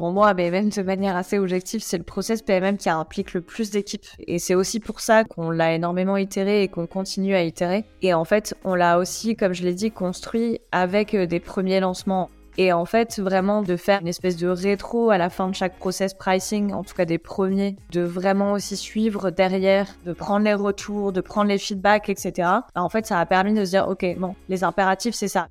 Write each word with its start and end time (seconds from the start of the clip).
pour 0.00 0.12
moi, 0.12 0.32
mais 0.32 0.50
même 0.50 0.70
de 0.70 0.82
manière 0.82 1.14
assez 1.14 1.38
objective, 1.38 1.82
c'est 1.82 1.98
le 1.98 2.04
process 2.04 2.40
PMM 2.40 2.78
qui 2.78 2.88
implique 2.88 3.34
le 3.34 3.42
plus 3.42 3.70
d'équipes. 3.70 4.06
Et 4.26 4.38
c'est 4.38 4.54
aussi 4.54 4.80
pour 4.80 5.00
ça 5.00 5.24
qu'on 5.24 5.50
l'a 5.50 5.74
énormément 5.74 6.16
itéré 6.16 6.62
et 6.62 6.68
qu'on 6.68 6.86
continue 6.86 7.34
à 7.34 7.42
itérer. 7.42 7.84
Et 8.00 8.14
en 8.14 8.24
fait, 8.24 8.54
on 8.64 8.74
l'a 8.74 8.96
aussi, 8.96 9.36
comme 9.36 9.52
je 9.52 9.62
l'ai 9.62 9.74
dit, 9.74 9.90
construit 9.90 10.58
avec 10.72 11.12
euh, 11.12 11.26
des 11.26 11.38
premiers 11.38 11.80
lancements. 11.80 12.30
Et 12.56 12.72
en 12.72 12.86
fait, 12.86 13.20
vraiment 13.20 13.60
de 13.60 13.76
faire 13.76 14.00
une 14.00 14.08
espèce 14.08 14.38
de 14.38 14.48
rétro 14.48 15.10
à 15.10 15.18
la 15.18 15.28
fin 15.28 15.48
de 15.48 15.54
chaque 15.54 15.76
process 15.76 16.14
pricing, 16.14 16.72
en 16.72 16.82
tout 16.82 16.94
cas 16.94 17.04
des 17.04 17.18
premiers, 17.18 17.76
de 17.92 18.00
vraiment 18.00 18.52
aussi 18.52 18.78
suivre 18.78 19.28
derrière, 19.28 19.86
de 20.06 20.14
prendre 20.14 20.46
les 20.46 20.54
retours, 20.54 21.12
de 21.12 21.20
prendre 21.20 21.48
les 21.48 21.58
feedbacks, 21.58 22.08
etc. 22.08 22.48
En 22.74 22.88
fait, 22.88 23.04
ça 23.04 23.20
a 23.20 23.26
permis 23.26 23.52
de 23.52 23.66
se 23.66 23.70
dire, 23.72 23.86
OK, 23.86 24.06
bon, 24.16 24.34
les 24.48 24.64
impératifs, 24.64 25.14
c'est 25.14 25.28
ça. 25.28 25.48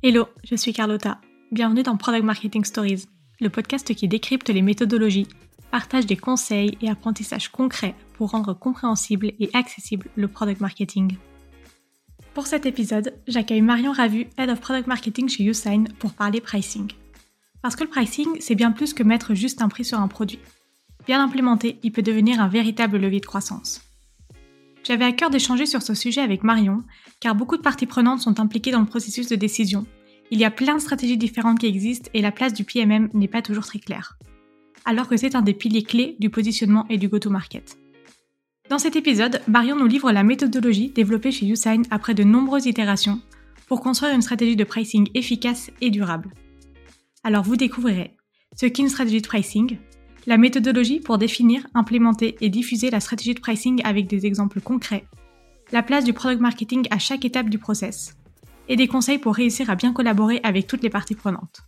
Hello, 0.00 0.28
je 0.44 0.54
suis 0.54 0.72
Carlotta. 0.72 1.20
Bienvenue 1.50 1.82
dans 1.82 1.96
Product 1.96 2.22
Marketing 2.22 2.64
Stories, 2.64 3.06
le 3.40 3.50
podcast 3.50 3.92
qui 3.96 4.06
décrypte 4.06 4.48
les 4.48 4.62
méthodologies, 4.62 5.26
partage 5.72 6.06
des 6.06 6.16
conseils 6.16 6.78
et 6.80 6.88
apprentissages 6.88 7.48
concrets 7.48 7.96
pour 8.12 8.30
rendre 8.30 8.54
compréhensible 8.54 9.32
et 9.40 9.50
accessible 9.54 10.08
le 10.14 10.28
product 10.28 10.60
marketing. 10.60 11.16
Pour 12.32 12.46
cet 12.46 12.64
épisode, 12.64 13.12
j'accueille 13.26 13.60
Marion 13.60 13.90
Ravu, 13.90 14.28
Head 14.38 14.50
of 14.50 14.60
Product 14.60 14.86
Marketing 14.86 15.28
chez 15.28 15.42
Usign, 15.42 15.88
pour 15.98 16.12
parler 16.12 16.40
pricing. 16.40 16.92
Parce 17.60 17.74
que 17.74 17.82
le 17.82 17.90
pricing, 17.90 18.36
c'est 18.38 18.54
bien 18.54 18.70
plus 18.70 18.94
que 18.94 19.02
mettre 19.02 19.34
juste 19.34 19.62
un 19.62 19.68
prix 19.68 19.84
sur 19.84 19.98
un 19.98 20.06
produit. 20.06 20.38
Bien 21.08 21.20
implémenté, 21.20 21.80
il 21.82 21.90
peut 21.90 22.02
devenir 22.02 22.40
un 22.40 22.46
véritable 22.46 22.98
levier 22.98 23.18
de 23.18 23.26
croissance. 23.26 23.80
J'avais 24.84 25.04
à 25.04 25.12
cœur 25.12 25.28
d'échanger 25.28 25.66
sur 25.66 25.82
ce 25.82 25.92
sujet 25.92 26.22
avec 26.22 26.44
Marion, 26.44 26.82
car 27.20 27.34
beaucoup 27.34 27.58
de 27.58 27.62
parties 27.62 27.84
prenantes 27.84 28.20
sont 28.20 28.40
impliquées 28.40 28.70
dans 28.70 28.80
le 28.80 28.86
processus 28.86 29.28
de 29.28 29.36
décision. 29.36 29.86
Il 30.30 30.38
y 30.38 30.44
a 30.44 30.50
plein 30.50 30.74
de 30.74 30.80
stratégies 30.80 31.16
différentes 31.16 31.58
qui 31.58 31.66
existent 31.66 32.10
et 32.12 32.20
la 32.20 32.32
place 32.32 32.52
du 32.52 32.64
PMM 32.64 33.08
n'est 33.14 33.28
pas 33.28 33.40
toujours 33.40 33.64
très 33.64 33.78
claire. 33.78 34.18
Alors 34.84 35.08
que 35.08 35.16
c'est 35.16 35.34
un 35.34 35.42
des 35.42 35.54
piliers 35.54 35.82
clés 35.82 36.16
du 36.18 36.28
positionnement 36.28 36.84
et 36.90 36.98
du 36.98 37.08
go-to-market. 37.08 37.78
Dans 38.68 38.78
cet 38.78 38.96
épisode, 38.96 39.40
Marion 39.48 39.76
nous 39.76 39.86
livre 39.86 40.12
la 40.12 40.24
méthodologie 40.24 40.90
développée 40.90 41.32
chez 41.32 41.46
Usign 41.46 41.84
après 41.90 42.12
de 42.12 42.24
nombreuses 42.24 42.66
itérations 42.66 43.20
pour 43.68 43.80
construire 43.80 44.14
une 44.14 44.20
stratégie 44.20 44.56
de 44.56 44.64
pricing 44.64 45.08
efficace 45.14 45.70
et 45.80 45.88
durable. 45.88 46.30
Alors 47.24 47.44
vous 47.44 47.56
découvrirez 47.56 48.14
ce 48.54 48.66
qu'est 48.66 48.82
une 48.82 48.90
stratégie 48.90 49.22
de 49.22 49.26
pricing, 49.26 49.78
la 50.26 50.36
méthodologie 50.36 51.00
pour 51.00 51.16
définir, 51.16 51.66
implémenter 51.72 52.36
et 52.42 52.50
diffuser 52.50 52.90
la 52.90 53.00
stratégie 53.00 53.34
de 53.34 53.40
pricing 53.40 53.80
avec 53.84 54.06
des 54.06 54.26
exemples 54.26 54.60
concrets, 54.60 55.06
la 55.72 55.82
place 55.82 56.04
du 56.04 56.12
product 56.12 56.42
marketing 56.42 56.86
à 56.90 56.98
chaque 56.98 57.24
étape 57.24 57.48
du 57.48 57.58
process, 57.58 58.17
et 58.68 58.76
des 58.76 58.88
conseils 58.88 59.18
pour 59.18 59.34
réussir 59.34 59.70
à 59.70 59.74
bien 59.74 59.92
collaborer 59.92 60.40
avec 60.42 60.66
toutes 60.66 60.82
les 60.82 60.90
parties 60.90 61.14
prenantes. 61.14 61.62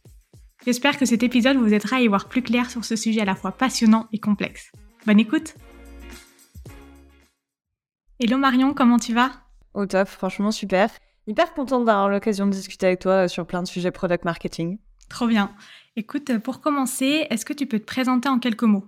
J'espère 0.64 0.98
que 0.98 1.06
cet 1.06 1.22
épisode 1.22 1.56
vous 1.56 1.72
aidera 1.72 1.96
à 1.96 2.00
y 2.00 2.08
voir 2.08 2.28
plus 2.28 2.42
clair 2.42 2.70
sur 2.70 2.84
ce 2.84 2.94
sujet 2.94 3.22
à 3.22 3.24
la 3.24 3.34
fois 3.34 3.52
passionnant 3.52 4.08
et 4.12 4.18
complexe. 4.18 4.70
Bonne 5.06 5.20
écoute 5.20 5.54
Hello 8.18 8.36
Marion, 8.36 8.74
comment 8.74 8.98
tu 8.98 9.14
vas? 9.14 9.30
Au 9.72 9.86
top, 9.86 10.08
franchement 10.08 10.50
super. 10.50 10.90
Hyper 11.26 11.54
contente 11.54 11.86
d'avoir 11.86 12.08
l'occasion 12.08 12.46
de 12.46 12.52
discuter 12.52 12.86
avec 12.86 13.00
toi 13.00 13.24
euh, 13.24 13.28
sur 13.28 13.46
plein 13.46 13.62
de 13.62 13.68
sujets 13.68 13.90
product 13.90 14.24
marketing. 14.24 14.78
Trop 15.08 15.26
bien. 15.26 15.54
Écoute, 15.96 16.38
pour 16.38 16.60
commencer, 16.60 17.26
est-ce 17.30 17.44
que 17.44 17.52
tu 17.52 17.66
peux 17.66 17.78
te 17.78 17.84
présenter 17.84 18.28
en 18.28 18.38
quelques 18.38 18.64
mots? 18.64 18.84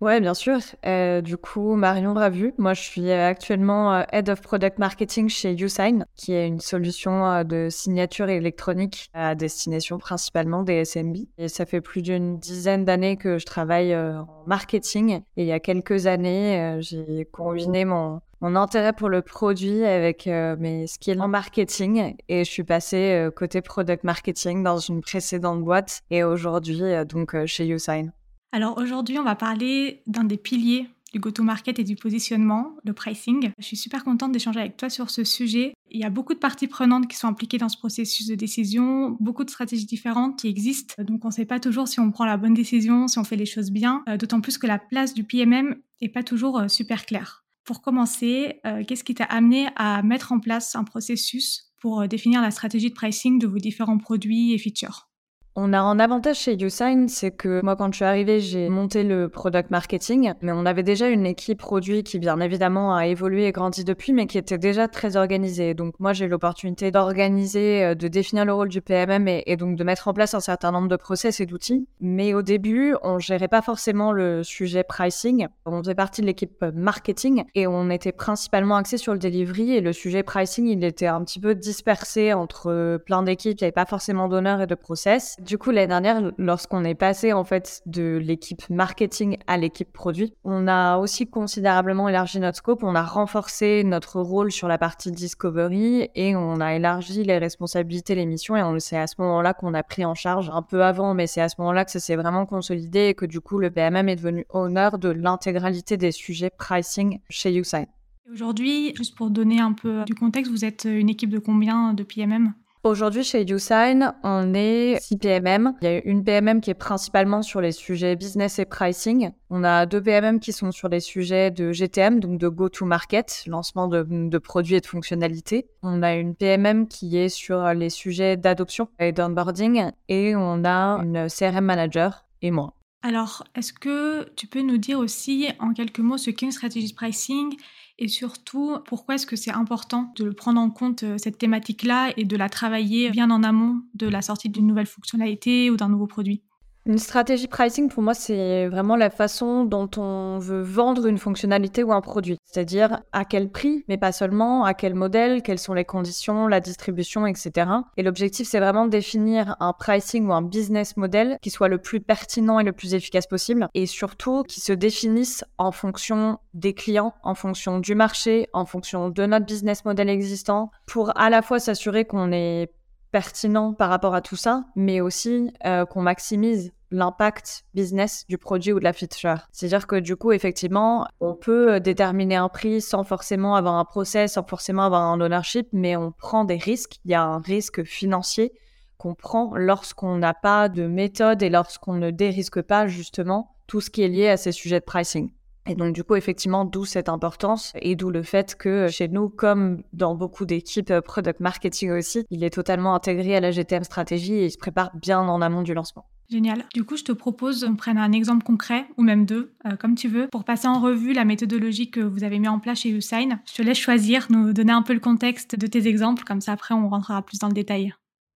Ouais, 0.00 0.20
bien 0.20 0.34
sûr. 0.34 0.58
Euh, 0.84 1.22
du 1.22 1.36
coup, 1.36 1.76
Marion 1.76 2.12
Ravu, 2.12 2.52
moi 2.58 2.74
je 2.74 2.82
suis 2.82 3.10
euh, 3.10 3.26
actuellement 3.26 4.04
Head 4.12 4.28
of 4.28 4.42
Product 4.42 4.78
Marketing 4.78 5.28
chez 5.28 5.52
Usign, 5.52 6.04
qui 6.14 6.32
est 6.32 6.46
une 6.46 6.60
solution 6.60 7.42
de 7.44 7.68
signature 7.70 8.28
électronique 8.28 9.08
à 9.14 9.34
destination 9.34 9.98
principalement 9.98 10.62
des 10.62 10.84
SMB. 10.84 11.16
Et 11.38 11.48
ça 11.48 11.64
fait 11.64 11.80
plus 11.80 12.02
d'une 12.02 12.38
dizaine 12.38 12.84
d'années 12.84 13.16
que 13.16 13.38
je 13.38 13.46
travaille 13.46 13.96
en 13.96 14.26
marketing. 14.46 15.22
Et 15.36 15.42
il 15.42 15.46
y 15.46 15.52
a 15.52 15.60
quelques 15.60 16.06
années, 16.06 16.76
j'ai 16.80 17.26
combiné 17.32 17.86
mon, 17.86 18.20
mon 18.44 18.56
intérêt 18.56 18.92
pour 18.92 19.08
le 19.08 19.22
produit 19.22 19.86
avec 19.86 20.26
euh, 20.26 20.54
mes 20.58 20.86
skills 20.86 21.18
en 21.18 21.28
marketing 21.28 22.14
et 22.28 22.44
je 22.44 22.50
suis 22.50 22.62
passée 22.62 23.12
euh, 23.14 23.30
côté 23.30 23.62
product 23.62 24.04
marketing 24.04 24.62
dans 24.62 24.76
une 24.76 25.00
précédente 25.00 25.64
boîte 25.64 26.02
et 26.10 26.24
aujourd'hui 26.24 26.82
euh, 26.82 27.06
donc 27.06 27.34
chez 27.46 27.66
Usign. 27.66 28.12
Alors 28.54 28.78
aujourd'hui, 28.78 29.18
on 29.18 29.24
va 29.24 29.34
parler 29.34 30.00
d'un 30.06 30.22
des 30.22 30.36
piliers 30.36 30.86
du 31.12 31.18
go-to-market 31.18 31.80
et 31.80 31.82
du 31.82 31.96
positionnement, 31.96 32.76
le 32.84 32.92
pricing. 32.92 33.50
Je 33.58 33.64
suis 33.64 33.76
super 33.76 34.04
contente 34.04 34.30
d'échanger 34.30 34.60
avec 34.60 34.76
toi 34.76 34.88
sur 34.88 35.10
ce 35.10 35.24
sujet. 35.24 35.74
Il 35.90 36.00
y 36.00 36.04
a 36.04 36.08
beaucoup 36.08 36.34
de 36.34 36.38
parties 36.38 36.68
prenantes 36.68 37.08
qui 37.08 37.16
sont 37.16 37.26
impliquées 37.26 37.58
dans 37.58 37.68
ce 37.68 37.76
processus 37.76 38.28
de 38.28 38.36
décision, 38.36 39.16
beaucoup 39.18 39.42
de 39.42 39.50
stratégies 39.50 39.86
différentes 39.86 40.38
qui 40.38 40.46
existent. 40.46 40.94
Donc 41.02 41.24
on 41.24 41.28
ne 41.28 41.32
sait 41.32 41.46
pas 41.46 41.58
toujours 41.58 41.88
si 41.88 41.98
on 41.98 42.12
prend 42.12 42.26
la 42.26 42.36
bonne 42.36 42.54
décision, 42.54 43.08
si 43.08 43.18
on 43.18 43.24
fait 43.24 43.34
les 43.34 43.44
choses 43.44 43.72
bien, 43.72 44.04
d'autant 44.20 44.40
plus 44.40 44.56
que 44.56 44.68
la 44.68 44.78
place 44.78 45.14
du 45.14 45.24
PMM 45.24 45.74
n'est 46.00 46.08
pas 46.08 46.22
toujours 46.22 46.62
super 46.68 47.06
claire. 47.06 47.44
Pour 47.64 47.82
commencer, 47.82 48.60
euh, 48.66 48.84
qu'est-ce 48.86 49.02
qui 49.02 49.16
t'a 49.16 49.24
amené 49.24 49.66
à 49.74 50.00
mettre 50.04 50.30
en 50.30 50.38
place 50.38 50.76
un 50.76 50.84
processus 50.84 51.72
pour 51.80 52.02
euh, 52.02 52.06
définir 52.06 52.40
la 52.40 52.52
stratégie 52.52 52.90
de 52.90 52.94
pricing 52.94 53.40
de 53.40 53.48
vos 53.48 53.58
différents 53.58 53.98
produits 53.98 54.52
et 54.52 54.58
features? 54.58 55.08
On 55.56 55.72
a 55.72 55.78
un 55.78 56.00
avantage 56.00 56.40
chez 56.40 56.60
Usign, 56.60 57.08
c'est 57.08 57.30
que 57.30 57.62
moi, 57.62 57.76
quand 57.76 57.92
je 57.92 57.96
suis 57.96 58.04
arrivée, 58.04 58.40
j'ai 58.40 58.68
monté 58.68 59.04
le 59.04 59.28
product 59.28 59.70
marketing, 59.70 60.32
mais 60.42 60.50
on 60.50 60.66
avait 60.66 60.82
déjà 60.82 61.08
une 61.08 61.26
équipe 61.26 61.58
produit 61.58 62.02
qui, 62.02 62.18
bien 62.18 62.40
évidemment, 62.40 62.96
a 62.96 63.06
évolué 63.06 63.46
et 63.46 63.52
grandi 63.52 63.84
depuis, 63.84 64.12
mais 64.12 64.26
qui 64.26 64.36
était 64.36 64.58
déjà 64.58 64.88
très 64.88 65.16
organisée. 65.16 65.74
Donc, 65.74 65.94
moi, 66.00 66.12
j'ai 66.12 66.26
l'opportunité 66.26 66.90
d'organiser, 66.90 67.84
euh, 67.84 67.94
de 67.94 68.08
définir 68.08 68.44
le 68.44 68.52
rôle 68.52 68.68
du 68.68 68.80
PMM 68.80 69.28
et, 69.28 69.56
donc 69.56 69.76
de 69.76 69.84
mettre 69.84 70.08
en 70.08 70.12
place 70.12 70.34
un 70.34 70.40
certain 70.40 70.72
nombre 70.72 70.88
de 70.88 70.96
process 70.96 71.38
et 71.38 71.46
d'outils. 71.46 71.86
Mais 72.00 72.34
au 72.34 72.42
début, 72.42 72.96
on 73.02 73.20
gérait 73.20 73.46
pas 73.46 73.62
forcément 73.62 74.10
le 74.10 74.42
sujet 74.42 74.82
pricing. 74.82 75.46
On 75.66 75.82
faisait 75.84 75.94
partie 75.94 76.20
de 76.20 76.26
l'équipe 76.26 76.64
marketing 76.74 77.44
et 77.54 77.68
on 77.68 77.90
était 77.90 78.12
principalement 78.12 78.74
axé 78.74 78.96
sur 78.96 79.12
le 79.12 79.20
delivery 79.20 79.76
et 79.76 79.80
le 79.80 79.92
sujet 79.92 80.24
pricing, 80.24 80.66
il 80.66 80.82
était 80.82 81.06
un 81.06 81.22
petit 81.22 81.38
peu 81.38 81.54
dispersé 81.54 82.32
entre 82.32 82.98
plein 83.06 83.22
d'équipes. 83.22 83.60
Il 83.60 83.62
n'y 83.62 83.66
avait 83.66 83.72
pas 83.72 83.86
forcément 83.86 84.28
d'honneur 84.28 84.60
et 84.60 84.66
de 84.66 84.74
process. 84.74 85.36
Du 85.44 85.58
coup, 85.58 85.72
l'année 85.72 85.88
dernière, 85.88 86.32
lorsqu'on 86.38 86.84
est 86.84 86.94
passé 86.94 87.34
en 87.34 87.44
fait 87.44 87.82
de 87.84 88.18
l'équipe 88.22 88.62
marketing 88.70 89.36
à 89.46 89.58
l'équipe 89.58 89.92
produit, 89.92 90.32
on 90.42 90.66
a 90.66 90.96
aussi 90.96 91.26
considérablement 91.26 92.08
élargi 92.08 92.40
notre 92.40 92.56
scope. 92.56 92.82
On 92.82 92.94
a 92.94 93.02
renforcé 93.02 93.84
notre 93.84 94.22
rôle 94.22 94.50
sur 94.50 94.68
la 94.68 94.78
partie 94.78 95.12
discovery 95.12 96.08
et 96.14 96.34
on 96.34 96.60
a 96.60 96.74
élargi 96.74 97.24
les 97.24 97.36
responsabilités, 97.36 98.14
les 98.14 98.24
missions. 98.24 98.56
Et 98.56 98.80
c'est 98.80 98.96
à 98.96 99.06
ce 99.06 99.16
moment-là 99.18 99.52
qu'on 99.52 99.74
a 99.74 99.82
pris 99.82 100.06
en 100.06 100.14
charge 100.14 100.48
un 100.48 100.62
peu 100.62 100.82
avant, 100.82 101.12
mais 101.12 101.26
c'est 101.26 101.42
à 101.42 101.50
ce 101.50 101.56
moment-là 101.58 101.84
que 101.84 101.90
ça 101.90 102.00
s'est 102.00 102.16
vraiment 102.16 102.46
consolidé 102.46 103.08
et 103.08 103.14
que 103.14 103.26
du 103.26 103.42
coup, 103.42 103.58
le 103.58 103.70
PMM 103.70 104.08
est 104.08 104.16
devenu 104.16 104.46
honneur 104.48 104.98
de 104.98 105.10
l'intégralité 105.10 105.98
des 105.98 106.12
sujets 106.12 106.50
pricing 106.56 107.20
chez 107.28 107.54
Usign. 107.54 107.86
Aujourd'hui, 108.32 108.94
juste 108.96 109.14
pour 109.14 109.28
donner 109.28 109.60
un 109.60 109.74
peu 109.74 110.04
du 110.04 110.14
contexte, 110.14 110.50
vous 110.50 110.64
êtes 110.64 110.84
une 110.90 111.10
équipe 111.10 111.28
de 111.28 111.38
combien 111.38 111.92
de 111.92 112.02
PMM 112.02 112.54
Aujourd'hui, 112.84 113.24
chez 113.24 113.50
Usign, 113.50 114.12
on 114.24 114.52
est 114.52 115.00
6 115.00 115.16
PMM. 115.16 115.72
Il 115.80 115.84
y 115.86 115.88
a 115.88 116.04
une 116.04 116.22
PMM 116.22 116.60
qui 116.60 116.68
est 116.68 116.74
principalement 116.74 117.40
sur 117.40 117.62
les 117.62 117.72
sujets 117.72 118.14
business 118.14 118.58
et 118.58 118.66
pricing. 118.66 119.30
On 119.48 119.64
a 119.64 119.86
deux 119.86 120.02
PMM 120.02 120.38
qui 120.38 120.52
sont 120.52 120.70
sur 120.70 120.90
les 120.90 121.00
sujets 121.00 121.50
de 121.50 121.72
GTM, 121.72 122.20
donc 122.20 122.36
de 122.38 122.46
go-to-market, 122.46 123.44
lancement 123.46 123.88
de, 123.88 124.36
produits 124.36 124.74
et 124.74 124.80
de 124.82 124.86
fonctionnalités. 124.86 125.66
On 125.82 126.02
a 126.02 126.14
une 126.14 126.34
PMM 126.34 126.86
qui 126.86 127.16
est 127.16 127.30
sur 127.30 127.72
les 127.72 127.88
sujets 127.88 128.36
d'adoption 128.36 128.90
et 128.98 129.12
d'onboarding. 129.12 129.90
Et 130.10 130.36
on 130.36 130.62
a 130.66 131.02
une 131.02 131.28
CRM 131.30 131.64
manager 131.64 132.26
et 132.42 132.50
moi. 132.50 132.74
Alors, 133.00 133.44
est-ce 133.54 133.72
que 133.72 134.30
tu 134.34 134.46
peux 134.46 134.60
nous 134.60 134.78
dire 134.78 134.98
aussi 134.98 135.48
en 135.58 135.72
quelques 135.72 136.00
mots 136.00 136.18
ce 136.18 136.28
qu'est 136.28 136.46
une 136.46 136.52
stratégie 136.52 136.90
de 136.90 136.94
pricing 136.94 137.56
et 137.98 138.08
surtout, 138.08 138.78
pourquoi 138.86 139.14
est-ce 139.14 139.26
que 139.26 139.36
c'est 139.36 139.52
important 139.52 140.12
de 140.16 140.30
prendre 140.30 140.60
en 140.60 140.70
compte 140.70 141.04
euh, 141.04 141.16
cette 141.18 141.38
thématique-là 141.38 142.12
et 142.16 142.24
de 142.24 142.36
la 142.36 142.48
travailler 142.48 143.10
bien 143.10 143.30
en 143.30 143.42
amont 143.42 143.82
de 143.94 144.08
la 144.08 144.22
sortie 144.22 144.48
d'une 144.48 144.66
nouvelle 144.66 144.86
fonctionnalité 144.86 145.70
ou 145.70 145.76
d'un 145.76 145.88
nouveau 145.88 146.06
produit? 146.06 146.42
Une 146.86 146.98
stratégie 146.98 147.48
pricing, 147.48 147.88
pour 147.88 148.02
moi, 148.02 148.12
c'est 148.14 148.68
vraiment 148.68 148.96
la 148.96 149.08
façon 149.08 149.64
dont 149.64 149.88
on 149.96 150.38
veut 150.38 150.60
vendre 150.60 151.06
une 151.06 151.18
fonctionnalité 151.18 151.82
ou 151.82 151.92
un 151.92 152.02
produit. 152.02 152.38
C'est-à-dire 152.44 153.00
à 153.12 153.24
quel 153.24 153.50
prix, 153.50 153.84
mais 153.88 153.96
pas 153.96 154.12
seulement, 154.12 154.64
à 154.64 154.74
quel 154.74 154.94
modèle, 154.94 155.42
quelles 155.42 155.58
sont 155.58 155.72
les 155.72 155.86
conditions, 155.86 156.46
la 156.46 156.60
distribution, 156.60 157.26
etc. 157.26 157.70
Et 157.96 158.02
l'objectif, 158.02 158.46
c'est 158.46 158.60
vraiment 158.60 158.84
de 158.84 158.90
définir 158.90 159.56
un 159.60 159.72
pricing 159.72 160.26
ou 160.26 160.32
un 160.32 160.42
business 160.42 160.96
model 160.96 161.38
qui 161.40 161.50
soit 161.50 161.68
le 161.68 161.78
plus 161.78 162.00
pertinent 162.00 162.60
et 162.60 162.64
le 162.64 162.72
plus 162.72 162.94
efficace 162.94 163.26
possible. 163.26 163.68
Et 163.72 163.86
surtout, 163.86 164.42
qui 164.42 164.60
se 164.60 164.72
définisse 164.72 165.44
en 165.56 165.72
fonction 165.72 166.38
des 166.52 166.74
clients, 166.74 167.14
en 167.22 167.34
fonction 167.34 167.78
du 167.78 167.94
marché, 167.94 168.48
en 168.52 168.66
fonction 168.66 169.08
de 169.08 169.24
notre 169.24 169.46
business 169.46 169.84
model 169.84 170.10
existant, 170.10 170.70
pour 170.86 171.16
à 171.18 171.30
la 171.30 171.40
fois 171.40 171.58
s'assurer 171.58 172.04
qu'on 172.04 172.30
est 172.30 172.70
pertinent 173.14 173.74
par 173.74 173.90
rapport 173.90 174.16
à 174.16 174.20
tout 174.20 174.34
ça, 174.34 174.64
mais 174.74 175.00
aussi 175.00 175.48
euh, 175.64 175.86
qu'on 175.86 176.02
maximise 176.02 176.72
l'impact 176.90 177.64
business 177.72 178.24
du 178.28 178.38
produit 178.38 178.72
ou 178.72 178.80
de 178.80 178.84
la 178.84 178.92
feature. 178.92 179.46
C'est-à-dire 179.52 179.86
que 179.86 179.94
du 179.94 180.16
coup, 180.16 180.32
effectivement, 180.32 181.06
on 181.20 181.36
peut 181.36 181.74
euh, 181.74 181.78
déterminer 181.78 182.34
un 182.34 182.48
prix 182.48 182.80
sans 182.80 183.04
forcément 183.04 183.54
avoir 183.54 183.76
un 183.76 183.84
process, 183.84 184.32
sans 184.32 184.42
forcément 184.42 184.82
avoir 184.82 185.02
un 185.02 185.20
ownership, 185.20 185.68
mais 185.70 185.94
on 185.94 186.10
prend 186.10 186.44
des 186.44 186.56
risques. 186.56 186.96
Il 187.04 187.12
y 187.12 187.14
a 187.14 187.22
un 187.22 187.38
risque 187.38 187.84
financier 187.84 188.52
qu'on 188.98 189.14
prend 189.14 189.52
lorsqu'on 189.54 190.16
n'a 190.16 190.34
pas 190.34 190.68
de 190.68 190.88
méthode 190.88 191.40
et 191.44 191.50
lorsqu'on 191.50 191.94
ne 191.94 192.10
dérisque 192.10 192.62
pas 192.62 192.88
justement 192.88 193.54
tout 193.68 193.80
ce 193.80 193.90
qui 193.90 194.02
est 194.02 194.08
lié 194.08 194.28
à 194.28 194.36
ces 194.36 194.50
sujets 194.50 194.80
de 194.80 194.84
pricing. 194.84 195.30
Et 195.66 195.74
donc, 195.74 195.94
du 195.94 196.04
coup, 196.04 196.14
effectivement, 196.14 196.64
d'où 196.64 196.84
cette 196.84 197.08
importance 197.08 197.72
et 197.80 197.96
d'où 197.96 198.10
le 198.10 198.22
fait 198.22 198.54
que 198.54 198.88
chez 198.88 199.08
nous, 199.08 199.30
comme 199.30 199.82
dans 199.92 200.14
beaucoup 200.14 200.44
d'équipes 200.44 200.90
euh, 200.90 201.00
product 201.00 201.40
marketing 201.40 201.90
aussi, 201.92 202.26
il 202.30 202.44
est 202.44 202.50
totalement 202.50 202.94
intégré 202.94 203.36
à 203.36 203.40
la 203.40 203.50
GTM 203.50 203.84
stratégie 203.84 204.34
et 204.34 204.44
il 204.46 204.50
se 204.50 204.58
prépare 204.58 204.90
bien 204.94 205.20
en 205.20 205.40
amont 205.40 205.62
du 205.62 205.72
lancement. 205.72 206.04
Génial. 206.30 206.64
Du 206.74 206.84
coup, 206.84 206.96
je 206.96 207.04
te 207.04 207.12
propose 207.12 207.64
qu'on 207.64 207.76
prenne 207.76 207.98
un 207.98 208.12
exemple 208.12 208.44
concret, 208.44 208.86
ou 208.96 209.02
même 209.02 209.26
deux, 209.26 209.52
euh, 209.66 209.76
comme 209.76 209.94
tu 209.94 210.08
veux, 210.08 210.28
pour 210.28 210.44
passer 210.44 210.68
en 210.68 210.80
revue 210.80 211.12
la 211.12 211.24
méthodologie 211.24 211.90
que 211.90 212.00
vous 212.00 212.24
avez 212.24 212.38
mis 212.38 212.48
en 212.48 212.58
place 212.58 212.80
chez 212.80 212.90
Usign. 212.90 213.40
Je 213.46 213.54
te 213.54 213.62
laisse 213.62 213.78
choisir, 213.78 214.26
nous 214.30 214.52
donner 214.52 214.72
un 214.72 214.82
peu 214.82 214.94
le 214.94 215.00
contexte 215.00 215.56
de 215.58 215.66
tes 215.66 215.86
exemples, 215.86 216.24
comme 216.24 216.40
ça 216.40 216.52
après 216.52 216.74
on 216.74 216.88
rentrera 216.88 217.22
plus 217.22 217.38
dans 217.38 217.48
le 217.48 217.54
détail. 217.54 217.94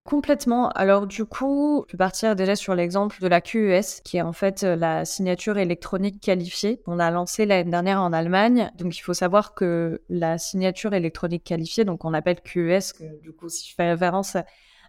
Complètement. 0.08 0.70
Alors 0.70 1.06
du 1.06 1.26
coup, 1.26 1.84
je 1.86 1.92
peux 1.92 1.98
partir 1.98 2.34
déjà 2.34 2.56
sur 2.56 2.74
l'exemple 2.74 3.20
de 3.20 3.26
la 3.26 3.42
QES, 3.42 4.00
qui 4.02 4.16
est 4.16 4.22
en 4.22 4.32
fait 4.32 4.64
euh, 4.64 4.74
la 4.74 5.04
signature 5.04 5.58
électronique 5.58 6.18
qualifiée. 6.18 6.80
On 6.86 6.98
a 6.98 7.10
lancé 7.10 7.44
l'année 7.44 7.70
dernière 7.70 8.00
en 8.00 8.14
Allemagne. 8.14 8.70
Donc 8.78 8.96
il 8.96 9.02
faut 9.02 9.12
savoir 9.12 9.52
que 9.52 10.00
la 10.08 10.38
signature 10.38 10.94
électronique 10.94 11.44
qualifiée, 11.44 11.84
donc 11.84 12.06
on 12.06 12.14
appelle 12.14 12.40
QES, 12.40 12.94
que 12.98 13.20
du 13.20 13.32
coup 13.32 13.50
si 13.50 13.68
je 13.68 13.74
fais 13.74 13.90
référence 13.90 14.38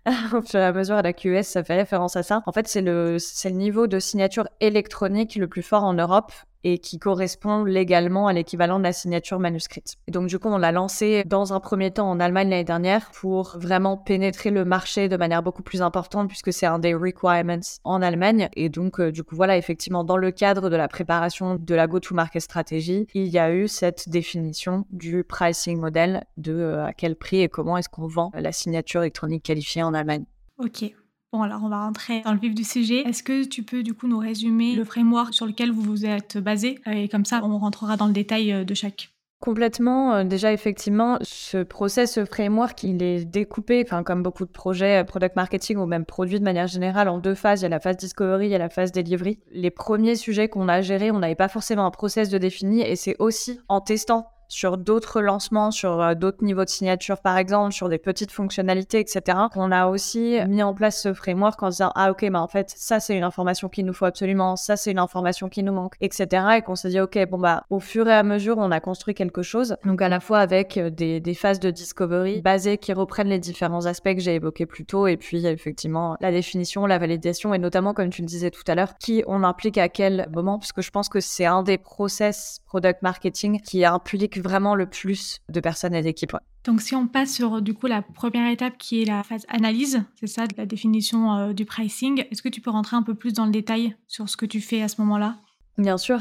au 0.33 0.41
fur 0.41 0.61
et 0.61 0.63
à 0.63 0.71
mesure 0.71 0.95
à 0.95 1.01
la 1.01 1.11
QES, 1.11 1.43
ça 1.43 1.65
fait 1.65 1.75
référence 1.75 2.15
à 2.15 2.23
ça. 2.23 2.41
En 2.45 2.53
fait, 2.53 2.69
c'est 2.69 2.79
le, 2.79 3.19
c'est 3.19 3.49
le 3.49 3.57
niveau 3.57 3.87
de 3.87 3.99
signature 3.99 4.47
électronique 4.61 5.35
le 5.35 5.49
plus 5.49 5.63
fort 5.63 5.83
en 5.83 5.95
Europe 5.95 6.31
et 6.63 6.79
qui 6.79 6.99
correspond 6.99 7.63
légalement 7.63 8.27
à 8.27 8.33
l'équivalent 8.33 8.79
de 8.79 8.83
la 8.83 8.93
signature 8.93 9.39
manuscrite. 9.39 9.95
Et 10.07 10.11
donc 10.11 10.27
du 10.27 10.39
coup, 10.39 10.49
on 10.49 10.57
l'a 10.57 10.71
lancé 10.71 11.23
dans 11.25 11.53
un 11.53 11.59
premier 11.59 11.91
temps 11.91 12.09
en 12.09 12.19
Allemagne 12.19 12.49
l'année 12.49 12.63
dernière 12.63 13.11
pour 13.11 13.57
vraiment 13.57 13.97
pénétrer 13.97 14.51
le 14.51 14.65
marché 14.65 15.09
de 15.09 15.17
manière 15.17 15.43
beaucoup 15.43 15.63
plus 15.63 15.81
importante 15.81 16.27
puisque 16.27 16.53
c'est 16.53 16.65
un 16.65 16.79
des 16.79 16.93
requirements 16.93 17.59
en 17.83 18.01
Allemagne. 18.01 18.49
Et 18.55 18.69
donc 18.69 18.99
euh, 18.99 19.11
du 19.11 19.23
coup, 19.23 19.35
voilà, 19.35 19.57
effectivement, 19.57 20.03
dans 20.03 20.17
le 20.17 20.31
cadre 20.31 20.69
de 20.69 20.75
la 20.75 20.87
préparation 20.87 21.55
de 21.55 21.75
la 21.75 21.87
go-to-market 21.87 22.41
stratégie, 22.41 23.07
il 23.13 23.27
y 23.27 23.39
a 23.39 23.53
eu 23.53 23.67
cette 23.67 24.09
définition 24.09 24.85
du 24.89 25.23
pricing 25.23 25.79
model 25.79 26.25
de 26.37 26.53
euh, 26.53 26.85
à 26.85 26.93
quel 26.93 27.15
prix 27.15 27.41
et 27.41 27.49
comment 27.49 27.77
est-ce 27.77 27.89
qu'on 27.89 28.07
vend 28.07 28.31
la 28.33 28.51
signature 28.51 29.01
électronique 29.01 29.43
qualifiée 29.43 29.83
en 29.83 29.93
Allemagne. 29.93 30.25
Ok, 30.57 30.93
Bon, 31.31 31.43
alors 31.43 31.61
on 31.63 31.69
va 31.69 31.83
rentrer 31.83 32.21
dans 32.21 32.33
le 32.33 32.39
vif 32.39 32.55
du 32.55 32.63
sujet. 32.63 33.01
Est-ce 33.07 33.21
que 33.21 33.43
tu 33.45 33.61
peux 33.61 33.83
du 33.83 33.93
coup 33.93 34.07
nous 34.07 34.17
résumer 34.17 34.75
le 34.75 34.83
framework 34.83 35.31
sur 35.33 35.45
lequel 35.45 35.71
vous 35.71 35.83
vous 35.83 36.05
êtes 36.05 36.39
basé? 36.39 36.79
Et 36.87 37.07
comme 37.07 37.25
ça, 37.25 37.41
on 37.43 37.57
rentrera 37.59 37.97
dans 37.97 38.07
le 38.07 38.13
détail 38.13 38.51
euh, 38.51 38.63
de 38.63 38.73
chaque. 38.73 39.11
Complètement. 39.39 40.15
Euh, 40.15 40.23
déjà, 40.23 40.51
effectivement, 40.51 41.19
ce 41.21 41.61
process, 41.61 42.13
ce 42.13 42.25
framework, 42.25 42.81
il 42.81 43.03
est 43.03 43.25
découpé, 43.25 43.85
comme 44.05 44.23
beaucoup 44.23 44.45
de 44.45 44.51
projets, 44.51 45.01
euh, 45.01 45.03
product 45.03 45.35
marketing 45.35 45.77
ou 45.77 45.85
même 45.85 46.03
produits 46.03 46.39
de 46.39 46.43
manière 46.43 46.65
générale, 46.65 47.07
en 47.07 47.19
deux 47.19 47.35
phases. 47.35 47.61
Il 47.61 47.63
y 47.63 47.65
a 47.67 47.69
la 47.69 47.79
phase 47.79 47.97
discovery, 47.97 48.47
il 48.47 48.51
y 48.51 48.55
a 48.55 48.59
la 48.59 48.69
phase 48.69 48.91
delivery. 48.91 49.39
Les 49.51 49.71
premiers 49.71 50.15
sujets 50.15 50.49
qu'on 50.49 50.67
a 50.67 50.81
gérés, 50.81 51.11
on 51.11 51.19
n'avait 51.19 51.35
pas 51.35 51.47
forcément 51.47 51.85
un 51.85 51.91
process 51.91 52.29
de 52.29 52.39
défini 52.39 52.81
et 52.81 52.95
c'est 52.95 53.15
aussi 53.19 53.59
en 53.69 53.81
testant 53.81 54.27
sur 54.49 54.77
d'autres 54.77 55.21
lancements, 55.21 55.71
sur 55.71 56.01
euh, 56.01 56.15
d'autres 56.15 56.43
niveaux 56.43 56.65
de 56.65 56.69
signature 56.69 57.21
par 57.21 57.37
exemple, 57.37 57.71
sur 57.71 57.87
des 57.87 57.97
petites 57.97 58.31
fonctionnalités, 58.31 58.99
etc. 58.99 59.37
On 59.55 59.71
a 59.71 59.87
aussi 59.87 60.39
mis 60.47 60.61
en 60.63 60.73
place 60.73 61.01
ce 61.01 61.13
framework 61.13 61.61
en 61.63 61.69
disant 61.69 61.91
ah 61.95 62.11
ok, 62.11 62.29
bah 62.29 62.41
en 62.41 62.47
fait 62.47 62.73
ça 62.75 62.99
c'est 62.99 63.15
une 63.15 63.23
information 63.23 63.69
qu'il 63.69 63.85
nous 63.85 63.93
faut 63.93 64.05
absolument, 64.05 64.55
ça 64.55 64.75
c'est 64.75 64.91
une 64.91 64.99
information 64.99 65.47
qui 65.47 65.63
nous 65.63 65.73
manque, 65.73 65.95
etc. 66.01 66.45
Et 66.57 66.61
qu'on 66.61 66.75
s'est 66.75 66.89
dit 66.89 66.99
ok, 66.99 67.17
bon 67.29 67.37
bah 67.37 67.63
au 67.69 67.79
fur 67.79 68.07
et 68.07 68.13
à 68.13 68.23
mesure 68.23 68.57
on 68.57 68.71
a 68.71 68.79
construit 68.79 69.13
quelque 69.13 69.41
chose. 69.41 69.77
Donc 69.85 70.01
à 70.01 70.09
la 70.09 70.19
fois 70.19 70.39
avec 70.39 70.77
euh, 70.77 70.89
des, 70.89 71.19
des 71.19 71.33
phases 71.33 71.59
de 71.59 71.71
discovery 71.71 72.41
basées 72.41 72.77
qui 72.77 72.91
reprennent 72.91 73.29
les 73.29 73.39
différents 73.39 73.85
aspects 73.85 74.15
que 74.15 74.21
j'ai 74.21 74.35
évoqués 74.35 74.65
plus 74.65 74.85
tôt, 74.85 75.07
et 75.07 75.17
puis 75.17 75.45
effectivement 75.45 76.17
la 76.21 76.31
définition, 76.31 76.85
la 76.85 76.97
validation, 76.97 77.53
et 77.53 77.59
notamment 77.59 77.93
comme 77.93 78.09
tu 78.09 78.23
le 78.23 78.27
disais 78.27 78.49
tout 78.49 78.63
à 78.67 78.75
l'heure, 78.75 78.95
qui 78.99 79.23
on 79.27 79.43
implique 79.43 79.77
à 79.77 79.89
quel 79.89 80.27
moment, 80.33 80.57
parce 80.57 80.71
que 80.71 80.81
je 80.81 80.91
pense 80.91 81.09
que 81.09 81.19
c'est 81.19 81.45
un 81.45 81.63
des 81.63 81.77
process 81.77 82.61
product 82.65 83.01
marketing 83.01 83.61
qui 83.61 83.85
implique 83.85 84.38
vraiment 84.41 84.75
le 84.75 84.87
plus 84.87 85.39
de 85.49 85.59
personnes 85.59 85.93
et 85.93 86.01
d'équipes. 86.01 86.35
Donc 86.65 86.81
si 86.81 86.95
on 86.95 87.07
passe 87.07 87.33
sur 87.33 87.61
du 87.61 87.73
coup 87.73 87.87
la 87.87 88.01
première 88.01 88.51
étape 88.51 88.77
qui 88.77 89.01
est 89.01 89.05
la 89.05 89.23
phase 89.23 89.45
analyse, 89.49 90.03
c'est 90.19 90.27
ça, 90.27 90.47
de 90.47 90.53
la 90.57 90.65
définition 90.65 91.33
euh, 91.33 91.53
du 91.53 91.65
pricing, 91.65 92.25
est-ce 92.29 92.41
que 92.41 92.49
tu 92.49 92.61
peux 92.61 92.69
rentrer 92.71 92.95
un 92.95 93.03
peu 93.03 93.15
plus 93.15 93.33
dans 93.33 93.45
le 93.45 93.51
détail 93.51 93.95
sur 94.07 94.29
ce 94.29 94.37
que 94.37 94.45
tu 94.45 94.61
fais 94.61 94.81
à 94.81 94.87
ce 94.87 95.01
moment-là? 95.01 95.37
Bien 95.77 95.97
sûr. 95.97 96.19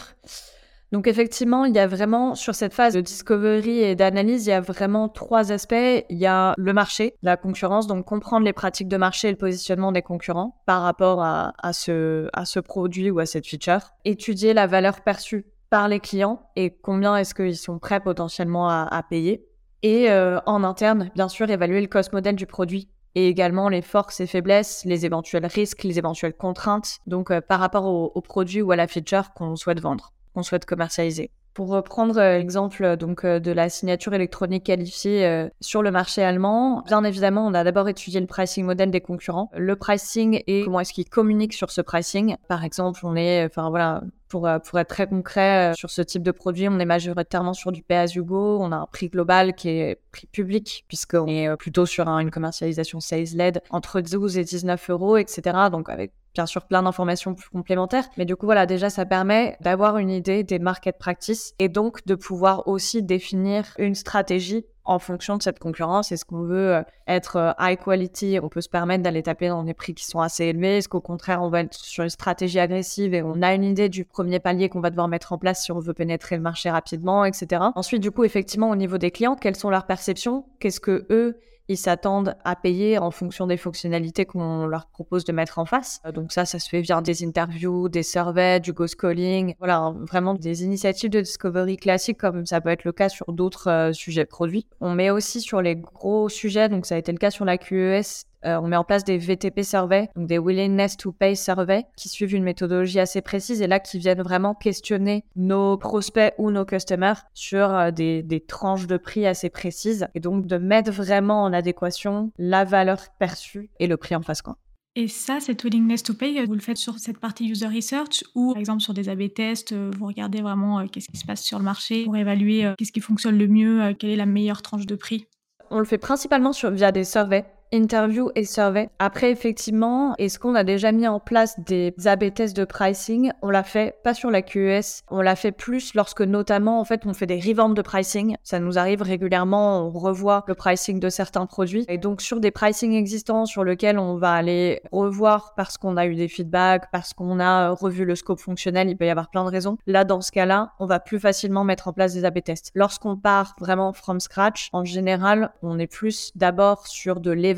Donc 0.91 1.06
effectivement, 1.06 1.67
il 1.67 1.75
y 1.75 1.79
a 1.79 1.87
vraiment 1.87 2.35
sur 2.35 2.55
cette 2.55 2.73
phase 2.73 2.94
de 2.94 3.03
discovery 3.03 3.81
et 3.81 3.94
d'analyse, 3.94 4.47
il 4.47 4.50
y 4.50 4.53
a 4.53 4.61
vraiment 4.62 5.11
trois 5.11 5.53
aspects. 5.53 5.75
Il 6.09 6.17
y 6.17 6.25
a 6.25 6.55
le 6.56 6.73
marché, 6.73 7.14
la 7.23 7.37
concurrence, 7.37 7.87
donc 7.87 8.06
comprendre 8.06 8.47
les 8.47 8.55
pratiques 8.55 8.88
de 8.88 8.97
marché 8.97 9.29
et 9.29 9.32
le 9.32 9.37
positionnement 9.37 9.93
des 9.93 10.00
concurrents 10.00 10.62
par 10.64 10.81
rapport 10.82 11.23
à, 11.23 11.53
à, 11.59 11.75
ce, 11.75 12.29
à 12.32 12.47
ce 12.47 12.59
produit 12.59 13.11
ou 13.11 13.19
à 13.19 13.26
cette 13.26 13.47
feature. 13.47 13.91
Étudier 14.06 14.55
la 14.55 14.67
valeur 14.67 15.03
perçue 15.03 15.44
par 15.70 15.88
les 15.88 16.00
clients 16.00 16.43
et 16.56 16.70
combien 16.70 17.17
est-ce 17.17 17.35
qu'ils 17.35 17.56
sont 17.56 17.79
prêts 17.79 18.00
potentiellement 18.00 18.69
à, 18.69 19.03
payer. 19.09 19.44
Et 19.82 20.11
euh, 20.11 20.41
en 20.47 20.65
interne, 20.65 21.11
bien 21.15 21.29
sûr, 21.29 21.49
évaluer 21.50 21.81
le 21.81 21.87
cost 21.87 22.12
model 22.12 22.35
du 22.35 22.47
produit 22.47 22.88
et 23.15 23.29
également 23.29 23.69
les 23.69 23.82
forces 23.82 24.20
et 24.20 24.26
faiblesses, 24.26 24.85
les 24.85 25.06
éventuels 25.06 25.47
risques, 25.47 25.85
les 25.85 25.99
éventuelles 25.99 26.35
contraintes, 26.35 26.99
donc 27.06 27.31
euh, 27.31 27.41
par 27.41 27.61
rapport 27.61 27.85
au, 27.87 28.20
produit 28.20 28.61
ou 28.61 28.73
à 28.73 28.76
la 28.76 28.87
feature 28.87 29.32
qu'on 29.35 29.56
souhaite 29.56 29.81
vendre, 29.81 30.12
qu'on 30.35 30.43
souhaite 30.43 30.65
commercialiser. 30.65 31.31
Pour 31.55 31.69
reprendre 31.69 32.19
euh, 32.19 32.38
l'exemple 32.38 32.97
donc 32.97 33.25
de 33.25 33.53
la 33.53 33.69
signature 33.69 34.14
électronique 34.14 34.64
qualifiée 34.64 35.49
sur 35.61 35.82
le 35.82 35.91
marché 35.91 36.23
allemand, 36.23 36.82
bien 36.87 37.05
évidemment, 37.05 37.47
on 37.47 37.55
a 37.55 37.64
d'abord 37.64 37.88
étudié 37.88 38.21
le 38.21 38.26
pricing 38.26 38.64
model 38.64 38.91
des 38.91 39.00
concurrents, 39.00 39.50
le 39.56 39.76
pricing 39.76 40.43
et 40.47 40.64
comment 40.64 40.81
est-ce 40.81 40.93
qu'ils 40.93 41.09
communiquent 41.09 41.55
sur 41.55 41.71
ce 41.71 41.81
pricing. 41.81 42.37
Par 42.49 42.64
exemple, 42.64 43.00
on 43.05 43.17
est, 43.17 43.44
enfin 43.44 43.71
voilà, 43.71 44.03
pour, 44.28 44.46
euh, 44.46 44.58
pour 44.58 44.78
être 44.78 44.88
très 44.88 45.06
concret, 45.06 45.72
euh, 45.72 45.75
sur 45.75 45.90
ce 45.90 46.02
type 46.02 46.22
de 46.22 46.30
produit, 46.30 46.69
on 46.69 46.78
est 46.78 46.84
majoritairement 46.84 47.54
sur 47.54 47.72
du 47.72 47.82
pay 47.82 47.96
as 47.96 48.14
you 48.14 48.25
go. 48.25 48.58
On 48.60 48.72
a 48.72 48.76
un 48.76 48.86
prix 48.86 49.08
global 49.08 49.54
qui 49.54 49.69
est 49.70 50.00
prix 50.12 50.26
public, 50.26 50.84
puisqu'on 50.88 51.26
est 51.26 51.48
euh, 51.48 51.56
plutôt 51.56 51.86
sur 51.86 52.08
une 52.08 52.30
commercialisation 52.30 53.00
sales-led 53.00 53.62
entre 53.70 54.00
12 54.00 54.38
et 54.38 54.44
19 54.44 54.90
euros, 54.90 55.16
etc. 55.16 55.56
Donc 55.70 55.88
avec 55.88 56.12
bien 56.34 56.46
sûr 56.46 56.66
plein 56.66 56.82
d'informations 56.82 57.34
plus 57.34 57.48
complémentaires. 57.48 58.04
Mais 58.16 58.25
du 58.25 58.36
coup, 58.36 58.46
voilà, 58.46 58.66
déjà, 58.66 58.90
ça 58.90 59.04
permet 59.04 59.56
d'avoir 59.60 59.98
une 59.98 60.10
idée 60.10 60.44
des 60.44 60.58
market 60.58 60.98
practices 60.98 61.54
et 61.58 61.69
donc 61.69 62.06
de 62.06 62.14
pouvoir 62.14 62.69
aussi 62.69 63.02
définir 63.02 63.64
une 63.78 63.94
stratégie 63.94 64.64
en 64.88 64.99
fonction 64.99 65.37
de 65.37 65.43
cette 65.43 65.58
concurrence. 65.58 66.11
Est-ce 66.11 66.25
qu'on 66.25 66.43
veut 66.43 66.75
euh, 66.75 66.82
être 67.06 67.37
euh, 67.37 67.52
high 67.61 67.78
quality 67.78 68.38
On 68.42 68.49
peut 68.49 68.62
se 68.62 68.71
permettre 68.71 69.02
d'aller 69.02 69.23
taper 69.23 69.49
dans 69.49 69.62
des 69.62 69.75
prix 69.75 69.95
qui 69.95 70.04
sont 70.04 70.21
assez 70.21 70.47
élevés. 70.47 70.78
Est-ce 70.78 70.88
qu'au 70.88 71.00
contraire, 71.00 71.42
on 71.42 71.50
va 71.50 71.61
être 71.61 71.75
sur 71.75 72.02
une 72.02 72.11
stratégie 72.11 72.59
agressive 72.59 73.14
et 73.14 73.23
on 73.23 73.42
a 73.42 73.54
une 73.54 73.64
idée 73.64 73.90
du 73.90 74.04
premier 74.04 74.40
palier 74.40 74.71
qu'on 74.71 74.80
va 74.80 74.90
devoir 74.90 75.07
mettre 75.07 75.33
en 75.33 75.38
place 75.38 75.62
si 75.62 75.73
on 75.73 75.78
veut 75.78 75.92
pénétrer 75.92 76.37
le 76.37 76.42
marché 76.42 76.71
rapidement, 76.71 77.25
etc. 77.26 77.62
Ensuite, 77.75 78.02
du 78.02 78.11
coup, 78.11 78.25
effectivement, 78.25 78.71
au 78.71 78.76
niveau 78.76 78.97
des 78.97 79.11
clients, 79.11 79.37
quelles 79.37 79.57
sont 79.57 79.71
leurs 79.71 79.87
perceptions? 79.87 80.47
Qu'est-ce 80.59 80.80
que 80.80 81.07
eux 81.11 81.38
ils 81.68 81.76
s'attendent 81.76 82.34
à 82.44 82.56
payer 82.56 82.98
en 82.98 83.10
fonction 83.10 83.46
des 83.46 83.56
fonctionnalités 83.56 84.25
qu'on 84.25 84.66
leur 84.66 84.87
propose 84.87 85.25
de 85.25 85.32
mettre 85.32 85.58
en 85.58 85.64
face. 85.64 86.00
Euh, 86.06 86.12
donc 86.12 86.32
ça, 86.32 86.44
ça 86.44 86.58
se 86.58 86.68
fait 86.68 86.80
via 86.80 87.00
des 87.00 87.25
interviews, 87.25 87.88
des 87.88 88.02
surveys, 88.02 88.60
du 88.60 88.72
ghost 88.72 88.96
calling, 88.96 89.54
voilà, 89.58 89.78
hein, 89.78 89.96
vraiment 90.08 90.34
des 90.34 90.64
initiatives 90.64 91.10
de 91.10 91.20
discovery 91.20 91.76
classiques 91.76 92.18
comme 92.18 92.46
ça 92.46 92.60
peut 92.60 92.70
être 92.70 92.84
le 92.84 92.92
cas 92.92 93.08
sur 93.08 93.32
d'autres 93.32 93.70
euh, 93.70 93.92
sujets 93.92 94.25
produits. 94.25 94.66
On 94.80 94.94
met 94.94 95.10
aussi 95.10 95.40
sur 95.40 95.60
les 95.60 95.76
gros 95.76 96.28
sujets, 96.28 96.68
donc 96.68 96.87
ça 96.87 96.94
a 96.94 96.98
été 96.98 97.12
le 97.12 97.18
cas 97.18 97.30
sur 97.30 97.44
la 97.44 97.58
QES, 97.58 98.25
euh, 98.45 98.61
on 98.61 98.68
met 98.68 98.76
en 98.76 98.85
place 98.85 99.04
des 99.04 99.18
VTP 99.18 99.62
surveys, 99.62 100.09
donc 100.14 100.28
des 100.28 100.38
willingness 100.38 100.97
to 100.97 101.12
pay 101.12 101.35
surveys, 101.35 101.85
qui 101.97 102.09
suivent 102.09 102.35
une 102.35 102.45
méthodologie 102.45 103.00
assez 103.00 103.21
précise 103.21 103.62
et 103.62 103.66
là 103.66 103.80
qui 103.80 103.99
viennent 103.99 104.23
vraiment 104.23 104.54
questionner 104.54 105.25
nos 105.37 105.76
prospects 105.76 106.35
ou 106.38 106.50
nos 106.50 106.64
customers 106.64 107.23
sur 107.35 107.73
euh, 107.73 107.90
des, 107.90 108.23
des, 108.23 108.40
tranches 108.40 108.87
de 108.87 108.97
prix 108.97 109.26
assez 109.26 109.50
précises 109.50 110.07
et 110.14 110.21
donc 110.21 110.47
de 110.47 110.57
mettre 110.57 110.92
vraiment 110.92 111.42
en 111.42 111.52
adéquation 111.52 112.33
la 112.38 112.64
valeur 112.64 113.00
perçue 113.18 113.71
et 113.80 113.87
le 113.87 113.97
prix 113.97 114.14
en 114.14 114.23
face. 114.23 114.42
Quoi. 114.42 114.57
Et 114.95 115.09
ça, 115.09 115.38
cette 115.40 115.62
willingness 115.64 116.02
to 116.02 116.14
pay, 116.14 116.45
vous 116.45 116.54
le 116.54 116.61
faites 116.61 116.76
sur 116.76 116.99
cette 116.99 117.18
partie 117.18 117.49
user 117.49 117.66
research 117.66 118.25
ou 118.35 118.52
par 118.52 118.61
exemple 118.61 118.80
sur 118.80 118.95
des 118.95 119.09
A-B 119.09 119.33
tests, 119.35 119.73
euh, 119.73 119.90
vous 119.97 120.07
regardez 120.07 120.40
vraiment 120.40 120.87
qu'est-ce 120.87 121.09
qui 121.09 121.18
se 121.18 121.26
passe 121.26 121.42
sur 121.42 121.59
le 121.59 121.64
marché 121.64 122.04
pour 122.04 122.16
évaluer 122.16 122.73
qu'est-ce 122.78 122.92
qui 122.92 123.00
fonctionne 123.00 123.37
le 123.37 123.49
mieux, 123.49 123.95
quelle 123.99 124.11
est 124.11 124.16
la 124.16 124.26
meilleure 124.26 124.62
tranche 124.62 124.87
de 124.87 124.95
prix? 124.95 125.26
On 125.71 125.78
le 125.78 125.85
fait 125.85 125.99
principalement 125.99 126.52
sur, 126.52 126.71
via 126.71 126.92
des 126.92 127.04
surveys 127.04 127.45
interview 127.72 128.30
et 128.34 128.44
survey. 128.44 128.88
Après, 128.98 129.30
effectivement, 129.30 130.14
est-ce 130.18 130.38
qu'on 130.38 130.54
a 130.54 130.64
déjà 130.64 130.92
mis 130.92 131.06
en 131.06 131.20
place 131.20 131.58
des 131.60 131.94
A-B 132.04 132.32
tests 132.32 132.56
de 132.56 132.64
pricing? 132.64 133.30
On 133.42 133.50
l'a 133.50 133.62
fait 133.62 133.96
pas 134.02 134.14
sur 134.14 134.30
la 134.30 134.42
QES, 134.42 135.02
on 135.10 135.20
l'a 135.20 135.37
fait 135.37 135.52
plus 135.52 135.94
lorsque 135.94 136.22
notamment, 136.22 136.80
en 136.80 136.84
fait, 136.84 137.06
on 137.06 137.12
fait 137.12 137.26
des 137.26 137.40
revamps 137.40 137.68
de 137.70 137.82
pricing. 137.82 138.37
Ça 138.42 138.60
nous 138.60 138.78
arrive 138.78 139.02
régulièrement, 139.02 139.87
on 139.87 139.90
revoit 139.90 140.44
le 140.46 140.54
pricing 140.54 141.00
de 141.00 141.08
certains 141.08 141.46
produits. 141.46 141.84
Et 141.88 141.98
donc, 141.98 142.20
sur 142.20 142.40
des 142.40 142.50
pricing 142.50 142.94
existants 142.94 143.46
sur 143.46 143.64
lesquels 143.64 143.98
on 143.98 144.16
va 144.16 144.32
aller 144.32 144.80
revoir 144.90 145.54
parce 145.56 145.76
qu'on 145.78 145.96
a 145.96 146.06
eu 146.06 146.14
des 146.14 146.28
feedbacks, 146.28 146.90
parce 146.90 147.12
qu'on 147.12 147.40
a 147.40 147.70
revu 147.70 148.04
le 148.04 148.14
scope 148.14 148.40
fonctionnel, 148.40 148.88
il 148.88 148.96
peut 148.96 149.06
y 149.06 149.10
avoir 149.10 149.30
plein 149.30 149.44
de 149.44 149.50
raisons. 149.50 149.76
Là, 149.87 150.04
dans 150.04 150.20
ce 150.20 150.32
cas-là, 150.32 150.72
on 150.78 150.87
va 150.87 151.00
plus 151.00 151.20
facilement 151.20 151.64
mettre 151.64 151.88
en 151.88 151.92
place 151.92 152.14
des 152.14 152.25
A-B 152.25 152.42
tests. 152.42 152.70
Lorsqu'on 152.75 153.16
part 153.16 153.54
vraiment 153.60 153.92
from 153.92 154.20
scratch, 154.20 154.68
en 154.72 154.84
général, 154.84 155.52
on 155.62 155.78
est 155.78 155.87
plus 155.87 156.32
d'abord 156.34 156.87
sur 156.87 157.20
de 157.20 157.30
l'évaluation 157.30 157.58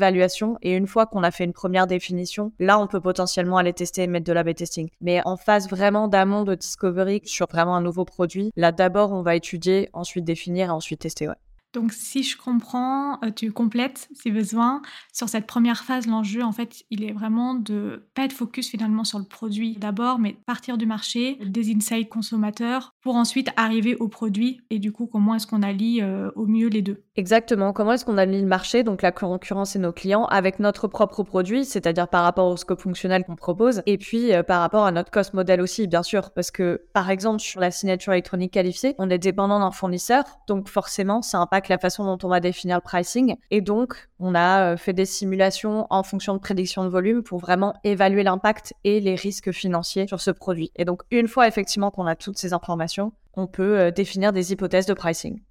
Et 0.61 0.75
une 0.75 0.87
fois 0.87 1.05
qu'on 1.05 1.23
a 1.23 1.31
fait 1.31 1.43
une 1.43 1.53
première 1.53 1.87
définition, 1.87 2.51
là, 2.59 2.79
on 2.79 2.87
peut 2.87 3.01
potentiellement 3.01 3.57
aller 3.57 3.73
tester 3.73 4.03
et 4.03 4.07
mettre 4.07 4.25
de 4.25 4.33
l'A-B 4.33 4.53
testing. 4.53 4.89
Mais 5.01 5.21
en 5.25 5.37
phase 5.37 5.69
vraiment 5.69 6.07
d'amont 6.07 6.43
de 6.43 6.55
discovery 6.55 7.21
sur 7.25 7.47
vraiment 7.47 7.75
un 7.75 7.81
nouveau 7.81 8.05
produit, 8.05 8.51
là, 8.55 8.71
d'abord, 8.71 9.11
on 9.11 9.21
va 9.21 9.35
étudier, 9.35 9.89
ensuite 9.93 10.25
définir 10.25 10.67
et 10.67 10.71
ensuite 10.71 11.01
tester. 11.01 11.29
Donc, 11.73 11.93
si 11.93 12.23
je 12.23 12.37
comprends, 12.37 13.17
euh, 13.23 13.31
tu 13.33 13.51
complètes 13.51 14.09
si 14.13 14.29
besoin. 14.29 14.81
Sur 15.13 15.29
cette 15.29 15.47
première 15.47 15.83
phase, 15.83 16.05
l'enjeu, 16.05 16.43
en 16.43 16.51
fait, 16.51 16.83
il 16.89 17.03
est 17.03 17.13
vraiment 17.13 17.53
de 17.53 18.09
pas 18.13 18.25
être 18.25 18.33
focus 18.33 18.69
finalement 18.69 19.05
sur 19.05 19.19
le 19.19 19.25
produit 19.25 19.77
d'abord, 19.77 20.19
mais 20.19 20.35
partir 20.45 20.77
du 20.77 20.85
marché, 20.85 21.37
des 21.45 21.73
insights 21.73 22.09
consommateurs, 22.09 22.93
pour 23.01 23.15
ensuite 23.15 23.49
arriver 23.55 23.95
au 23.95 24.09
produit. 24.09 24.61
Et 24.69 24.79
du 24.79 24.91
coup, 24.91 25.07
comment 25.07 25.35
est-ce 25.35 25.47
qu'on 25.47 25.63
allie 25.63 26.01
euh, 26.01 26.29
au 26.35 26.45
mieux 26.45 26.67
les 26.67 26.81
deux 26.81 27.03
Exactement. 27.17 27.73
Comment 27.73 27.91
est-ce 27.93 28.05
qu'on 28.05 28.17
allie 28.17 28.39
le 28.39 28.47
marché, 28.47 28.83
donc 28.83 29.01
la 29.01 29.11
concurrence 29.11 29.75
et 29.75 29.79
nos 29.79 29.91
clients, 29.91 30.25
avec 30.27 30.59
notre 30.59 30.87
propre 30.87 31.23
produit, 31.23 31.65
c'est-à-dire 31.65 32.07
par 32.07 32.23
rapport 32.23 32.47
au 32.47 32.55
scope 32.55 32.79
fonctionnel 32.79 33.25
qu'on 33.25 33.35
propose, 33.35 33.81
et 33.85 33.97
puis 33.97 34.33
euh, 34.33 34.43
par 34.43 34.61
rapport 34.61 34.85
à 34.85 34.93
notre 34.93 35.11
cost 35.11 35.33
model 35.33 35.59
aussi, 35.59 35.87
bien 35.87 36.03
sûr, 36.03 36.31
parce 36.31 36.51
que 36.51 36.85
par 36.93 37.09
exemple 37.09 37.41
sur 37.41 37.59
la 37.59 37.69
signature 37.69 38.13
électronique 38.13 38.53
qualifiée, 38.53 38.95
on 38.97 39.09
est 39.09 39.17
dépendant 39.17 39.59
d'un 39.59 39.71
fournisseur, 39.71 40.23
donc 40.47 40.69
forcément, 40.69 41.21
ça 41.21 41.39
impacte 41.39 41.67
la 41.67 41.77
façon 41.77 42.05
dont 42.05 42.17
on 42.25 42.29
va 42.29 42.39
définir 42.39 42.77
le 42.77 42.81
pricing. 42.81 43.35
Et 43.49 43.59
donc, 43.59 44.07
on 44.19 44.33
a 44.33 44.71
euh, 44.71 44.77
fait 44.77 44.93
des 44.93 45.05
simulations 45.05 45.87
en 45.89 46.03
fonction 46.03 46.33
de 46.33 46.39
prédiction 46.39 46.85
de 46.85 46.89
volume 46.89 47.23
pour 47.23 47.39
vraiment 47.39 47.73
évaluer 47.83 48.23
l'impact 48.23 48.73
et 48.85 49.01
les 49.01 49.15
risques 49.15 49.51
financiers 49.51 50.07
sur 50.07 50.21
ce 50.21 50.31
produit. 50.31 50.71
Et 50.77 50.85
donc, 50.85 51.01
une 51.11 51.27
fois 51.27 51.49
effectivement 51.49 51.91
qu'on 51.91 52.07
a 52.07 52.15
toutes 52.15 52.37
ces 52.37 52.53
informations, 52.53 53.11
on 53.33 53.47
peut 53.47 53.79
euh, 53.79 53.91
définir 53.91 54.31
des 54.31 54.53
hypothèses 54.53 54.85
de 54.85 54.93
pricing. 54.93 55.41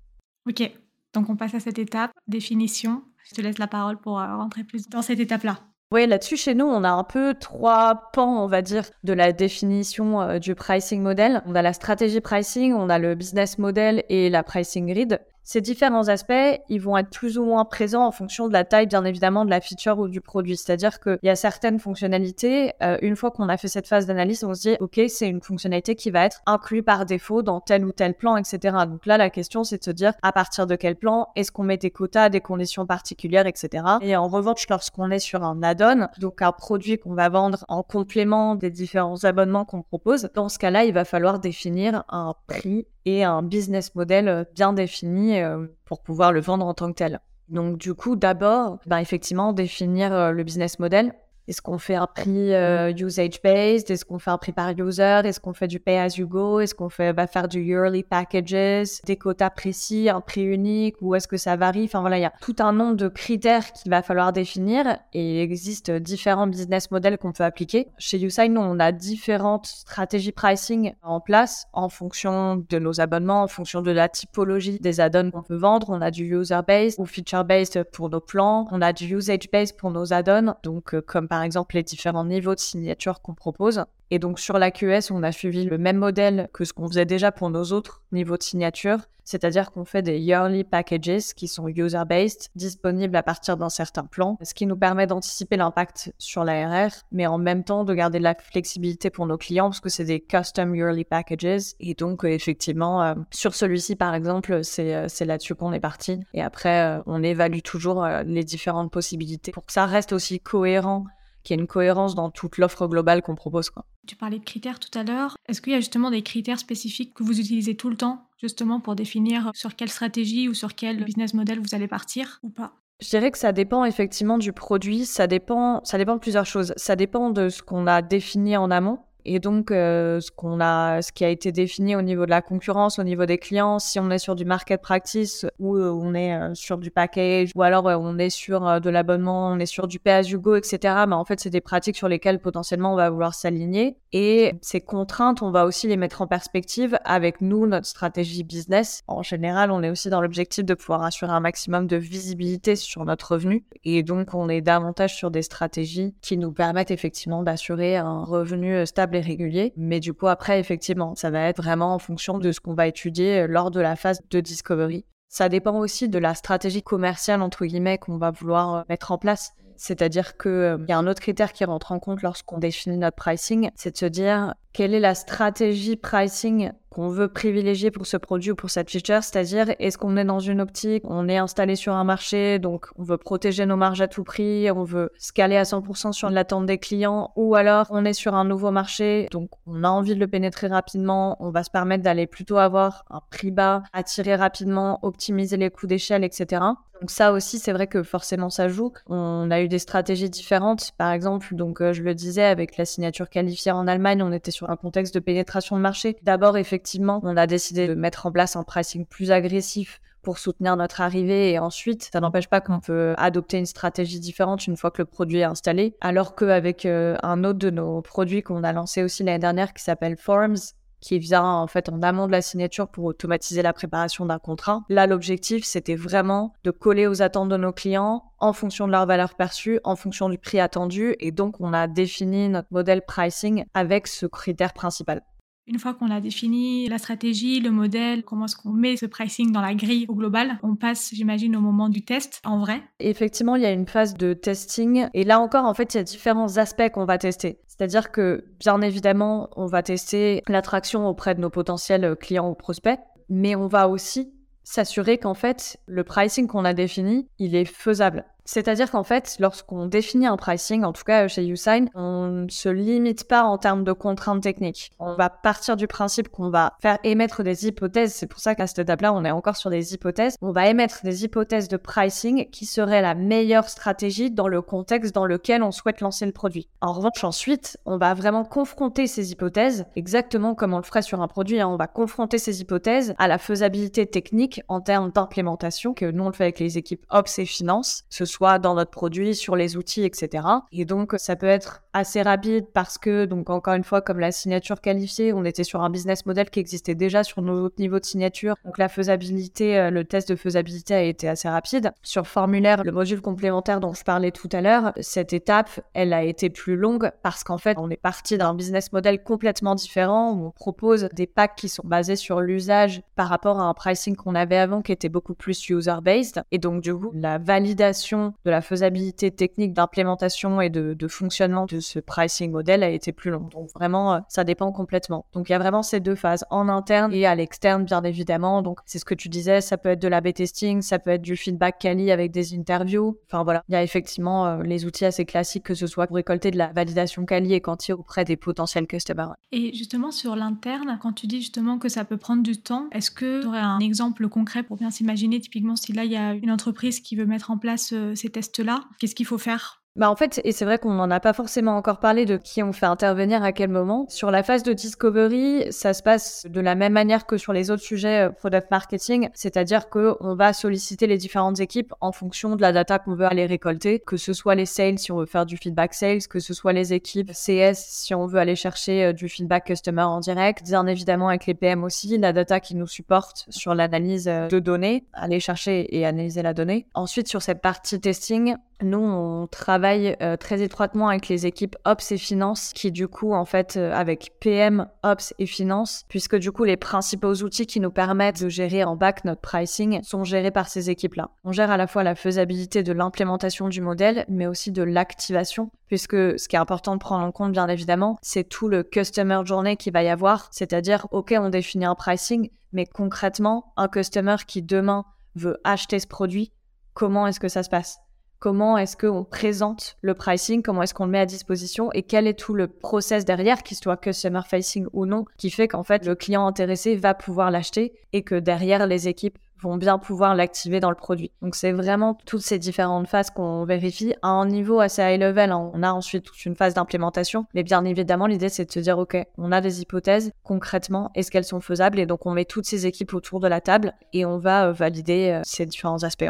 Ok, 0.49 0.73
donc 1.15 1.29
on 1.29 1.37
passe 1.37 1.55
à 1.55 1.61
cette 1.61 1.79
étape, 1.79 2.13
définition. 2.27 3.03
Je 3.29 3.35
te 3.35 3.41
laisse 3.41 3.59
la 3.59 3.67
parole 3.67 3.99
pour 3.99 4.19
euh, 4.19 4.37
rentrer 4.37 4.65
plus 4.65 4.89
dans 4.89 5.03
cette 5.03 5.21
étape-là. 5.21 5.59
Oui, 5.93 6.07
là-dessus, 6.07 6.37
chez 6.37 6.55
nous, 6.55 6.67
on 6.67 6.85
a 6.85 6.91
un 6.91 7.03
peu 7.03 7.35
trois 7.35 8.11
pans, 8.13 8.45
on 8.45 8.47
va 8.47 8.63
dire, 8.63 8.85
de 9.03 9.13
la 9.13 9.33
définition 9.33 10.39
du 10.39 10.55
pricing 10.55 11.03
model. 11.03 11.43
On 11.47 11.57
a 11.57 11.63
la 11.63 11.73
stratégie 11.73 12.21
pricing, 12.21 12.73
on 12.75 12.89
a 12.89 13.01
le 13.01 13.17
business 13.17 13.59
model 13.59 14.05
et 14.09 14.31
la 14.31 14.45
pricing 14.45 14.87
grid. 14.87 15.21
Ces 15.53 15.61
différents 15.61 16.07
aspects, 16.07 16.61
ils 16.69 16.81
vont 16.81 16.97
être 16.97 17.11
plus 17.11 17.37
ou 17.37 17.45
moins 17.45 17.65
présents 17.65 18.07
en 18.07 18.13
fonction 18.13 18.47
de 18.47 18.53
la 18.53 18.63
taille, 18.63 18.87
bien 18.87 19.05
évidemment, 19.05 19.45
de 19.45 19.51
la 19.51 19.61
feature 19.61 19.99
ou 19.99 20.07
du 20.07 20.21
produit. 20.21 20.57
C'est-à-dire 20.57 21.01
qu'il 21.01 21.19
y 21.25 21.29
a 21.29 21.35
certaines 21.35 21.81
fonctionnalités, 21.81 22.73
euh, 22.85 22.99
une 23.03 23.17
fois 23.17 23.33
qu'on 23.33 23.49
a 23.49 23.57
fait 23.57 23.67
cette 23.67 23.89
phase 23.89 24.07
d'analyse, 24.07 24.45
on 24.45 24.55
se 24.55 24.61
dit, 24.61 24.77
OK, 24.79 25.01
c'est 25.09 25.27
une 25.27 25.41
fonctionnalité 25.41 25.97
qui 25.97 26.13
va 26.13 26.25
être 26.25 26.41
inclue 26.47 26.85
par 26.85 27.05
défaut 27.05 27.43
dans 27.43 27.61
tel 27.61 27.85
ou 27.85 27.91
tel 27.91 28.15
plan, 28.15 28.37
etc. 28.37 28.77
Donc 28.87 29.07
là, 29.07 29.19
la 29.19 29.29
question, 29.29 29.65
c'est 29.65 29.79
de 29.79 29.83
se 29.83 29.91
dire, 29.91 30.13
à 30.23 30.31
partir 30.31 30.69
de 30.69 30.77
quel 30.77 30.95
plan, 30.95 31.31
est-ce 31.35 31.51
qu'on 31.51 31.65
met 31.65 31.79
des 31.79 31.91
quotas, 31.91 32.29
des 32.29 32.41
conditions 32.41 32.87
particulières, 32.87 33.49
etc. 33.49 33.83
Et 34.03 34.15
en 34.15 34.29
revanche, 34.29 34.69
lorsqu'on 34.71 35.11
est 35.11 35.19
sur 35.19 35.43
un 35.43 35.65
add-on, 35.65 36.07
donc 36.21 36.43
un 36.43 36.53
produit 36.53 36.97
qu'on 36.97 37.15
va 37.15 37.29
vendre 37.29 37.65
en 37.67 37.83
complément 37.83 38.55
des 38.55 38.71
différents 38.71 39.25
abonnements 39.25 39.65
qu'on 39.65 39.83
propose, 39.83 40.29
dans 40.33 40.49
ce 40.49 40.61
cas-là, 40.61 40.85
il 40.85 40.95
va 40.95 41.05
falloir 41.05 41.41
définir 41.41 42.05
un 42.09 42.37
prix 42.47 42.87
et 43.05 43.25
un 43.25 43.43
business 43.43 43.95
model 43.95 44.29
euh, 44.29 44.45
bien 44.55 44.73
défini 44.73 45.41
euh, 45.41 45.67
pour 45.85 46.03
pouvoir 46.03 46.33
le 46.33 46.41
vendre 46.41 46.67
en 46.67 46.75
tant 46.75 46.89
que 46.89 46.97
tel. 46.97 47.21
Donc 47.49 47.79
du 47.79 47.95
coup, 47.95 48.17
d'abord, 48.17 48.79
ben, 48.87 48.99
effectivement, 48.99 49.53
définir 49.53 50.13
euh, 50.13 50.31
le 50.31 50.45
business 50.45 50.79
model 50.79 51.13
est-ce 51.51 51.63
qu'on 51.63 51.79
fait 51.79 51.97
un 51.97 52.07
prix 52.07 52.55
euh, 52.55 52.93
usage-based? 52.93 53.91
Est-ce 53.91 54.05
qu'on 54.05 54.21
fait 54.21 54.31
un 54.31 54.39
prix 54.39 54.53
par 54.53 54.71
user? 54.71 55.23
Est-ce 55.25 55.41
qu'on 55.41 55.53
fait 55.53 55.67
du 55.67 55.81
pay-as-you-go 55.81 56.61
Est-ce 56.61 56.77
qu'on 56.77 56.89
fait, 56.89 57.13
va 57.13 57.27
faire 57.27 57.49
du 57.49 57.61
yearly 57.61 58.05
packages 58.05 59.03
Des 59.05 59.17
quotas 59.17 59.51
précis, 59.51 60.09
un 60.09 60.21
prix 60.21 60.45
unique? 60.45 60.95
Ou 61.01 61.17
est-ce 61.17 61.27
que 61.27 61.37
ça 61.37 61.57
varie? 61.57 61.87
Enfin 61.87 62.03
voilà, 62.03 62.19
il 62.19 62.23
y 62.23 62.25
a 62.25 62.33
tout 62.41 62.55
un 62.61 62.73
nombre 62.73 62.95
de 62.95 63.09
critères 63.09 63.73
qu'il 63.73 63.91
va 63.91 64.01
falloir 64.01 64.33
définir 64.33 64.97
et 65.13 65.39
il 65.39 65.41
existe 65.41 65.91
différents 65.91 66.47
business 66.47 66.93
models 66.93 67.19
qu'on 67.19 67.33
peut 67.33 67.43
appliquer. 67.43 67.89
Chez 67.99 68.19
YouSign, 68.19 68.55
nous, 68.55 68.61
on 68.61 68.79
a 68.79 68.93
différentes 68.93 69.67
stratégies 69.67 70.31
pricing 70.31 70.93
en 71.03 71.19
place 71.19 71.67
en 71.73 71.89
fonction 71.89 72.65
de 72.69 72.79
nos 72.79 73.01
abonnements, 73.01 73.43
en 73.43 73.49
fonction 73.49 73.83
de 73.83 73.91
la 73.91 74.09
typologie 74.09 74.79
des 74.79 75.01
add-ons 75.01 75.33
qu'on 75.33 75.43
peut 75.43 75.57
vendre. 75.57 75.91
On 75.91 76.01
a 76.01 76.13
du 76.13 76.33
user-based 76.33 77.01
ou 77.01 77.07
feature-based 77.07 77.83
pour 77.91 78.09
nos 78.09 78.21
plans. 78.21 78.69
On 78.71 78.81
a 78.81 78.93
du 78.93 79.17
usage-based 79.17 79.77
pour 79.77 79.91
nos 79.91 80.13
add-ons. 80.13 80.55
Donc, 80.63 80.95
euh, 80.95 81.01
comme 81.01 81.27
par 81.27 81.40
par 81.41 81.47
exemple 81.47 81.75
les 81.77 81.83
différents 81.83 82.27
niveaux 82.27 82.55
de 82.55 82.61
signature 82.61 83.23
qu'on 83.23 83.33
propose. 83.33 83.87
Et 84.11 84.19
donc 84.19 84.39
sur 84.39 84.59
la 84.59 84.71
QS, 84.71 85.11
on 85.11 85.23
a 85.23 85.33
suivi 85.33 85.65
le 85.65 85.79
même 85.79 85.97
modèle 85.97 86.51
que 86.53 86.67
ce 86.67 86.75
qu'on 86.75 86.87
faisait 86.87 87.07
déjà 87.07 87.33
pour 87.33 87.49
nos 87.49 87.65
autres 87.73 88.03
niveaux 88.13 88.37
de 88.37 88.43
signature, 88.43 88.99
c'est-à-dire 89.25 89.71
qu'on 89.71 89.85
fait 89.85 90.03
des 90.03 90.19
yearly 90.19 90.65
packages 90.65 91.35
qui 91.35 91.49
sont 91.49 91.69
user-based, 91.69 92.49
disponibles 92.57 93.17
à 93.17 93.23
partir 93.23 93.57
d'un 93.57 93.69
certain 93.69 94.05
plan, 94.05 94.37
ce 94.43 94.53
qui 94.53 94.67
nous 94.67 94.77
permet 94.77 95.07
d'anticiper 95.07 95.57
l'impact 95.57 96.13
sur 96.19 96.45
l'ARR, 96.45 96.91
mais 97.13 97.27
en 97.27 97.39
même 97.39 97.65
temps 97.65 97.85
de 97.85 97.95
garder 97.95 98.19
de 98.19 98.25
la 98.25 98.35
flexibilité 98.35 99.09
pour 99.09 99.27
nos 99.27 99.39
clients 99.39 99.71
parce 99.71 99.81
que 99.81 99.89
c'est 99.89 100.05
des 100.05 100.21
custom 100.21 100.75
yearly 100.75 101.05
packages. 101.05 101.75
Et 101.79 101.95
donc 101.95 102.25
euh, 102.25 102.29
effectivement, 102.29 103.03
euh, 103.03 103.15
sur 103.31 103.55
celui-ci 103.55 103.97
par 103.97 104.15
exemple, 104.15 104.65
c'est 104.65 104.95
euh, 104.95 105.07
là-dessus 105.21 105.55
qu'on 105.55 105.73
est 105.73 105.81
parti. 105.81 106.21
Et 106.35 106.43
après, 106.43 107.01
on 107.07 107.23
évalue 107.23 107.61
toujours 107.61 108.05
les 108.27 108.43
différentes 108.43 108.91
possibilités 108.91 109.53
pour 109.53 109.65
que 109.65 109.73
ça 109.73 109.87
reste 109.87 110.13
aussi 110.13 110.41
cohérent 110.41 111.05
qu'il 111.43 111.57
y 111.57 111.59
ait 111.59 111.63
une 111.63 111.69
cohérence 111.69 112.15
dans 112.15 112.31
toute 112.31 112.59
l'offre 112.59 112.87
globale 112.87 113.23
qu'on 113.23 113.35
propose. 113.35 113.71
Quoi. 113.71 113.85
Tu 114.07 114.17
parlais 114.17 114.39
de 114.39 114.45
critères 114.45 114.79
tout 114.79 114.97
à 114.99 115.03
l'heure. 115.03 115.37
Est-ce 115.49 115.61
qu'il 115.61 115.73
y 115.73 115.77
a 115.77 115.81
justement 115.81 116.11
des 116.11 116.23
critères 116.23 116.59
spécifiques 116.59 117.15
que 117.15 117.23
vous 117.23 117.41
utilisez 117.41 117.77
tout 117.77 117.91
le 117.91 117.97
temps, 117.97 118.29
justement 118.39 118.81
pour 118.81 118.95
définir 118.95 119.51
sur 119.55 119.77
quelle 119.77 119.91
stratégie 119.91 120.49
ou 120.49 120.55
sur 120.55 120.75
quel 120.75 121.05
business 121.05 121.35
model 121.35 121.61
vous 121.61 121.75
allez 121.75 121.89
partir 121.89 122.41
ou 122.43 122.51
pas? 122.51 122.73
Je 123.01 123.09
dirais 123.09 123.31
que 123.31 123.39
ça 123.39 123.53
dépend 123.53 123.85
effectivement 123.85 124.37
du 124.37 124.53
produit, 124.53 125.07
ça 125.07 125.27
dépend, 125.27 125.81
ça 125.85 125.97
dépend 125.97 126.15
de 126.15 126.21
plusieurs 126.21 126.45
choses. 126.45 126.75
Ça 126.77 126.97
dépend 126.97 127.31
de 127.31 127.49
ce 127.49 127.63
qu'on 127.63 127.87
a 127.87 128.03
défini 128.03 128.57
en 128.57 128.71
amont. 128.71 128.99
Et 129.25 129.39
donc, 129.39 129.71
euh, 129.71 130.21
ce 130.21 130.31
qu'on 130.31 130.61
a, 130.61 131.03
ce 131.03 131.13
qui 131.13 131.25
a 131.25 131.29
été 131.29 131.53
défini 131.53 131.97
au 131.97 132.03
niveau 132.03 132.25
de 132.25 132.31
la 132.31 132.43
concurrence, 132.43 132.99
au 132.99 133.03
niveau 133.03 133.27
des 133.27 133.39
clients, 133.39 133.79
si 133.79 133.99
on 133.99 134.11
est 134.11 134.19
sur 134.19 134.35
du 134.35 134.45
market 134.45 134.81
practice 134.81 135.47
ou 135.59 135.77
euh, 135.77 135.91
on 135.91 136.15
est 136.15 136.35
euh, 136.35 136.55
sur 136.55 136.79
du 136.79 136.91
package, 136.91 137.51
ou 137.55 137.63
alors 137.63 137.85
on 137.87 138.19
est 138.19 138.31
sur 138.31 138.81
de 138.81 138.91
l'abonnement, 138.91 139.49
on 139.49 139.59
est 139.59 139.67
sur 139.67 139.87
du 139.87 139.99
pay 139.99 140.13
as 140.13 140.23
you 140.31 140.41
go, 140.41 140.57
etc. 140.57 141.05
Mais 141.09 141.15
en 141.15 141.25
fait, 141.25 141.41
c'est 141.41 141.51
des 141.51 141.61
pratiques 141.61 141.97
sur 141.97 142.09
lesquelles 142.09 142.39
potentiellement 142.39 142.93
on 142.93 142.97
va 142.97 143.11
vouloir 143.11 143.35
s'aligner. 143.35 143.97
Et 144.13 144.53
ces 144.61 144.81
contraintes, 144.81 145.43
on 145.43 145.51
va 145.51 145.67
aussi 145.67 145.87
les 145.87 145.97
mettre 145.97 146.23
en 146.23 146.27
perspective 146.27 146.99
avec 147.05 147.41
nous, 147.41 147.67
notre 147.67 147.87
stratégie 147.87 148.43
business. 148.43 149.03
En 149.07 149.23
général, 149.23 149.71
on 149.71 149.83
est 149.83 149.91
aussi 149.91 150.11
dans 150.11 150.21
l'objectif 150.21 150.65
de 150.65 150.75
pouvoir 150.75 151.03
assurer 151.03 151.33
un 151.33 151.41
maximum 151.41 151.87
de 151.87 151.97
visibilité 151.97 152.77
sur 152.77 153.05
notre 153.05 153.33
revenu. 153.33 153.65
Et 153.85 154.03
donc, 154.03 154.35
on 154.35 154.49
est 154.49 154.61
davantage 154.61 155.17
sur 155.17 155.31
des 155.31 155.43
stratégies 155.43 156.15
qui 156.23 156.37
nous 156.37 156.53
permettent 156.53 156.91
effectivement 156.91 157.43
d'assurer 157.43 157.97
un 157.97 158.25
revenu 158.25 158.85
stable 158.87 159.10
et 159.15 159.21
régulier. 159.21 159.73
Mais 159.77 160.01
du 160.01 160.15
coup, 160.15 160.29
après, 160.29 160.61
effectivement, 160.61 161.15
ça 161.15 161.31
va 161.31 161.49
être 161.49 161.63
vraiment 161.63 161.95
en 161.95 161.99
fonction 161.99 162.39
de 162.39 162.53
ce 162.53 162.61
qu'on 162.61 162.75
va 162.75 162.87
étudier 162.87 163.47
lors 163.47 163.71
de 163.71 163.81
la 163.81 163.97
phase 163.97 164.21
de 164.31 164.41
discovery. 164.41 165.05
Ça 165.33 165.49
dépend 165.49 165.79
aussi 165.79 166.09
de 166.09 166.19
la 166.19 166.35
stratégie 166.35 166.83
commerciale, 166.83 167.41
entre 167.41 167.65
guillemets, 167.65 167.99
qu'on 167.99 168.19
va 168.19 168.33
vouloir 168.33 168.75
euh, 168.75 168.83
mettre 168.89 169.13
en 169.13 169.19
place. 169.19 169.53
C'est-à-dire 169.77 170.37
qu'il 170.37 170.51
euh, 170.51 170.79
y 170.89 170.93
a 170.93 170.99
un 170.99 171.07
autre 171.07 171.21
critère 171.21 171.53
qui 171.53 171.65
rentre 171.65 171.93
en 171.93 172.01
compte 172.01 172.21
lorsqu'on 172.23 172.59
définit 172.59 172.99
notre 172.99 173.17
pricing, 173.17 173.71
c'est 173.77 173.93
de 173.93 173.97
se 173.97 174.07
dire 174.07 174.55
quelle 174.73 174.93
est 174.93 175.01
la 175.01 175.15
stratégie 175.15 175.95
pricing 175.95 176.73
qu'on 176.91 177.09
veut 177.09 177.29
privilégier 177.29 177.91
pour 177.91 178.07
ce 178.07 178.17
produit 178.17 178.51
ou 178.51 178.57
pour 178.57 178.71
cette 178.71 178.91
feature, 178.91 179.23
c'est-à-dire 179.23 179.75
est-ce 179.79 179.97
qu'on 179.97 180.17
est 180.17 180.25
dans 180.25 180.41
une 180.41 180.61
optique, 180.61 181.05
on 181.07 181.29
est 181.29 181.39
installé 181.39 181.77
sur 181.77 181.95
un 181.95 182.05
marché, 182.05 182.59
donc 182.59 182.87
on 182.97 183.05
veut 183.05 183.17
protéger 183.17 183.65
nos 183.65 183.77
marges 183.77 184.01
à 184.01 184.09
tout 184.09 184.25
prix, 184.25 184.71
on 184.71 184.83
veut 184.83 185.11
scaler 185.17 185.57
à 185.57 185.63
100% 185.63 186.13
sur 186.13 186.31
l'attente 186.31 186.67
des 186.67 186.79
clients, 186.79 187.33
ou 187.37 187.55
alors 187.55 187.87
on 187.91 188.05
est 188.05 188.13
sur 188.13 188.35
un 188.35 188.45
nouveau 188.45 188.71
marché, 188.73 189.29
donc 189.31 189.51
on 189.67 189.85
a 189.85 189.89
envie 189.89 190.15
de 190.15 190.21
le 190.21 190.27
pénétrer 190.27 190.67
rapidement, 190.67 191.37
on 191.41 191.51
va 191.51 191.63
se 191.63 191.71
permettre 191.71 192.03
d'aller 192.03 192.27
plutôt 192.27 192.59
avoir 192.59 193.05
un 193.09 193.21
prix 193.31 193.53
bas, 193.53 193.83
attirer 193.93 194.35
rapidement, 194.35 194.99
optimiser 195.03 195.57
les 195.57 195.71
coûts 195.71 195.87
d'échelle, 195.87 196.25
etc. 196.25 196.61
Donc 197.01 197.11
ça 197.11 197.33
aussi, 197.33 197.59
c'est 197.59 197.73
vrai 197.73 197.87
que 197.87 198.03
forcément 198.03 198.51
ça 198.51 198.69
joue. 198.69 198.93
On 199.07 199.51
a 199.51 199.63
eu 199.63 199.69
des 199.69 199.79
stratégies 199.79 200.29
différentes. 200.29 200.93
Par 200.99 201.13
exemple, 201.13 201.55
donc 201.55 201.81
euh, 201.81 201.95
je 201.95 202.03
le 202.03 202.15
disais, 202.15 202.45
avec 202.45 202.77
la 202.77 202.85
signature 202.85 203.31
qualifiée 203.31 203.73
en 203.73 203.87
Allemagne, 203.87 204.23
on 204.23 204.33
était 204.33 204.51
sur 204.51 204.69
un 204.69 204.77
contexte 204.77 205.15
de 205.15 205.21
pénétration 205.21 205.77
de 205.77 205.81
marché. 205.81 206.19
D'abord, 206.23 206.59
effectivement, 206.59 206.80
on 206.99 207.37
a 207.37 207.47
décidé 207.47 207.89
de 207.89 207.95
mettre 207.95 208.27
en 208.27 208.33
place 208.33 208.57
un 208.57 208.63
pricing 208.63 209.07
plus 209.07 209.31
agressif 209.31 210.01
pour 210.23 210.39
soutenir 210.39 210.77
notre 210.77 211.01
arrivée 211.01 211.53
et 211.53 211.59
ensuite, 211.59 212.11
ça 212.13 212.21
n'empêche 212.21 212.49
pas 212.49 212.61
qu'on 212.61 212.81
peut 212.81 213.15
adopter 213.17 213.59
une 213.59 213.67
stratégie 213.67 214.21
différente 214.21 214.67
une 214.67 214.77
fois 214.77 214.91
que 214.91 215.03
le 215.03 215.07
produit 215.07 215.39
est 215.39 215.45
installé. 215.45 215.97
Alors 216.01 216.35
qu'avec 216.35 216.85
euh, 216.85 217.17
un 217.23 217.45
autre 217.45 217.59
de 217.59 217.71
nos 217.71 218.03
produits 218.03 218.43
qu'on 218.43 218.63
a 218.63 218.73
lancé 218.73 219.03
aussi 219.03 219.23
l'année 219.23 219.39
dernière 219.39 219.73
qui 219.73 219.83
s'appelle 219.83 220.17
Forms, 220.17 220.57
qui 221.01 221.19
vient 221.19 221.45
en 221.45 221.67
fait 221.67 221.89
en 221.89 222.03
amont 222.03 222.27
de 222.27 222.33
la 222.33 222.43
signature 222.43 222.89
pour 222.89 223.05
automatiser 223.05 223.63
la 223.63 223.73
préparation 223.73 224.27
d'un 224.27 224.39
contrat. 224.39 224.83
Là, 224.89 225.07
l'objectif, 225.07 225.65
c'était 225.65 225.97
vraiment 225.97 226.53
de 226.65 226.71
coller 226.71 227.07
aux 227.07 227.23
attentes 227.23 227.49
de 227.49 227.57
nos 227.57 227.73
clients 227.73 228.25
en 228.39 228.53
fonction 228.53 228.87
de 228.87 228.93
leur 228.93 229.07
valeur 229.07 229.35
perçue, 229.35 229.81
en 229.85 229.97
fonction 229.97 230.29
du 230.29 230.39
prix 230.39 230.61
attendu. 230.61 231.17
Et 231.19 231.33
donc, 231.33 231.57
on 231.61 231.73
a 231.73 231.87
défini 231.87 232.49
notre 232.49 232.69
modèle 232.71 233.03
pricing 233.03 233.65
avec 233.75 234.07
ce 234.07 234.27
critère 234.27 234.75
principal. 234.75 235.23
Une 235.67 235.79
fois 235.79 235.95
qu'on 235.95 236.11
a 236.11 236.21
défini 236.21 236.89
la 236.89 236.99
stratégie, 236.99 237.61
le 237.61 237.71
modèle, 237.71 238.25
comment 238.25 238.47
est-ce 238.47 238.57
qu'on 238.57 238.73
met 238.73 238.97
ce 238.97 239.07
pricing 239.07 239.53
dans 239.53 239.61
la 239.61 239.75
grille 239.75 240.07
au 240.09 240.15
global, 240.15 240.59
on 240.63 240.75
passe, 240.75 241.11
j'imagine, 241.13 241.55
au 241.55 241.61
moment 241.61 241.89
du 241.89 242.05
test 242.05 242.41
en 242.45 242.59
vrai. 242.59 242.83
Effectivement, 242.99 243.57
il 243.57 243.63
y 243.63 243.67
a 243.67 243.71
une 243.71 243.87
phase 243.87 244.15
de 244.15 244.33
testing. 244.33 245.09
Et 245.15 245.25
là 245.25 245.39
encore, 245.39 245.67
en 245.67 245.75
fait, 245.75 245.95
il 245.95 245.99
y 245.99 246.01
a 246.01 246.05
différents 246.05 246.57
aspects 246.57 246.91
qu'on 246.91 247.05
va 247.05 247.19
tester. 247.19 247.61
C'est-à-dire 247.69 248.11
que, 248.11 248.45
bien 248.59 248.81
évidemment, 248.81 249.49
on 249.57 249.67
va 249.67 249.83
tester 249.83 250.43
l'attraction 250.49 251.07
auprès 251.07 251.35
de 251.35 251.41
nos 251.41 251.51
potentiels 251.51 252.17
clients 252.17 252.51
ou 252.51 252.55
prospects, 252.55 252.99
mais 253.29 253.55
on 253.55 253.69
va 253.69 253.89
aussi 253.89 254.33
s'assurer 254.65 255.19
qu'en 255.19 255.35
fait, 255.35 255.79
le 255.87 256.05
pricing 256.05 256.47
qu'on 256.47 256.65
a 256.65 256.75
défini, 256.75 257.29
il 257.39 257.55
est 257.55 257.65
faisable. 257.65 258.25
C'est-à-dire 258.53 258.91
qu'en 258.91 259.05
fait, 259.05 259.37
lorsqu'on 259.39 259.87
définit 259.87 260.27
un 260.27 260.37
pricing, 260.37 260.83
en 260.83 260.93
tout 260.93 261.05
cas 261.05 261.29
chez 261.29 261.47
Usign, 261.47 261.89
on 261.95 262.27
ne 262.27 262.49
se 262.49 262.69
limite 262.69 263.29
pas 263.29 263.45
en 263.45 263.59
termes 263.59 263.85
de 263.85 263.93
contraintes 263.93 264.43
techniques. 264.43 264.91
On 264.99 265.15
va 265.15 265.31
partir 265.31 265.77
du 265.77 265.87
principe 265.87 266.31
qu'on 266.31 266.51
va 266.51 266.73
faire 266.83 266.99
émettre 267.05 267.45
des 267.45 267.69
hypothèses. 267.69 268.13
C'est 268.13 268.27
pour 268.27 268.41
ça 268.41 268.57
qu'à 268.57 268.67
cette 268.67 268.81
étape-là, 268.81 269.13
on 269.13 269.25
est 269.25 269.31
encore 269.31 269.55
sur 269.55 269.71
des 269.71 269.95
hypothèses. 269.95 270.35
On 270.43 270.51
va 270.51 270.67
émettre 270.67 271.05
des 271.05 271.25
hypothèses 271.25 271.69
de 271.69 271.77
pricing 271.77 272.51
qui 272.51 272.67
seraient 272.67 273.03
la 273.03 273.15
meilleure 273.15 273.69
stratégie 273.69 274.33
dans 274.33 274.49
le 274.49 274.63
contexte 274.63 275.15
dans 275.15 275.27
lequel 275.27 275.63
on 275.63 275.71
souhaite 275.71 276.01
lancer 276.01 276.27
le 276.27 276.33
produit. 276.33 276.69
En 276.81 276.93
revanche, 276.93 277.23
ensuite, 277.23 277.79
on 277.85 277.99
va 277.99 278.15
vraiment 278.15 278.45
confronter 278.45 279.07
ces 279.07 279.31
hypothèses, 279.31 279.87
exactement 279.95 280.57
comme 280.57 280.75
on 280.75 280.79
le 280.79 280.83
ferait 280.83 281.03
sur 281.03 281.23
un 281.23 281.29
produit. 281.29 281.61
Hein. 281.61 281.69
On 281.69 281.77
va 281.77 281.87
confronter 281.87 282.39
ces 282.39 282.61
hypothèses 282.61 283.15
à 283.17 283.29
la 283.29 283.39
faisabilité 283.39 284.07
technique 284.07 284.61
en 284.67 284.81
termes 284.81 285.13
d'implémentation, 285.13 285.95
que 285.95 286.11
nous 286.11 286.25
on 286.25 286.31
le 286.31 286.35
fait 286.35 286.43
avec 286.43 286.59
les 286.59 286.79
équipes 286.79 287.07
Ops 287.11 287.39
et 287.39 287.47
Finance, 287.47 288.03
ce 288.09 288.25
dans 288.41 288.75
notre 288.75 288.91
produit, 288.91 289.35
sur 289.35 289.57
les 289.57 289.77
outils, 289.77 290.05
etc. 290.05 290.45
Et 290.73 290.85
donc, 290.85 291.15
ça 291.19 291.37
peut 291.37 291.47
être 291.47 291.83
assez 291.93 292.23
rapide 292.23 292.67
parce 292.73 292.99
que, 292.99 293.25
donc 293.25 293.51
encore 293.51 293.75
une 293.75 293.85
fois, 293.85 294.01
comme 294.01 294.21
la 294.21 294.33
signature 294.33 294.81
qualifiée, 294.81 295.33
on 295.33 295.45
était 295.45 295.65
sur 295.65 295.83
un 295.83 295.91
business 295.91 296.27
model 296.27 296.51
qui 296.51 296.61
existait 296.61 296.95
déjà 296.95 297.25
sur 297.25 297.43
nos 297.43 297.65
autres 297.65 297.77
niveaux 297.79 297.99
de 297.99 298.05
signature. 298.05 298.55
Donc 298.65 298.79
la 298.79 298.89
faisabilité, 298.89 299.79
euh, 299.79 299.91
le 299.91 300.05
test 300.05 300.29
de 300.29 300.37
faisabilité 300.37 300.95
a 300.95 301.03
été 301.03 301.29
assez 301.29 301.49
rapide. 301.49 301.93
Sur 302.03 302.27
formulaire, 302.27 302.85
le 302.85 302.93
module 302.93 303.21
complémentaire 303.21 303.81
dont 303.81 303.93
je 303.93 304.05
parlais 304.05 304.31
tout 304.31 304.49
à 304.53 304.61
l'heure, 304.61 304.93
cette 305.01 305.33
étape, 305.33 305.69
elle 305.95 306.13
a 306.13 306.23
été 306.23 306.51
plus 306.51 306.77
longue 306.77 307.11
parce 307.23 307.45
qu'en 307.45 307.59
fait, 307.59 307.77
on 307.79 307.91
est 307.91 307.97
parti 307.97 308.39
d'un 308.39 308.55
business 308.55 308.93
model 308.93 309.23
complètement 309.23 309.75
différent 309.75 310.33
où 310.33 310.47
on 310.47 310.51
propose 310.51 311.09
des 311.13 311.27
packs 311.27 311.57
qui 311.57 311.69
sont 311.69 311.87
basés 311.87 312.17
sur 312.17 312.41
l'usage 312.41 313.03
par 313.17 313.29
rapport 313.29 313.59
à 313.59 313.65
un 313.65 313.75
pricing 313.75 314.17
qu'on 314.17 314.35
avait 314.35 314.57
avant 314.57 314.83
qui 314.83 314.93
était 314.93 315.09
beaucoup 315.09 315.35
plus 315.35 315.69
user-based. 315.69 316.43
Et 316.53 316.59
donc, 316.59 316.83
du 316.83 316.95
coup, 316.95 317.11
la 317.15 317.39
validation 317.39 318.30
de 318.45 318.51
la 318.51 318.61
faisabilité 318.61 319.31
technique 319.31 319.73
d'implémentation 319.73 320.61
et 320.61 320.71
de, 320.71 320.97
fonctionnement 321.09 321.67
de 321.67 321.81
ce 321.81 321.99
pricing 321.99 322.53
modèle 322.53 322.83
a 322.83 322.89
été 322.89 323.13
plus 323.13 323.31
long. 323.31 323.49
Donc 323.53 323.69
vraiment, 323.75 324.15
euh, 324.15 324.19
ça 324.29 324.45
dépend 324.45 324.71
complètement. 324.73 325.27
Donc 325.33 325.49
il 325.49 325.53
y 325.53 325.55
a 325.55 325.59
vraiment 325.59 325.83
ces 325.83 326.01
deux 326.01 326.15
phases, 326.15 326.45
en 326.51 326.69
interne 326.69 327.13
et 327.13 327.27
à 327.27 327.35
l'externe, 327.35 327.85
bien 327.85 328.03
évidemment. 328.03 328.63
Donc 328.63 328.79
c'est 328.87 328.99
ce 328.99 329.05
que 329.05 329.15
tu 329.15 329.29
disais, 329.29 329.61
ça 329.61 329.77
peut 329.77 329.91
être 329.91 330.01
de 330.01 330.09
l'A-B 330.09 330.33
testing, 330.33 330.83
ça 330.83 330.99
peut 330.99 331.11
être 331.11 331.23
du 331.23 331.37
feedback 331.37 331.79
quali 331.79 332.11
avec 332.11 332.31
des 332.31 332.55
interviews. 332.55 333.19
Enfin 333.27 333.43
voilà, 333.43 333.63
il 333.69 333.73
y 333.73 333.77
a 333.77 333.83
effectivement 333.83 334.47
euh, 334.47 334.63
les 334.63 334.85
outils 334.85 335.05
assez 335.05 335.25
classiques, 335.25 335.65
que 335.65 335.75
ce 335.75 335.87
soit 335.87 336.07
pour 336.07 336.17
récolter 336.17 336.51
de 336.51 336.59
la 336.59 336.73
validation 336.73 337.25
quali 337.25 337.55
et 337.55 337.61
quanti 337.61 337.93
auprès 337.93 338.25
des 338.25 338.37
potentiels 338.37 338.87
customers. 338.87 339.35
Et 339.53 339.75
justement 339.75 340.11
sur 340.11 340.37
l'interne, 340.37 340.99
quand 341.03 341.13
tu 341.13 341.27
dis 341.27 341.41
justement 341.41 341.79
que 341.79 341.89
ça 341.89 342.05
peut 342.05 342.17
prendre 342.17 342.43
du 342.43 342.57
temps, 342.57 342.89
est-ce 342.93 343.11
que 343.11 343.43
tu 343.43 343.47
aurais 343.47 343.59
un 343.59 343.81
exemple 343.81 344.29
concret 344.29 344.63
pour 344.63 344.77
bien 344.77 344.91
s'imaginer? 344.91 345.41
Typiquement 345.41 345.77
si 345.77 345.93
là 345.93 346.05
il 346.05 346.13
y 346.13 346.17
a 346.17 346.35
une 346.35 346.51
entreprise 346.51 347.01
qui 347.01 347.17
veut 347.17 347.27
mettre 347.27 347.51
en 347.51 347.59
place 347.59 347.93
euh, 347.93 348.10
ces 348.15 348.31
tests-là, 348.31 348.85
qu'est-ce 348.99 349.15
qu'il 349.15 349.27
faut 349.27 349.39
faire? 349.39 349.80
Bah 349.97 350.09
en 350.09 350.15
fait, 350.15 350.41
et 350.45 350.53
c'est 350.53 350.65
vrai 350.65 350.79
qu'on 350.79 350.93
n'en 350.93 351.11
a 351.11 351.19
pas 351.19 351.33
forcément 351.33 351.77
encore 351.77 351.99
parlé 351.99 352.25
de 352.25 352.37
qui 352.37 352.63
on 352.63 352.73
fait 352.73 352.87
intervenir 352.87 353.43
à 353.43 353.51
quel 353.51 353.71
moment. 353.71 354.07
Sur 354.09 354.31
la 354.31 354.45
phase 354.45 354.63
de 354.63 354.73
discovery, 354.73 355.67
ça 355.73 355.95
se 355.95 356.03
passe 356.03 356.47
de 356.49 356.61
la 356.61 356.77
même 356.77 356.93
manière 356.93 357.27
que 357.27 357.37
sur 357.37 357.53
les 357.53 357.73
autres 357.73 357.83
sujets 357.83 358.29
euh, 358.29 358.31
product 358.31 358.71
marketing, 358.71 359.31
c'est-à-dire 359.35 359.91
qu'on 359.91 360.37
va 360.37 360.53
solliciter 360.53 361.09
les 361.09 361.19
différentes 361.19 361.59
équipes 361.59 361.93
en 362.01 362.13
fonction 362.13 362.55
de 362.55 362.63
la 362.63 362.71
data 362.71 363.01
qu'on 363.01 363.17
veut 363.17 363.25
aller 363.25 363.47
récolter, 363.47 363.99
que 363.99 364.17
ce 364.17 364.33
soit 364.33 364.55
les 364.55 364.65
sales 364.65 365.01
si 365.01 365.11
on 365.11 365.19
veut 365.19 365.27
faire 365.27 365.45
du 365.45 365.57
feedback 365.57 365.93
sales, 365.93 366.29
que 366.29 366.39
ce 366.39 366.55
soit 366.55 366.73
les 366.73 366.93
équipes 366.93 367.33
CS 367.33 367.75
si 367.75 368.15
on 368.15 368.27
veut 368.27 368.39
aller 368.39 368.57
chercher 368.57 369.07
euh, 369.07 369.13
du 369.13 369.29
feedback 369.29 369.65
customer 369.65 370.03
en 370.03 370.21
direct, 370.21 370.63
bien 370.63 370.87
évidemment 370.87 371.31
avec 371.31 371.47
les 371.47 371.55
PM 371.55 371.83
aussi, 371.83 372.17
la 372.17 372.33
data 372.33 372.61
qui 372.61 372.77
nous 372.77 372.87
supporte 372.87 373.47
sur 373.49 373.75
l'analyse 373.75 374.29
euh, 374.29 374.47
de 374.47 374.61
données, 374.61 375.05
aller 375.13 375.41
chercher 375.41 375.95
et 375.99 376.07
analyser 376.07 376.43
la 376.43 376.55
donnée. 376.55 376.87
Ensuite, 376.95 377.27
sur 377.27 377.43
cette 377.43 377.61
partie 377.61 378.01
testing, 378.01 378.55
nous, 378.83 378.99
on 378.99 379.47
travaille 379.47 380.17
euh, 380.23 380.37
très 380.37 380.63
étroitement 380.63 381.09
avec 381.09 381.29
les 381.29 381.47
équipes 381.47 381.77
Ops 381.85 382.13
et 382.13 382.19
Finance, 382.19 382.73
qui 382.75 382.91
du 382.91 383.09
coup, 383.09 383.33
en 383.33 383.45
fait, 383.45 383.77
euh, 383.77 383.93
avec 383.93 384.33
PM, 384.41 384.87
Ops 385.03 385.35
et 385.39 385.47
Finance, 385.47 386.05
puisque 386.09 386.37
du 386.37 386.53
coup, 386.53 386.65
les 386.65 386.77
principaux 386.77 387.35
outils 387.43 387.67
qui 387.67 387.81
nous 387.81 387.91
permettent 387.91 388.43
de 388.43 388.49
gérer 388.49 388.85
en 388.85 388.97
back 388.97 389.25
notre 389.25 389.41
pricing 389.41 390.03
sont 390.03 390.25
gérés 390.25 390.51
par 390.51 390.69
ces 390.69 390.91
équipes-là. 390.91 391.31
On 391.45 391.53
gère 391.53 391.71
à 391.71 391.77
la 391.77 391.87
fois 391.87 392.03
la 392.03 392.15
faisabilité 392.15 392.83
de 392.83 392.93
l'implémentation 392.93 393.69
du 393.69 393.81
modèle, 393.81 394.25
mais 394.29 394.47
aussi 394.47 394.73
de 394.73 394.83
l'activation, 394.83 395.71
puisque 395.87 396.39
ce 396.39 396.49
qui 396.49 396.57
est 396.57 396.61
important 396.61 396.95
de 396.95 397.01
prendre 397.01 397.25
en 397.25 397.33
compte, 397.33 397.53
bien 397.53 397.69
évidemment, 397.69 398.19
c'est 398.23 398.49
tout 398.49 398.69
le 398.69 398.83
customer 398.83 399.41
journey 399.45 399.77
qui 399.77 399.91
va 399.91 400.03
y 400.03 400.09
avoir, 400.09 400.49
c'est-à-dire, 400.51 401.07
OK, 401.11 401.35
on 401.39 401.49
définit 401.49 401.85
un 401.85 401.95
pricing, 401.95 402.51
mais 402.73 402.87
concrètement, 402.87 403.73
un 403.77 403.89
customer 403.89 404.37
qui 404.47 404.63
demain 404.63 405.05
veut 405.35 405.59
acheter 405.65 405.99
ce 405.99 406.07
produit, 406.07 406.53
comment 406.95 407.27
est-ce 407.27 407.41
que 407.41 407.49
ça 407.49 407.63
se 407.63 407.71
passe? 407.71 407.99
Comment 408.41 408.79
est-ce 408.79 408.97
qu'on 408.97 409.23
présente 409.23 409.97
le 410.01 410.15
pricing, 410.15 410.63
comment 410.63 410.83
est-ce 410.83 410.95
qu'on 410.95 411.05
le 411.05 411.11
met 411.13 411.21
à 411.21 411.27
disposition 411.27 411.93
et 411.93 412.03
quel 412.03 412.27
est 412.27 412.39
tout 412.39 412.55
le 412.55 412.67
process 412.67 413.25
derrière, 413.25 413.63
qu'il 413.63 413.77
soit 413.77 413.99
customer 413.99 414.41
facing 414.49 414.87
ou 414.93 415.07
non, 415.07 415.27
qui 415.37 415.51
fait 415.51 415.69
qu'en 415.69 415.85
fait 415.85 416.05
le 416.05 416.15
client 416.15 416.47
intéressé 416.47 416.97
va 416.97 417.15
pouvoir 417.15 417.51
l'acheter 417.51 417.93
et 418.13 418.23
que 418.23 418.35
derrière 418.35 418.87
les 418.87 419.07
équipes 419.09 419.39
vont 419.61 419.77
bien 419.77 419.99
pouvoir 419.99 420.35
l'activer 420.35 420.81
dans 420.81 420.89
le 420.89 420.97
produit. 420.97 421.31
Donc 421.43 421.55
c'est 421.55 421.73
vraiment 421.73 422.17
toutes 422.25 422.41
ces 422.41 422.59
différentes 422.59 423.07
phases 423.07 423.29
qu'on 423.29 423.65
vérifie 423.65 424.15
à 424.23 424.29
un 424.29 424.47
niveau 424.47 424.81
assez 424.81 425.03
high 425.03 425.21
level. 425.21 425.53
Hein. 425.53 425.71
On 425.75 425.83
a 425.83 425.93
ensuite 425.93 426.25
toute 426.25 426.47
une 426.47 426.57
phase 426.57 426.73
d'implémentation, 426.73 427.45
mais 427.53 427.63
bien 427.63 427.85
évidemment 427.85 428.27
l'idée 428.27 428.49
c'est 428.49 428.65
de 428.65 428.73
se 428.73 428.81
dire 428.81 428.99
ok, 428.99 429.19
on 429.37 429.53
a 429.53 429.61
des 429.61 429.83
hypothèses 429.83 430.33
concrètement, 430.43 431.11
est-ce 431.15 431.31
qu'elles 431.31 431.45
sont 431.45 431.61
faisables? 431.61 431.99
Et 431.99 432.07
donc 432.07 432.25
on 432.25 432.33
met 432.33 432.47
toutes 432.47 432.67
ces 432.67 432.87
équipes 432.87 433.13
autour 433.13 433.39
de 433.39 433.49
la 433.49 433.61
table 433.61 433.93
et 434.15 434.25
on 434.25 434.39
va 434.39 434.69
euh, 434.69 434.73
valider 434.73 435.31
euh, 435.31 435.41
ces 435.45 435.67
différents 435.67 436.03
aspects. 436.05 436.25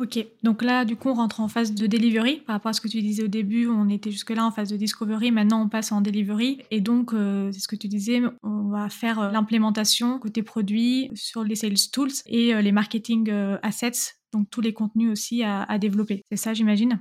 Ok, 0.00 0.18
donc 0.42 0.62
là, 0.62 0.84
du 0.84 0.96
coup, 0.96 1.10
on 1.10 1.14
rentre 1.14 1.38
en 1.38 1.46
phase 1.46 1.72
de 1.72 1.86
delivery. 1.86 2.40
Par 2.40 2.54
rapport 2.54 2.70
à 2.70 2.72
ce 2.72 2.80
que 2.80 2.88
tu 2.88 3.00
disais 3.00 3.22
au 3.22 3.28
début, 3.28 3.68
on 3.68 3.88
était 3.88 4.10
jusque-là 4.10 4.44
en 4.44 4.50
phase 4.50 4.68
de 4.68 4.76
discovery. 4.76 5.30
Maintenant, 5.30 5.62
on 5.62 5.68
passe 5.68 5.92
en 5.92 6.00
delivery. 6.00 6.62
Et 6.72 6.80
donc, 6.80 7.12
euh, 7.12 7.52
c'est 7.52 7.60
ce 7.60 7.68
que 7.68 7.76
tu 7.76 7.86
disais, 7.86 8.20
on 8.42 8.70
va 8.70 8.88
faire 8.88 9.20
euh, 9.20 9.30
l'implémentation 9.30 10.18
côté 10.18 10.42
produit 10.42 11.10
sur 11.14 11.44
les 11.44 11.54
sales 11.54 11.74
tools 11.92 12.10
et 12.26 12.54
euh, 12.54 12.60
les 12.60 12.72
marketing 12.72 13.30
assets, 13.62 14.16
donc 14.32 14.50
tous 14.50 14.60
les 14.60 14.72
contenus 14.72 15.12
aussi 15.12 15.44
à 15.44 15.78
développer. 15.78 16.22
C'est 16.28 16.36
ça, 16.36 16.54
j'imagine? 16.54 16.98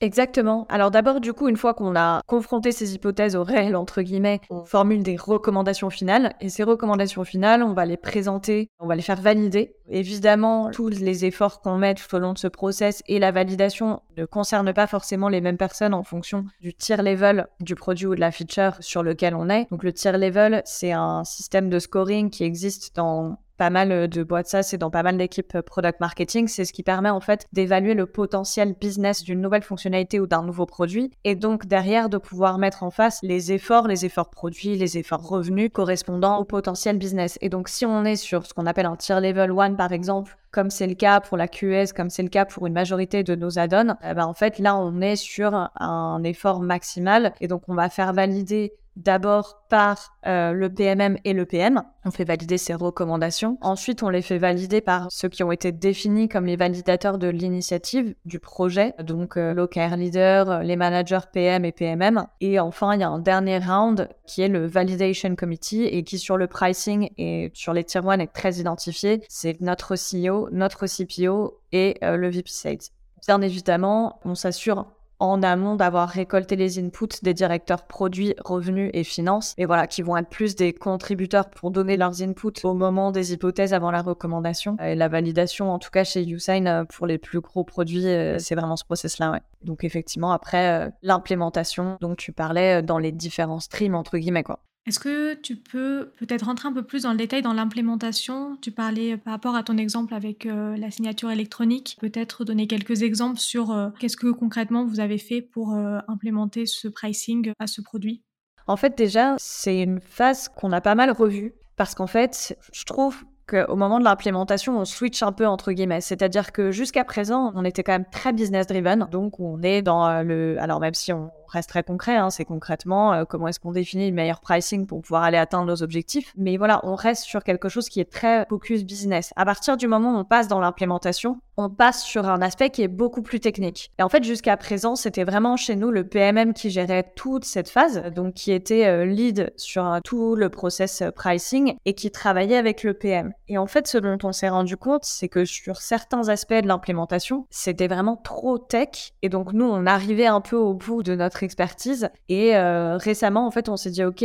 Exactement. 0.00 0.66
Alors 0.68 0.90
d'abord, 0.90 1.20
du 1.20 1.32
coup, 1.32 1.48
une 1.48 1.56
fois 1.56 1.74
qu'on 1.74 1.96
a 1.96 2.22
confronté 2.26 2.70
ces 2.70 2.94
hypothèses 2.94 3.34
au 3.34 3.42
réel, 3.42 3.74
entre 3.74 4.02
guillemets, 4.02 4.40
on 4.48 4.64
formule 4.64 5.02
des 5.02 5.16
recommandations 5.16 5.90
finales. 5.90 6.34
Et 6.40 6.48
ces 6.48 6.62
recommandations 6.62 7.24
finales, 7.24 7.62
on 7.64 7.72
va 7.72 7.84
les 7.84 7.96
présenter, 7.96 8.70
on 8.78 8.86
va 8.86 8.94
les 8.94 9.02
faire 9.02 9.20
valider. 9.20 9.74
Évidemment, 9.88 10.70
tous 10.70 10.88
les 10.88 11.24
efforts 11.24 11.60
qu'on 11.60 11.78
met 11.78 11.94
tout 11.94 12.14
au 12.14 12.18
long 12.20 12.32
de 12.32 12.38
ce 12.38 12.46
process 12.46 13.02
et 13.08 13.18
la 13.18 13.32
validation 13.32 14.00
ne 14.16 14.24
concernent 14.24 14.72
pas 14.72 14.86
forcément 14.86 15.28
les 15.28 15.40
mêmes 15.40 15.56
personnes 15.56 15.94
en 15.94 16.04
fonction 16.04 16.44
du 16.60 16.74
tier 16.74 16.96
level 16.96 17.48
du 17.60 17.74
produit 17.74 18.06
ou 18.06 18.14
de 18.14 18.20
la 18.20 18.30
feature 18.30 18.76
sur 18.80 19.02
lequel 19.02 19.34
on 19.34 19.48
est. 19.48 19.66
Donc 19.70 19.82
le 19.82 19.92
tier 19.92 20.12
level, 20.12 20.62
c'est 20.64 20.92
un 20.92 21.24
système 21.24 21.70
de 21.70 21.78
scoring 21.78 22.30
qui 22.30 22.44
existe 22.44 22.94
dans 22.94 23.38
pas 23.58 23.70
mal 23.70 23.92
euh, 23.92 24.06
de 24.06 24.22
boîtes 24.22 24.46
ça 24.46 24.62
c'est 24.62 24.78
dans 24.78 24.90
pas 24.90 25.02
mal 25.02 25.18
d'équipes 25.18 25.56
euh, 25.56 25.62
product 25.62 26.00
marketing. 26.00 26.48
C'est 26.48 26.64
ce 26.64 26.72
qui 26.72 26.82
permet 26.82 27.10
en 27.10 27.20
fait 27.20 27.46
d'évaluer 27.52 27.94
le 27.94 28.06
potentiel 28.06 28.74
business 28.80 29.22
d'une 29.22 29.40
nouvelle 29.40 29.62
fonctionnalité 29.62 30.20
ou 30.20 30.26
d'un 30.26 30.42
nouveau 30.42 30.64
produit 30.64 31.10
et 31.24 31.34
donc 31.34 31.66
derrière 31.66 32.08
de 32.08 32.18
pouvoir 32.18 32.58
mettre 32.58 32.82
en 32.82 32.90
face 32.90 33.18
les 33.22 33.52
efforts, 33.52 33.88
les 33.88 34.06
efforts 34.06 34.30
produits, 34.30 34.76
les 34.76 34.96
efforts 34.96 35.28
revenus 35.28 35.70
correspondant 35.72 36.38
au 36.38 36.44
potentiel 36.44 36.96
business. 36.96 37.38
Et 37.40 37.48
donc 37.48 37.68
si 37.68 37.84
on 37.84 38.04
est 38.04 38.16
sur 38.16 38.46
ce 38.46 38.54
qu'on 38.54 38.66
appelle 38.66 38.86
un 38.86 38.96
tier 38.96 39.20
level 39.20 39.52
1 39.58 39.74
par 39.74 39.92
exemple, 39.92 40.38
comme 40.50 40.70
c'est 40.70 40.86
le 40.86 40.94
cas 40.94 41.20
pour 41.20 41.36
la 41.36 41.48
QS, 41.48 41.92
comme 41.94 42.10
c'est 42.10 42.22
le 42.22 42.28
cas 42.28 42.44
pour 42.44 42.66
une 42.66 42.72
majorité 42.72 43.22
de 43.22 43.34
nos 43.34 43.58
add-ons, 43.58 43.96
eh 44.02 44.14
ben 44.14 44.24
en 44.24 44.34
fait 44.34 44.58
là 44.58 44.76
on 44.76 45.00
est 45.00 45.16
sur 45.16 45.54
un 45.54 46.22
effort 46.24 46.60
maximal 46.60 47.32
et 47.40 47.48
donc 47.48 47.62
on 47.68 47.74
va 47.74 47.88
faire 47.88 48.12
valider 48.12 48.72
d'abord 48.98 49.62
par 49.68 50.16
euh, 50.26 50.52
le 50.52 50.68
PMM 50.68 51.16
et 51.24 51.32
le 51.32 51.46
PM. 51.46 51.82
On 52.04 52.10
fait 52.10 52.24
valider 52.24 52.58
ces 52.58 52.74
recommandations. 52.74 53.58
Ensuite, 53.60 54.02
on 54.02 54.08
les 54.08 54.22
fait 54.22 54.38
valider 54.38 54.80
par 54.80 55.06
ceux 55.10 55.28
qui 55.28 55.42
ont 55.42 55.52
été 55.52 55.72
définis 55.72 56.28
comme 56.28 56.46
les 56.46 56.56
validateurs 56.56 57.18
de 57.18 57.28
l'initiative, 57.28 58.14
du 58.24 58.40
projet, 58.40 58.94
donc 59.02 59.36
euh, 59.36 59.54
l'OKR 59.54 59.96
leader, 59.96 60.62
les 60.62 60.76
managers 60.76 61.26
PM 61.32 61.64
et 61.64 61.72
PMM. 61.72 62.26
Et 62.40 62.58
enfin, 62.58 62.94
il 62.94 63.00
y 63.00 63.04
a 63.04 63.08
un 63.08 63.18
dernier 63.18 63.58
round 63.58 64.08
qui 64.26 64.42
est 64.42 64.48
le 64.48 64.66
Validation 64.66 65.34
Committee 65.36 65.84
et 65.84 66.02
qui 66.02 66.18
sur 66.18 66.36
le 66.36 66.46
pricing 66.46 67.10
et 67.18 67.50
sur 67.54 67.72
les 67.72 67.84
tier 67.84 68.00
1 68.04 68.18
est 68.18 68.32
très 68.32 68.54
identifié. 68.54 69.22
C'est 69.28 69.60
notre 69.60 69.94
CEO, 69.94 70.37
notre 70.52 70.86
CPO 70.86 71.60
et 71.72 71.96
euh, 72.02 72.16
le 72.16 72.28
VP 72.28 72.48
Sales. 72.50 72.78
Bien 73.26 73.40
évidemment, 73.42 74.20
on 74.24 74.34
s'assure 74.34 74.86
en 75.20 75.42
amont 75.42 75.74
d'avoir 75.74 76.08
récolté 76.08 76.56
les 76.56 76.78
inputs 76.78 77.22
des 77.22 77.34
directeurs 77.34 77.86
produits, 77.86 78.34
revenus 78.44 78.90
et 78.94 79.04
finances, 79.04 79.54
et 79.58 79.66
voilà, 79.66 79.86
qui 79.86 80.02
vont 80.02 80.16
être 80.16 80.28
plus 80.28 80.54
des 80.54 80.72
contributeurs 80.72 81.50
pour 81.50 81.70
donner 81.70 81.96
leurs 81.96 82.22
inputs 82.22 82.64
au 82.64 82.74
moment 82.74 83.10
des 83.10 83.32
hypothèses 83.32 83.74
avant 83.74 83.90
la 83.90 84.02
recommandation 84.02 84.76
et 84.78 84.94
la 84.94 85.08
validation. 85.08 85.72
En 85.72 85.78
tout 85.78 85.90
cas, 85.90 86.04
chez 86.04 86.24
Usign, 86.24 86.66
euh, 86.66 86.84
pour 86.84 87.06
les 87.06 87.18
plus 87.18 87.40
gros 87.40 87.64
produits, 87.64 88.06
euh, 88.06 88.38
c'est 88.38 88.54
vraiment 88.54 88.76
ce 88.76 88.84
process-là. 88.84 89.40
Donc 89.62 89.82
effectivement, 89.82 90.32
après 90.32 90.86
euh, 90.86 90.90
l'implémentation, 91.02 91.98
donc 92.00 92.16
tu 92.16 92.32
parlais 92.32 92.82
dans 92.82 92.98
les 92.98 93.12
différents 93.12 93.60
streams 93.60 93.94
entre 93.94 94.18
guillemets 94.18 94.44
quoi. 94.44 94.60
Est-ce 94.88 94.98
que 94.98 95.34
tu 95.34 95.56
peux 95.56 96.12
peut-être 96.18 96.46
rentrer 96.46 96.66
un 96.66 96.72
peu 96.72 96.82
plus 96.82 97.02
dans 97.02 97.10
le 97.10 97.18
détail 97.18 97.42
dans 97.42 97.52
l'implémentation? 97.52 98.56
Tu 98.62 98.70
parlais 98.70 99.12
euh, 99.12 99.16
par 99.18 99.34
rapport 99.34 99.54
à 99.54 99.62
ton 99.62 99.76
exemple 99.76 100.14
avec 100.14 100.46
euh, 100.46 100.78
la 100.78 100.90
signature 100.90 101.30
électronique. 101.30 101.98
Peut-être 102.00 102.42
donner 102.44 102.66
quelques 102.66 103.02
exemples 103.02 103.38
sur 103.38 103.70
euh, 103.70 103.90
qu'est-ce 104.00 104.16
que 104.16 104.28
concrètement 104.28 104.86
vous 104.86 104.98
avez 105.00 105.18
fait 105.18 105.42
pour 105.42 105.74
implémenter 106.08 106.64
ce 106.64 106.88
pricing 106.88 107.52
à 107.58 107.66
ce 107.66 107.82
produit? 107.82 108.22
En 108.66 108.76
fait, 108.76 108.96
déjà, 108.96 109.34
c'est 109.38 109.82
une 109.82 110.00
phase 110.00 110.48
qu'on 110.48 110.72
a 110.72 110.80
pas 110.80 110.94
mal 110.94 111.10
revue 111.10 111.52
parce 111.76 111.94
qu'en 111.94 112.06
fait, 112.06 112.56
je 112.72 112.84
trouve 112.84 113.24
qu'au 113.46 113.76
moment 113.76 113.98
de 113.98 114.04
l'implémentation, 114.04 114.78
on 114.78 114.86
switch 114.86 115.22
un 115.22 115.32
peu 115.32 115.46
entre 115.46 115.72
guillemets. 115.72 116.00
C'est-à-dire 116.00 116.50
que 116.50 116.70
jusqu'à 116.70 117.04
présent, 117.04 117.52
on 117.54 117.64
était 117.64 117.82
quand 117.82 117.92
même 117.92 118.08
très 118.10 118.32
business 118.32 118.66
driven. 118.66 119.06
Donc, 119.10 119.38
on 119.38 119.60
est 119.62 119.82
dans 119.82 120.22
le. 120.22 120.56
Alors, 120.60 120.80
même 120.80 120.94
si 120.94 121.12
on 121.12 121.30
reste 121.52 121.68
très 121.68 121.82
concret. 121.82 122.16
Hein, 122.16 122.30
c'est 122.30 122.44
concrètement 122.44 123.12
euh, 123.12 123.24
comment 123.24 123.48
est-ce 123.48 123.60
qu'on 123.60 123.72
définit 123.72 124.08
le 124.08 124.14
meilleur 124.14 124.40
pricing 124.40 124.86
pour 124.86 125.00
pouvoir 125.02 125.22
aller 125.22 125.38
atteindre 125.38 125.66
nos 125.66 125.82
objectifs. 125.82 126.32
Mais 126.36 126.56
voilà, 126.56 126.80
on 126.84 126.94
reste 126.94 127.24
sur 127.24 127.42
quelque 127.42 127.68
chose 127.68 127.88
qui 127.88 128.00
est 128.00 128.10
très 128.10 128.46
focus 128.48 128.84
business. 128.84 129.32
À 129.36 129.44
partir 129.44 129.76
du 129.76 129.88
moment 129.88 130.14
où 130.14 130.18
on 130.18 130.24
passe 130.24 130.48
dans 130.48 130.60
l'implémentation, 130.60 131.40
on 131.56 131.68
passe 131.68 132.04
sur 132.04 132.28
un 132.28 132.40
aspect 132.40 132.70
qui 132.70 132.82
est 132.82 132.88
beaucoup 132.88 133.20
plus 133.20 133.40
technique. 133.40 133.90
Et 133.98 134.02
en 134.02 134.08
fait, 134.08 134.22
jusqu'à 134.22 134.56
présent, 134.56 134.94
c'était 134.94 135.24
vraiment 135.24 135.56
chez 135.56 135.74
nous 135.74 135.90
le 135.90 136.06
PMM 136.06 136.54
qui 136.54 136.70
gérait 136.70 137.12
toute 137.16 137.44
cette 137.44 137.68
phase, 137.68 138.04
donc 138.14 138.34
qui 138.34 138.52
était 138.52 138.86
euh, 138.86 139.04
lead 139.04 139.52
sur 139.56 139.84
euh, 139.84 139.98
tout 140.04 140.36
le 140.36 140.50
process 140.50 141.02
pricing 141.16 141.74
et 141.84 141.94
qui 141.94 142.12
travaillait 142.12 142.56
avec 142.56 142.84
le 142.84 142.94
PM. 142.94 143.32
Et 143.48 143.58
en 143.58 143.66
fait, 143.66 143.88
ce 143.88 143.98
dont 143.98 144.18
on 144.22 144.32
s'est 144.32 144.48
rendu 144.48 144.76
compte, 144.76 145.04
c'est 145.04 145.28
que 145.28 145.44
sur 145.44 145.78
certains 145.78 146.28
aspects 146.28 146.54
de 146.54 146.68
l'implémentation, 146.68 147.46
c'était 147.50 147.88
vraiment 147.88 148.16
trop 148.16 148.58
tech. 148.58 149.12
Et 149.22 149.28
donc, 149.28 149.52
nous, 149.52 149.66
on 149.66 149.84
arrivait 149.86 150.26
un 150.26 150.40
peu 150.40 150.56
au 150.56 150.74
bout 150.74 151.02
de 151.02 151.16
notre 151.16 151.37
expertise. 151.42 152.10
Et 152.28 152.56
euh, 152.56 152.96
récemment, 152.96 153.46
en 153.46 153.50
fait, 153.50 153.68
on 153.68 153.76
s'est 153.76 153.90
dit, 153.90 154.04
OK, 154.04 154.24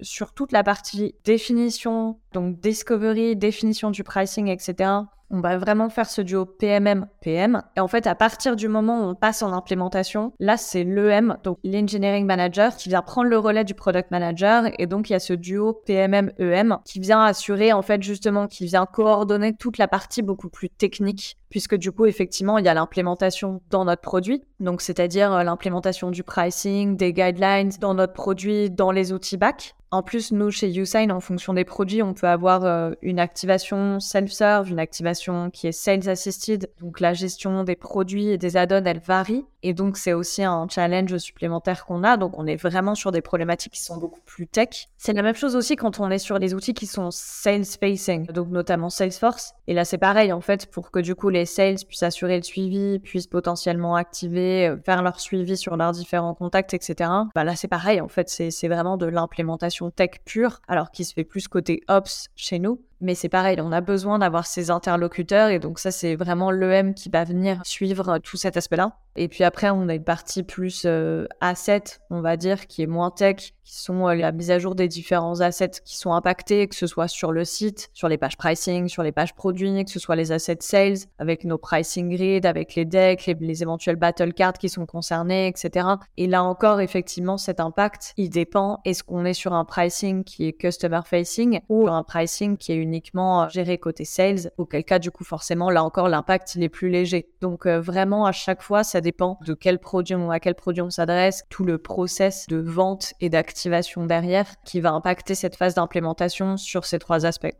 sur 0.00 0.32
toute 0.32 0.52
la 0.52 0.62
partie 0.62 1.14
définition, 1.24 2.18
donc 2.32 2.60
discovery, 2.60 3.36
définition 3.36 3.90
du 3.90 4.04
pricing, 4.04 4.48
etc., 4.48 4.90
on 5.34 5.40
va 5.40 5.58
vraiment 5.58 5.88
faire 5.88 6.08
ce 6.08 6.22
duo 6.22 6.44
PMM-PM. 6.44 7.62
Et 7.76 7.80
en 7.80 7.88
fait, 7.88 8.06
à 8.06 8.14
partir 8.14 8.54
du 8.54 8.68
moment 8.68 9.00
où 9.00 9.10
on 9.10 9.14
passe 9.16 9.42
en 9.42 9.52
implémentation, 9.52 10.32
là, 10.38 10.56
c'est 10.56 10.84
l'EM, 10.84 11.36
donc 11.42 11.58
l'Engineering 11.64 12.24
Manager, 12.24 12.76
qui 12.76 12.88
vient 12.88 13.02
prendre 13.02 13.28
le 13.28 13.38
relais 13.38 13.64
du 13.64 13.74
Product 13.74 14.10
Manager. 14.12 14.70
Et 14.78 14.86
donc, 14.86 15.10
il 15.10 15.14
y 15.14 15.16
a 15.16 15.20
ce 15.20 15.32
duo 15.32 15.72
PMM-EM 15.86 16.78
qui 16.84 17.00
vient 17.00 17.20
assurer, 17.20 17.72
en 17.72 17.82
fait, 17.82 18.02
justement, 18.02 18.46
qui 18.46 18.66
vient 18.66 18.86
coordonner 18.86 19.56
toute 19.56 19.78
la 19.78 19.88
partie 19.88 20.22
beaucoup 20.22 20.48
plus 20.48 20.70
technique 20.70 21.36
puisque 21.54 21.76
du 21.76 21.92
coup, 21.92 22.06
effectivement, 22.06 22.58
il 22.58 22.64
y 22.64 22.68
a 22.68 22.74
l'implémentation 22.74 23.62
dans 23.70 23.84
notre 23.84 24.02
produit, 24.02 24.42
donc 24.58 24.80
c'est-à-dire 24.80 25.32
euh, 25.32 25.44
l'implémentation 25.44 26.10
du 26.10 26.24
pricing, 26.24 26.96
des 26.96 27.12
guidelines 27.12 27.70
dans 27.78 27.94
notre 27.94 28.12
produit, 28.12 28.70
dans 28.70 28.90
les 28.90 29.12
outils 29.12 29.36
back. 29.36 29.76
En 29.94 30.02
plus, 30.02 30.32
nous, 30.32 30.50
chez 30.50 30.76
Usign, 30.76 31.12
en 31.12 31.20
fonction 31.20 31.54
des 31.54 31.64
produits, 31.64 32.02
on 32.02 32.14
peut 32.14 32.26
avoir 32.26 32.64
euh, 32.64 32.90
une 33.00 33.20
activation 33.20 34.00
self-serve, 34.00 34.68
une 34.68 34.80
activation 34.80 35.50
qui 35.50 35.68
est 35.68 35.72
sales 35.72 36.08
assisted. 36.08 36.68
Donc, 36.80 36.98
la 36.98 37.12
gestion 37.12 37.62
des 37.62 37.76
produits 37.76 38.26
et 38.30 38.36
des 38.36 38.56
add-ons, 38.56 38.82
elle 38.86 38.98
varie. 38.98 39.44
Et 39.62 39.72
donc, 39.72 39.96
c'est 39.96 40.12
aussi 40.12 40.44
un 40.44 40.66
challenge 40.68 41.16
supplémentaire 41.16 41.86
qu'on 41.86 42.02
a. 42.02 42.18
Donc, 42.18 42.38
on 42.38 42.46
est 42.46 42.56
vraiment 42.56 42.94
sur 42.94 43.12
des 43.12 43.22
problématiques 43.22 43.72
qui 43.72 43.82
sont 43.82 43.96
beaucoup 43.96 44.20
plus 44.26 44.46
tech. 44.46 44.88
C'est 44.98 45.14
la 45.14 45.22
même 45.22 45.34
chose 45.34 45.56
aussi 45.56 45.74
quand 45.74 46.00
on 46.00 46.10
est 46.10 46.18
sur 46.18 46.38
les 46.38 46.52
outils 46.52 46.74
qui 46.74 46.86
sont 46.86 47.10
sales-facing, 47.10 48.26
donc 48.26 48.48
notamment 48.48 48.90
Salesforce. 48.90 49.54
Et 49.66 49.72
là, 49.72 49.86
c'est 49.86 49.96
pareil, 49.96 50.34
en 50.34 50.42
fait, 50.42 50.66
pour 50.70 50.90
que 50.90 50.98
du 50.98 51.14
coup, 51.14 51.30
les 51.30 51.46
sales 51.46 51.76
puissent 51.88 52.02
assurer 52.02 52.36
le 52.36 52.42
suivi, 52.42 52.98
puissent 52.98 53.26
potentiellement 53.26 53.96
activer, 53.96 54.68
euh, 54.68 54.76
faire 54.84 55.02
leur 55.02 55.18
suivi 55.18 55.56
sur 55.56 55.78
leurs 55.78 55.92
différents 55.92 56.34
contacts, 56.34 56.74
etc. 56.74 57.10
Bah 57.34 57.44
là, 57.44 57.56
c'est 57.56 57.68
pareil, 57.68 58.02
en 58.02 58.08
fait, 58.08 58.28
c'est 58.28 58.68
vraiment 58.68 58.98
de 58.98 59.06
l'implémentation 59.06 59.83
tech 59.90 60.10
pure, 60.24 60.60
alors 60.68 60.90
qui 60.90 61.04
se 61.04 61.14
fait 61.14 61.24
plus 61.24 61.48
côté 61.48 61.82
ops 61.88 62.28
chez 62.36 62.58
nous. 62.58 62.80
Mais 63.00 63.14
c'est 63.14 63.28
pareil, 63.28 63.58
on 63.60 63.72
a 63.72 63.80
besoin 63.80 64.18
d'avoir 64.18 64.46
ces 64.46 64.70
interlocuteurs 64.70 65.48
et 65.48 65.58
donc 65.58 65.78
ça, 65.78 65.90
c'est 65.90 66.14
vraiment 66.14 66.50
l'EM 66.50 66.94
qui 66.94 67.10
va 67.10 67.24
venir 67.24 67.60
suivre 67.64 68.18
tout 68.18 68.36
cet 68.36 68.56
aspect-là. 68.56 68.96
Et 69.16 69.28
puis 69.28 69.44
après, 69.44 69.70
on 69.70 69.88
a 69.88 69.94
une 69.94 70.04
partie 70.04 70.42
plus 70.42 70.84
euh, 70.86 71.26
asset, 71.40 71.84
on 72.10 72.20
va 72.20 72.36
dire, 72.36 72.66
qui 72.66 72.82
est 72.82 72.86
moins 72.86 73.10
tech, 73.10 73.53
qui 73.64 73.80
sont 73.80 74.08
euh, 74.08 74.14
la 74.14 74.32
mise 74.32 74.50
à 74.50 74.58
jour 74.58 74.74
des 74.74 74.88
différents 74.88 75.40
assets 75.40 75.80
qui 75.84 75.96
sont 75.96 76.12
impactés, 76.12 76.68
que 76.68 76.74
ce 76.74 76.86
soit 76.86 77.08
sur 77.08 77.32
le 77.32 77.44
site, 77.44 77.90
sur 77.94 78.08
les 78.08 78.18
pages 78.18 78.36
pricing, 78.36 78.88
sur 78.88 79.02
les 79.02 79.12
pages 79.12 79.34
produits, 79.34 79.84
que 79.84 79.90
ce 79.90 79.98
soit 79.98 80.16
les 80.16 80.32
assets 80.32 80.58
sales, 80.60 80.98
avec 81.18 81.44
nos 81.44 81.58
pricing 81.58 82.14
grid, 82.14 82.46
avec 82.46 82.74
les 82.74 82.84
decks, 82.84 83.26
les, 83.26 83.34
les 83.40 83.62
éventuels 83.62 83.96
battle 83.96 84.34
cards 84.34 84.54
qui 84.54 84.68
sont 84.68 84.86
concernés, 84.86 85.48
etc. 85.48 85.88
Et 86.16 86.26
là 86.26 86.44
encore, 86.44 86.80
effectivement, 86.80 87.38
cet 87.38 87.60
impact, 87.60 88.12
il 88.16 88.28
dépend. 88.28 88.80
Est-ce 88.84 89.02
qu'on 89.02 89.24
est 89.24 89.34
sur 89.34 89.54
un 89.54 89.64
pricing 89.64 90.24
qui 90.24 90.46
est 90.46 90.52
customer 90.52 91.00
facing 91.04 91.60
ou 91.68 91.88
un 91.88 92.02
pricing 92.02 92.56
qui 92.56 92.72
est 92.72 92.76
uniquement 92.76 93.44
euh, 93.44 93.48
géré 93.48 93.78
côté 93.78 94.04
sales, 94.04 94.50
auquel 94.58 94.84
cas, 94.84 94.98
du 94.98 95.10
coup, 95.10 95.24
forcément, 95.24 95.70
là 95.70 95.82
encore, 95.82 96.08
l'impact, 96.08 96.54
il 96.54 96.62
est 96.62 96.68
plus 96.68 96.90
léger. 96.90 97.30
Donc, 97.40 97.66
vraiment, 97.66 98.26
à 98.26 98.32
chaque 98.32 98.62
fois, 98.62 98.84
ça 98.84 99.00
dépend 99.00 99.38
de 99.46 99.54
quel 99.54 99.78
produit 99.78 100.14
ou 100.14 100.30
à 100.30 100.40
quel 100.40 100.54
produit 100.54 100.82
on 100.82 100.90
s'adresse, 100.90 101.44
tout 101.48 101.64
le 101.64 101.78
process 101.78 102.46
de 102.48 102.58
vente 102.58 103.14
et 103.20 103.30
d'activation 103.54 104.04
derrière 104.04 104.60
qui 104.64 104.80
va 104.80 104.90
impacter 104.90 105.36
cette 105.36 105.54
phase 105.54 105.74
d'implémentation 105.74 106.56
sur 106.56 106.84
ces 106.84 106.98
trois 106.98 107.24
aspects. 107.24 107.54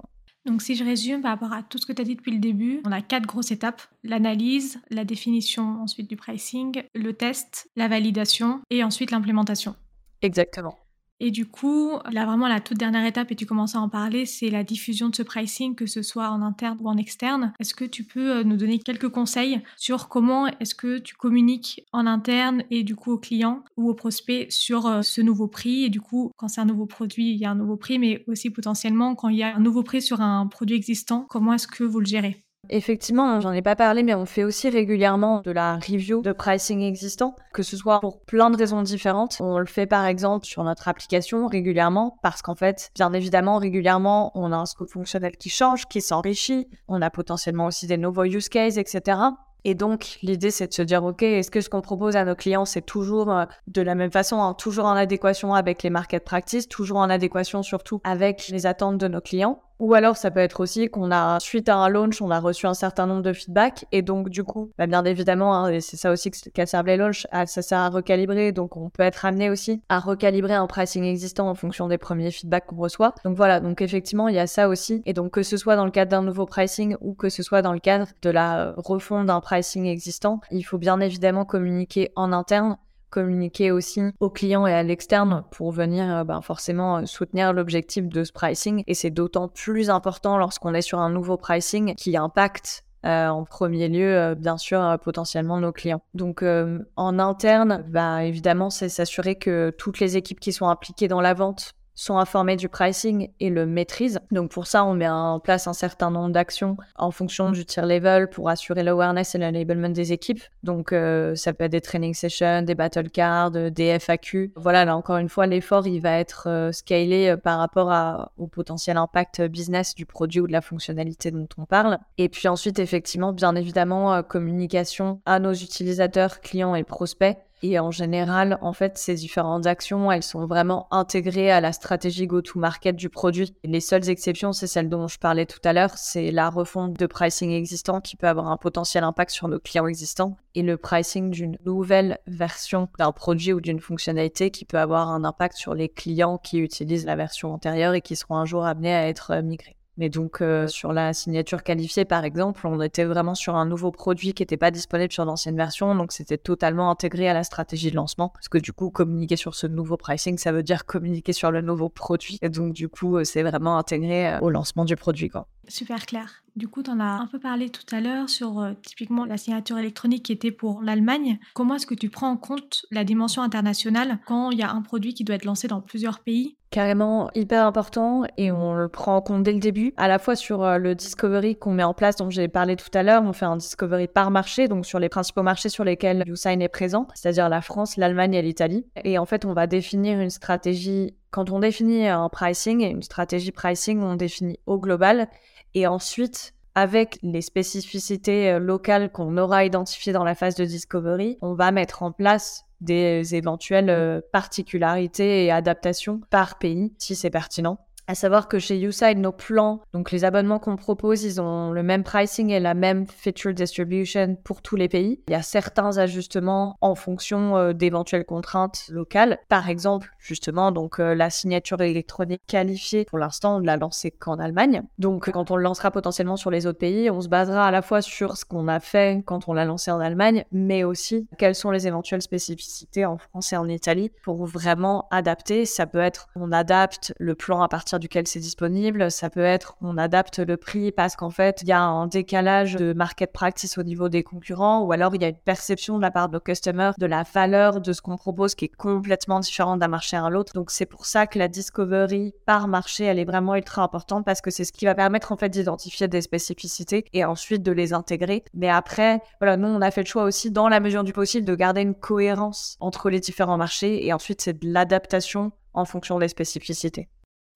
Donc 0.44 0.60
si 0.60 0.74
je 0.74 0.84
résume 0.84 1.22
par 1.22 1.30
rapport 1.30 1.52
à 1.52 1.62
tout 1.62 1.78
ce 1.78 1.86
que 1.86 1.92
tu 1.92 2.02
as 2.02 2.04
dit 2.04 2.16
depuis 2.16 2.32
le 2.32 2.40
début, 2.40 2.80
on 2.84 2.90
a 2.90 3.00
quatre 3.00 3.26
grosses 3.26 3.52
étapes. 3.52 3.80
L'analyse, 4.02 4.80
la 4.90 5.04
définition 5.04 5.80
ensuite 5.80 6.10
du 6.10 6.16
pricing, 6.16 6.82
le 6.94 7.12
test, 7.12 7.70
la 7.76 7.86
validation 7.86 8.60
et 8.70 8.82
ensuite 8.82 9.12
l'implémentation. 9.12 9.76
Exactement. 10.20 10.76
Et 11.20 11.30
du 11.30 11.46
coup, 11.46 11.92
là 12.10 12.26
vraiment 12.26 12.48
la 12.48 12.60
toute 12.60 12.78
dernière 12.78 13.06
étape, 13.06 13.30
et 13.30 13.36
tu 13.36 13.46
commences 13.46 13.74
à 13.74 13.80
en 13.80 13.88
parler, 13.88 14.26
c'est 14.26 14.50
la 14.50 14.64
diffusion 14.64 15.08
de 15.08 15.14
ce 15.14 15.22
pricing, 15.22 15.74
que 15.74 15.86
ce 15.86 16.02
soit 16.02 16.30
en 16.30 16.42
interne 16.42 16.76
ou 16.80 16.88
en 16.88 16.96
externe. 16.96 17.52
Est-ce 17.60 17.74
que 17.74 17.84
tu 17.84 18.04
peux 18.04 18.38
euh, 18.38 18.44
nous 18.44 18.56
donner 18.56 18.78
quelques 18.78 19.08
conseils 19.08 19.60
sur 19.76 20.08
comment 20.08 20.46
est-ce 20.46 20.74
que 20.74 20.98
tu 20.98 21.14
communiques 21.14 21.84
en 21.92 22.06
interne 22.06 22.64
et 22.70 22.82
du 22.82 22.96
coup 22.96 23.12
aux 23.12 23.18
clients 23.18 23.62
ou 23.76 23.88
aux 23.88 23.94
prospects 23.94 24.50
sur 24.50 24.86
euh, 24.86 25.02
ce 25.02 25.20
nouveau 25.20 25.48
prix? 25.48 25.84
Et 25.84 25.88
du 25.90 26.00
coup, 26.00 26.30
quand 26.36 26.48
c'est 26.48 26.60
un 26.60 26.66
nouveau 26.66 26.86
produit, 26.86 27.30
il 27.30 27.36
y 27.36 27.44
a 27.44 27.50
un 27.50 27.54
nouveau 27.54 27.76
prix, 27.76 27.98
mais 27.98 28.24
aussi 28.26 28.50
potentiellement 28.50 29.14
quand 29.14 29.28
il 29.28 29.38
y 29.38 29.42
a 29.42 29.54
un 29.54 29.60
nouveau 29.60 29.82
prix 29.82 30.02
sur 30.02 30.20
un 30.20 30.46
produit 30.46 30.76
existant, 30.76 31.26
comment 31.28 31.54
est-ce 31.54 31.68
que 31.68 31.84
vous 31.84 32.00
le 32.00 32.06
gérez? 32.06 32.43
Effectivement, 32.70 33.40
j'en 33.40 33.52
ai 33.52 33.62
pas 33.62 33.76
parlé, 33.76 34.02
mais 34.02 34.14
on 34.14 34.26
fait 34.26 34.44
aussi 34.44 34.68
régulièrement 34.68 35.40
de 35.40 35.50
la 35.50 35.76
review 35.76 36.22
de 36.22 36.32
pricing 36.32 36.80
existant, 36.80 37.36
que 37.52 37.62
ce 37.62 37.76
soit 37.76 38.00
pour 38.00 38.20
plein 38.20 38.50
de 38.50 38.56
raisons 38.56 38.82
différentes. 38.82 39.36
On 39.40 39.58
le 39.58 39.66
fait 39.66 39.86
par 39.86 40.06
exemple 40.06 40.46
sur 40.46 40.64
notre 40.64 40.88
application 40.88 41.46
régulièrement, 41.46 42.18
parce 42.22 42.42
qu'en 42.42 42.54
fait, 42.54 42.90
bien 42.94 43.12
évidemment, 43.12 43.58
régulièrement, 43.58 44.32
on 44.34 44.52
a 44.52 44.56
un 44.56 44.66
scope 44.66 44.90
fonctionnel 44.90 45.36
qui 45.36 45.50
change, 45.50 45.86
qui 45.86 46.00
s'enrichit. 46.00 46.68
On 46.88 47.02
a 47.02 47.10
potentiellement 47.10 47.66
aussi 47.66 47.86
des 47.86 47.96
nouveaux 47.96 48.24
use 48.24 48.48
cases, 48.48 48.76
etc. 48.76 49.18
Et 49.66 49.74
donc, 49.74 50.18
l'idée, 50.22 50.50
c'est 50.50 50.66
de 50.66 50.74
se 50.74 50.82
dire, 50.82 51.02
OK, 51.04 51.22
est-ce 51.22 51.50
que 51.50 51.62
ce 51.62 51.70
qu'on 51.70 51.80
propose 51.80 52.16
à 52.16 52.24
nos 52.24 52.34
clients, 52.34 52.66
c'est 52.66 52.84
toujours 52.84 53.32
euh, 53.32 53.46
de 53.66 53.80
la 53.80 53.94
même 53.94 54.12
façon, 54.12 54.42
hein, 54.42 54.52
toujours 54.52 54.84
en 54.84 54.94
adéquation 54.94 55.54
avec 55.54 55.82
les 55.82 55.88
market 55.88 56.22
practices, 56.22 56.68
toujours 56.68 56.98
en 56.98 57.08
adéquation 57.08 57.62
surtout 57.62 58.00
avec 58.04 58.48
les 58.48 58.66
attentes 58.66 58.98
de 58.98 59.08
nos 59.08 59.22
clients? 59.22 59.62
Ou 59.80 59.94
alors, 59.94 60.16
ça 60.16 60.30
peut 60.30 60.40
être 60.40 60.60
aussi 60.60 60.88
qu'on 60.88 61.10
a, 61.10 61.38
suite 61.40 61.68
à 61.68 61.76
un 61.76 61.88
launch, 61.88 62.22
on 62.22 62.30
a 62.30 62.38
reçu 62.38 62.66
un 62.66 62.74
certain 62.74 63.06
nombre 63.06 63.22
de 63.22 63.32
feedbacks. 63.32 63.86
Et 63.92 64.02
donc, 64.02 64.28
du 64.28 64.44
coup, 64.44 64.70
bah, 64.78 64.86
bien 64.86 65.04
évidemment, 65.04 65.54
hein, 65.54 65.80
c'est 65.80 65.96
ça 65.96 66.12
aussi 66.12 66.30
qu'a 66.30 66.66
servi 66.66 66.92
les 66.92 66.96
launch, 66.96 67.26
ah, 67.32 67.46
ça 67.46 67.60
sert 67.60 67.78
à 67.78 67.88
recalibrer. 67.88 68.52
Donc, 68.52 68.76
on 68.76 68.88
peut 68.88 69.02
être 69.02 69.24
amené 69.24 69.50
aussi 69.50 69.82
à 69.88 69.98
recalibrer 69.98 70.54
un 70.54 70.66
pricing 70.66 71.04
existant 71.04 71.48
en 71.48 71.54
fonction 71.54 71.88
des 71.88 71.98
premiers 71.98 72.30
feedbacks 72.30 72.66
qu'on 72.66 72.76
reçoit. 72.76 73.14
Donc, 73.24 73.36
voilà. 73.36 73.60
Donc, 73.60 73.82
effectivement, 73.82 74.28
il 74.28 74.36
y 74.36 74.38
a 74.38 74.46
ça 74.46 74.68
aussi. 74.68 75.02
Et 75.06 75.12
donc, 75.12 75.32
que 75.32 75.42
ce 75.42 75.56
soit 75.56 75.76
dans 75.76 75.84
le 75.84 75.90
cadre 75.90 76.10
d'un 76.10 76.22
nouveau 76.22 76.46
pricing 76.46 76.96
ou 77.00 77.14
que 77.14 77.28
ce 77.28 77.42
soit 77.42 77.62
dans 77.62 77.72
le 77.72 77.80
cadre 77.80 78.06
de 78.22 78.30
la 78.30 78.74
refonte 78.76 79.26
d'un 79.26 79.40
pricing 79.40 79.86
existant, 79.86 80.40
il 80.50 80.62
faut 80.62 80.78
bien 80.78 81.00
évidemment 81.00 81.44
communiquer 81.44 82.12
en 82.14 82.32
interne 82.32 82.76
communiquer 83.14 83.70
aussi 83.70 84.02
aux 84.18 84.28
clients 84.28 84.66
et 84.66 84.74
à 84.74 84.82
l'externe 84.82 85.44
pour 85.52 85.70
venir 85.70 86.12
euh, 86.12 86.24
ben, 86.24 86.42
forcément 86.42 86.98
euh, 86.98 87.06
soutenir 87.06 87.52
l'objectif 87.52 88.08
de 88.08 88.24
ce 88.24 88.32
pricing. 88.32 88.82
Et 88.88 88.94
c'est 88.94 89.10
d'autant 89.10 89.46
plus 89.46 89.88
important 89.88 90.36
lorsqu'on 90.36 90.74
est 90.74 90.82
sur 90.82 90.98
un 90.98 91.10
nouveau 91.10 91.36
pricing 91.36 91.94
qui 91.94 92.16
impacte 92.16 92.84
euh, 93.06 93.28
en 93.28 93.44
premier 93.44 93.88
lieu, 93.88 94.34
bien 94.34 94.56
sûr, 94.56 94.98
potentiellement 95.02 95.60
nos 95.60 95.72
clients. 95.72 96.02
Donc, 96.14 96.42
en 96.42 97.18
interne, 97.18 97.84
bah, 97.88 98.24
évidemment, 98.24 98.70
c'est 98.70 98.88
s'assurer 98.88 99.34
que 99.34 99.74
toutes 99.76 100.00
les 100.00 100.16
équipes 100.16 100.40
qui 100.40 100.54
sont 100.54 100.68
impliquées 100.68 101.06
dans 101.06 101.20
la 101.20 101.34
vente 101.34 101.74
sont 101.94 102.18
informés 102.18 102.56
du 102.56 102.68
pricing 102.68 103.30
et 103.40 103.50
le 103.50 103.66
maîtrisent. 103.66 104.20
Donc 104.30 104.50
pour 104.50 104.66
ça, 104.66 104.84
on 104.84 104.94
met 104.94 105.08
en 105.08 105.40
place 105.40 105.66
un 105.66 105.72
certain 105.72 106.10
nombre 106.10 106.30
d'actions 106.30 106.76
en 106.96 107.10
fonction 107.10 107.50
du 107.50 107.64
tier 107.64 107.82
level 107.82 108.28
pour 108.28 108.48
assurer 108.48 108.82
l'awareness 108.82 109.34
et 109.34 109.38
l'enablement 109.38 109.88
des 109.88 110.12
équipes. 110.12 110.42
Donc 110.62 110.92
euh, 110.92 111.34
ça 111.34 111.52
peut 111.52 111.64
être 111.64 111.72
des 111.72 111.80
training 111.80 112.14
sessions, 112.14 112.62
des 112.62 112.74
battle 112.74 113.10
cards, 113.10 113.50
des 113.50 113.98
FAQ. 113.98 114.52
Voilà, 114.56 114.84
là 114.84 114.96
encore 114.96 115.18
une 115.18 115.28
fois, 115.28 115.46
l'effort 115.46 115.86
il 115.86 116.00
va 116.00 116.18
être 116.18 116.48
euh, 116.48 116.72
scalé 116.72 117.28
euh, 117.28 117.36
par 117.36 117.58
rapport 117.58 118.30
au 118.38 118.46
potentiel 118.46 118.96
impact 118.96 119.42
business 119.42 119.94
du 119.94 120.06
produit 120.06 120.40
ou 120.40 120.46
de 120.46 120.52
la 120.52 120.60
fonctionnalité 120.60 121.30
dont 121.30 121.48
on 121.58 121.64
parle. 121.64 121.98
Et 122.18 122.28
puis 122.28 122.48
ensuite, 122.48 122.78
effectivement, 122.78 123.32
bien 123.32 123.54
évidemment, 123.54 124.22
communication 124.22 125.20
à 125.26 125.38
nos 125.38 125.52
utilisateurs, 125.52 126.40
clients 126.40 126.74
et 126.74 126.84
prospects 126.84 127.36
et 127.62 127.78
en 127.78 127.90
général, 127.90 128.58
en 128.60 128.72
fait, 128.72 128.98
ces 128.98 129.14
différentes 129.14 129.66
actions, 129.66 130.12
elles 130.12 130.22
sont 130.22 130.46
vraiment 130.46 130.86
intégrées 130.90 131.50
à 131.50 131.60
la 131.60 131.72
stratégie 131.72 132.26
go-to-market 132.26 132.94
du 132.94 133.08
produit. 133.08 133.54
Les 133.64 133.80
seules 133.80 134.08
exceptions, 134.10 134.52
c'est 134.52 134.66
celle 134.66 134.88
dont 134.88 135.08
je 135.08 135.18
parlais 135.18 135.46
tout 135.46 135.60
à 135.64 135.72
l'heure, 135.72 135.96
c'est 135.96 136.30
la 136.30 136.50
refonte 136.50 136.94
de 136.94 137.06
pricing 137.06 137.50
existant 137.50 138.00
qui 138.00 138.16
peut 138.16 138.28
avoir 138.28 138.48
un 138.48 138.56
potentiel 138.56 139.04
impact 139.04 139.30
sur 139.30 139.48
nos 139.48 139.60
clients 139.60 139.86
existants 139.86 140.36
et 140.54 140.62
le 140.62 140.76
pricing 140.76 141.30
d'une 141.30 141.58
nouvelle 141.64 142.18
version 142.26 142.88
d'un 142.98 143.12
produit 143.12 143.52
ou 143.52 143.60
d'une 143.60 143.80
fonctionnalité 143.80 144.50
qui 144.50 144.64
peut 144.64 144.78
avoir 144.78 145.08
un 145.08 145.24
impact 145.24 145.56
sur 145.56 145.74
les 145.74 145.88
clients 145.88 146.38
qui 146.38 146.58
utilisent 146.58 147.06
la 147.06 147.16
version 147.16 147.52
antérieure 147.52 147.94
et 147.94 148.02
qui 148.02 148.16
seront 148.16 148.36
un 148.36 148.44
jour 148.44 148.64
amenés 148.64 148.94
à 148.94 149.08
être 149.08 149.34
migrés. 149.42 149.76
Mais 149.96 150.08
donc, 150.08 150.40
euh, 150.40 150.66
sur 150.66 150.92
la 150.92 151.12
signature 151.12 151.62
qualifiée, 151.62 152.04
par 152.04 152.24
exemple, 152.24 152.66
on 152.66 152.80
était 152.80 153.04
vraiment 153.04 153.34
sur 153.34 153.54
un 153.54 153.64
nouveau 153.64 153.92
produit 153.92 154.34
qui 154.34 154.42
n'était 154.42 154.56
pas 154.56 154.70
disponible 154.70 155.12
sur 155.12 155.24
l'ancienne 155.24 155.56
version. 155.56 155.94
Donc, 155.94 156.12
c'était 156.12 156.38
totalement 156.38 156.90
intégré 156.90 157.28
à 157.28 157.34
la 157.34 157.44
stratégie 157.44 157.90
de 157.90 157.96
lancement. 157.96 158.30
Parce 158.30 158.48
que 158.48 158.58
du 158.58 158.72
coup, 158.72 158.90
communiquer 158.90 159.36
sur 159.36 159.54
ce 159.54 159.66
nouveau 159.66 159.96
pricing, 159.96 160.36
ça 160.36 160.50
veut 160.50 160.64
dire 160.64 160.84
communiquer 160.84 161.32
sur 161.32 161.50
le 161.52 161.60
nouveau 161.60 161.88
produit. 161.88 162.38
Et 162.42 162.48
donc, 162.48 162.72
du 162.72 162.88
coup, 162.88 163.18
euh, 163.18 163.24
c'est 163.24 163.42
vraiment 163.42 163.78
intégré 163.78 164.34
euh, 164.34 164.40
au 164.40 164.50
lancement 164.50 164.84
du 164.84 164.96
produit. 164.96 165.28
Quoi. 165.28 165.46
Super 165.68 166.06
clair. 166.06 166.42
Du 166.56 166.68
coup, 166.68 166.82
tu 166.82 166.90
en 166.90 167.00
as 167.00 167.04
un 167.04 167.26
peu 167.26 167.38
parlé 167.38 167.68
tout 167.70 167.86
à 167.94 168.00
l'heure 168.00 168.28
sur 168.28 168.74
typiquement 168.82 169.24
la 169.24 169.36
signature 169.36 169.78
électronique 169.78 170.24
qui 170.24 170.32
était 170.32 170.52
pour 170.52 170.82
l'Allemagne. 170.82 171.38
Comment 171.54 171.76
est-ce 171.76 171.86
que 171.86 171.94
tu 171.94 172.10
prends 172.10 172.30
en 172.30 172.36
compte 172.36 172.86
la 172.90 173.02
dimension 173.02 173.42
internationale 173.42 174.18
quand 174.26 174.50
il 174.50 174.58
y 174.58 174.62
a 174.62 174.70
un 174.70 174.82
produit 174.82 175.14
qui 175.14 175.24
doit 175.24 175.34
être 175.34 175.44
lancé 175.44 175.66
dans 175.66 175.80
plusieurs 175.80 176.20
pays? 176.20 176.56
Carrément 176.74 177.30
hyper 177.36 177.64
important 177.64 178.24
et 178.36 178.50
on 178.50 178.74
le 178.74 178.88
prend 178.88 179.14
en 179.14 179.20
compte 179.20 179.44
dès 179.44 179.52
le 179.52 179.60
début, 179.60 179.94
à 179.96 180.08
la 180.08 180.18
fois 180.18 180.34
sur 180.34 180.64
euh, 180.64 180.76
le 180.76 180.96
discovery 180.96 181.54
qu'on 181.54 181.70
met 181.70 181.84
en 181.84 181.94
place, 181.94 182.16
dont 182.16 182.30
j'ai 182.30 182.48
parlé 182.48 182.74
tout 182.74 182.90
à 182.94 183.04
l'heure. 183.04 183.22
On 183.22 183.32
fait 183.32 183.44
un 183.44 183.56
discovery 183.56 184.08
par 184.08 184.32
marché, 184.32 184.66
donc 184.66 184.84
sur 184.84 184.98
les 184.98 185.08
principaux 185.08 185.44
marchés 185.44 185.68
sur 185.68 185.84
lesquels 185.84 186.24
YouSign 186.26 186.60
est 186.60 186.68
présent, 186.68 187.06
c'est-à-dire 187.14 187.48
la 187.48 187.60
France, 187.60 187.96
l'Allemagne 187.96 188.34
et 188.34 188.42
l'Italie. 188.42 188.88
Et 189.04 189.18
en 189.18 189.24
fait, 189.24 189.44
on 189.44 189.52
va 189.52 189.68
définir 189.68 190.18
une 190.18 190.30
stratégie 190.30 191.14
quand 191.30 191.50
on 191.50 191.60
définit 191.60 192.08
un 192.08 192.28
pricing 192.28 192.80
une 192.80 193.04
stratégie 193.04 193.52
pricing, 193.52 194.02
on 194.02 194.16
définit 194.16 194.58
au 194.66 194.80
global 194.80 195.28
et 195.74 195.86
ensuite, 195.86 196.54
avec 196.74 197.20
les 197.22 197.42
spécificités 197.42 198.50
euh, 198.50 198.58
locales 198.58 199.12
qu'on 199.12 199.38
aura 199.38 199.64
identifiées 199.64 200.12
dans 200.12 200.24
la 200.24 200.34
phase 200.34 200.56
de 200.56 200.64
discovery, 200.64 201.38
on 201.40 201.54
va 201.54 201.70
mettre 201.70 202.02
en 202.02 202.10
place 202.10 202.64
des 202.80 203.34
éventuelles 203.34 203.90
euh, 203.90 204.20
particularités 204.32 205.44
et 205.44 205.50
adaptations 205.50 206.20
par 206.30 206.58
pays 206.58 206.92
si 206.98 207.14
c'est 207.14 207.30
pertinent. 207.30 207.78
À 208.06 208.14
savoir 208.14 208.48
que 208.48 208.58
chez 208.58 208.76
YouSide, 208.76 209.18
nos 209.18 209.32
plans, 209.32 209.80
donc 209.94 210.10
les 210.10 210.26
abonnements 210.26 210.58
qu'on 210.58 210.76
propose, 210.76 211.24
ils 211.24 211.40
ont 211.40 211.72
le 211.72 211.82
même 211.82 212.04
pricing 212.04 212.50
et 212.50 212.60
la 212.60 212.74
même 212.74 213.06
feature 213.06 213.54
distribution 213.54 214.36
pour 214.44 214.60
tous 214.60 214.76
les 214.76 214.88
pays. 214.90 215.22
Il 215.26 215.32
y 215.32 215.34
a 215.34 215.40
certains 215.42 215.96
ajustements 215.96 216.76
en 216.82 216.94
fonction 216.94 217.56
euh, 217.56 217.72
d'éventuelles 217.72 218.26
contraintes 218.26 218.88
locales. 218.90 219.38
Par 219.48 219.70
exemple, 219.70 220.14
justement, 220.18 220.70
donc 220.70 221.00
euh, 221.00 221.14
la 221.14 221.30
signature 221.30 221.80
électronique 221.80 222.42
qualifiée, 222.46 223.06
pour 223.06 223.18
l'instant, 223.18 223.56
on 223.56 223.60
ne 223.60 223.66
l'a 223.66 223.78
lancée 223.78 224.10
qu'en 224.10 224.38
Allemagne. 224.38 224.82
Donc, 224.98 225.30
quand 225.30 225.50
on 225.50 225.56
le 225.56 225.62
lancera 225.62 225.90
potentiellement 225.90 226.36
sur 226.36 226.50
les 226.50 226.66
autres 226.66 226.78
pays, 226.78 227.10
on 227.10 227.22
se 227.22 227.28
basera 227.28 227.66
à 227.66 227.70
la 227.70 227.80
fois 227.80 228.02
sur 228.02 228.36
ce 228.36 228.44
qu'on 228.44 228.68
a 228.68 228.80
fait 228.80 229.22
quand 229.24 229.48
on 229.48 229.54
l'a 229.54 229.64
lancé 229.64 229.90
en 229.90 230.00
Allemagne, 230.00 230.44
mais 230.52 230.84
aussi 230.84 231.26
quelles 231.38 231.54
sont 231.54 231.70
les 231.70 231.86
éventuelles 231.86 232.22
spécificités 232.22 233.06
en 233.06 233.16
France 233.16 233.54
et 233.54 233.56
en 233.56 233.66
Italie 233.66 234.10
pour 234.22 234.44
vraiment 234.44 235.08
adapter. 235.10 235.64
Ça 235.64 235.86
peut 235.86 236.00
être, 236.00 236.28
on 236.36 236.52
adapte 236.52 237.14
le 237.18 237.34
plan 237.34 237.62
à 237.62 237.68
partir 237.68 237.93
duquel 237.98 238.26
c'est 238.26 238.40
disponible. 238.40 239.10
Ça 239.10 239.30
peut 239.30 239.44
être 239.44 239.76
on 239.80 239.98
adapte 239.98 240.38
le 240.38 240.56
prix 240.56 240.92
parce 240.92 241.16
qu'en 241.16 241.30
fait, 241.30 241.60
il 241.62 241.68
y 241.68 241.72
a 241.72 241.80
un 241.80 242.06
décalage 242.06 242.76
de 242.76 242.92
market 242.92 243.32
practice 243.32 243.78
au 243.78 243.82
niveau 243.82 244.08
des 244.08 244.22
concurrents 244.22 244.82
ou 244.82 244.92
alors 244.92 245.14
il 245.14 245.22
y 245.22 245.24
a 245.24 245.28
une 245.28 245.36
perception 245.36 245.96
de 245.96 246.02
la 246.02 246.10
part 246.10 246.28
de 246.28 246.34
nos 246.34 246.40
customers 246.40 246.92
de 246.98 247.06
la 247.06 247.22
valeur 247.22 247.80
de 247.80 247.92
ce 247.92 248.02
qu'on 248.02 248.16
propose 248.16 248.54
qui 248.54 248.66
est 248.66 248.76
complètement 248.76 249.40
différente 249.40 249.80
d'un 249.80 249.88
marché 249.88 250.16
à 250.16 250.28
l'autre. 250.30 250.52
Donc 250.54 250.70
c'est 250.70 250.86
pour 250.86 251.06
ça 251.06 251.26
que 251.26 251.38
la 251.38 251.48
discovery 251.48 252.34
par 252.46 252.68
marché, 252.68 253.04
elle 253.04 253.18
est 253.18 253.24
vraiment 253.24 253.54
ultra 253.54 253.82
importante 253.82 254.24
parce 254.24 254.40
que 254.40 254.50
c'est 254.50 254.64
ce 254.64 254.72
qui 254.72 254.84
va 254.84 254.94
permettre 254.94 255.32
en 255.32 255.36
fait 255.36 255.48
d'identifier 255.48 256.08
des 256.08 256.20
spécificités 256.20 257.04
et 257.12 257.24
ensuite 257.24 257.62
de 257.62 257.72
les 257.72 257.92
intégrer. 257.92 258.44
Mais 258.54 258.68
après, 258.68 259.20
voilà, 259.40 259.56
nous 259.56 259.68
on 259.68 259.80
a 259.80 259.90
fait 259.90 260.02
le 260.02 260.06
choix 260.06 260.24
aussi 260.24 260.50
dans 260.50 260.68
la 260.68 260.80
mesure 260.80 261.04
du 261.04 261.12
possible 261.12 261.46
de 261.46 261.54
garder 261.54 261.82
une 261.82 261.94
cohérence 261.94 262.76
entre 262.80 263.10
les 263.10 263.20
différents 263.20 263.56
marchés 263.56 264.06
et 264.06 264.12
ensuite 264.12 264.40
c'est 264.40 264.60
de 264.60 264.72
l'adaptation 264.72 265.52
en 265.72 265.84
fonction 265.84 266.18
des 266.18 266.28
spécificités. 266.28 267.08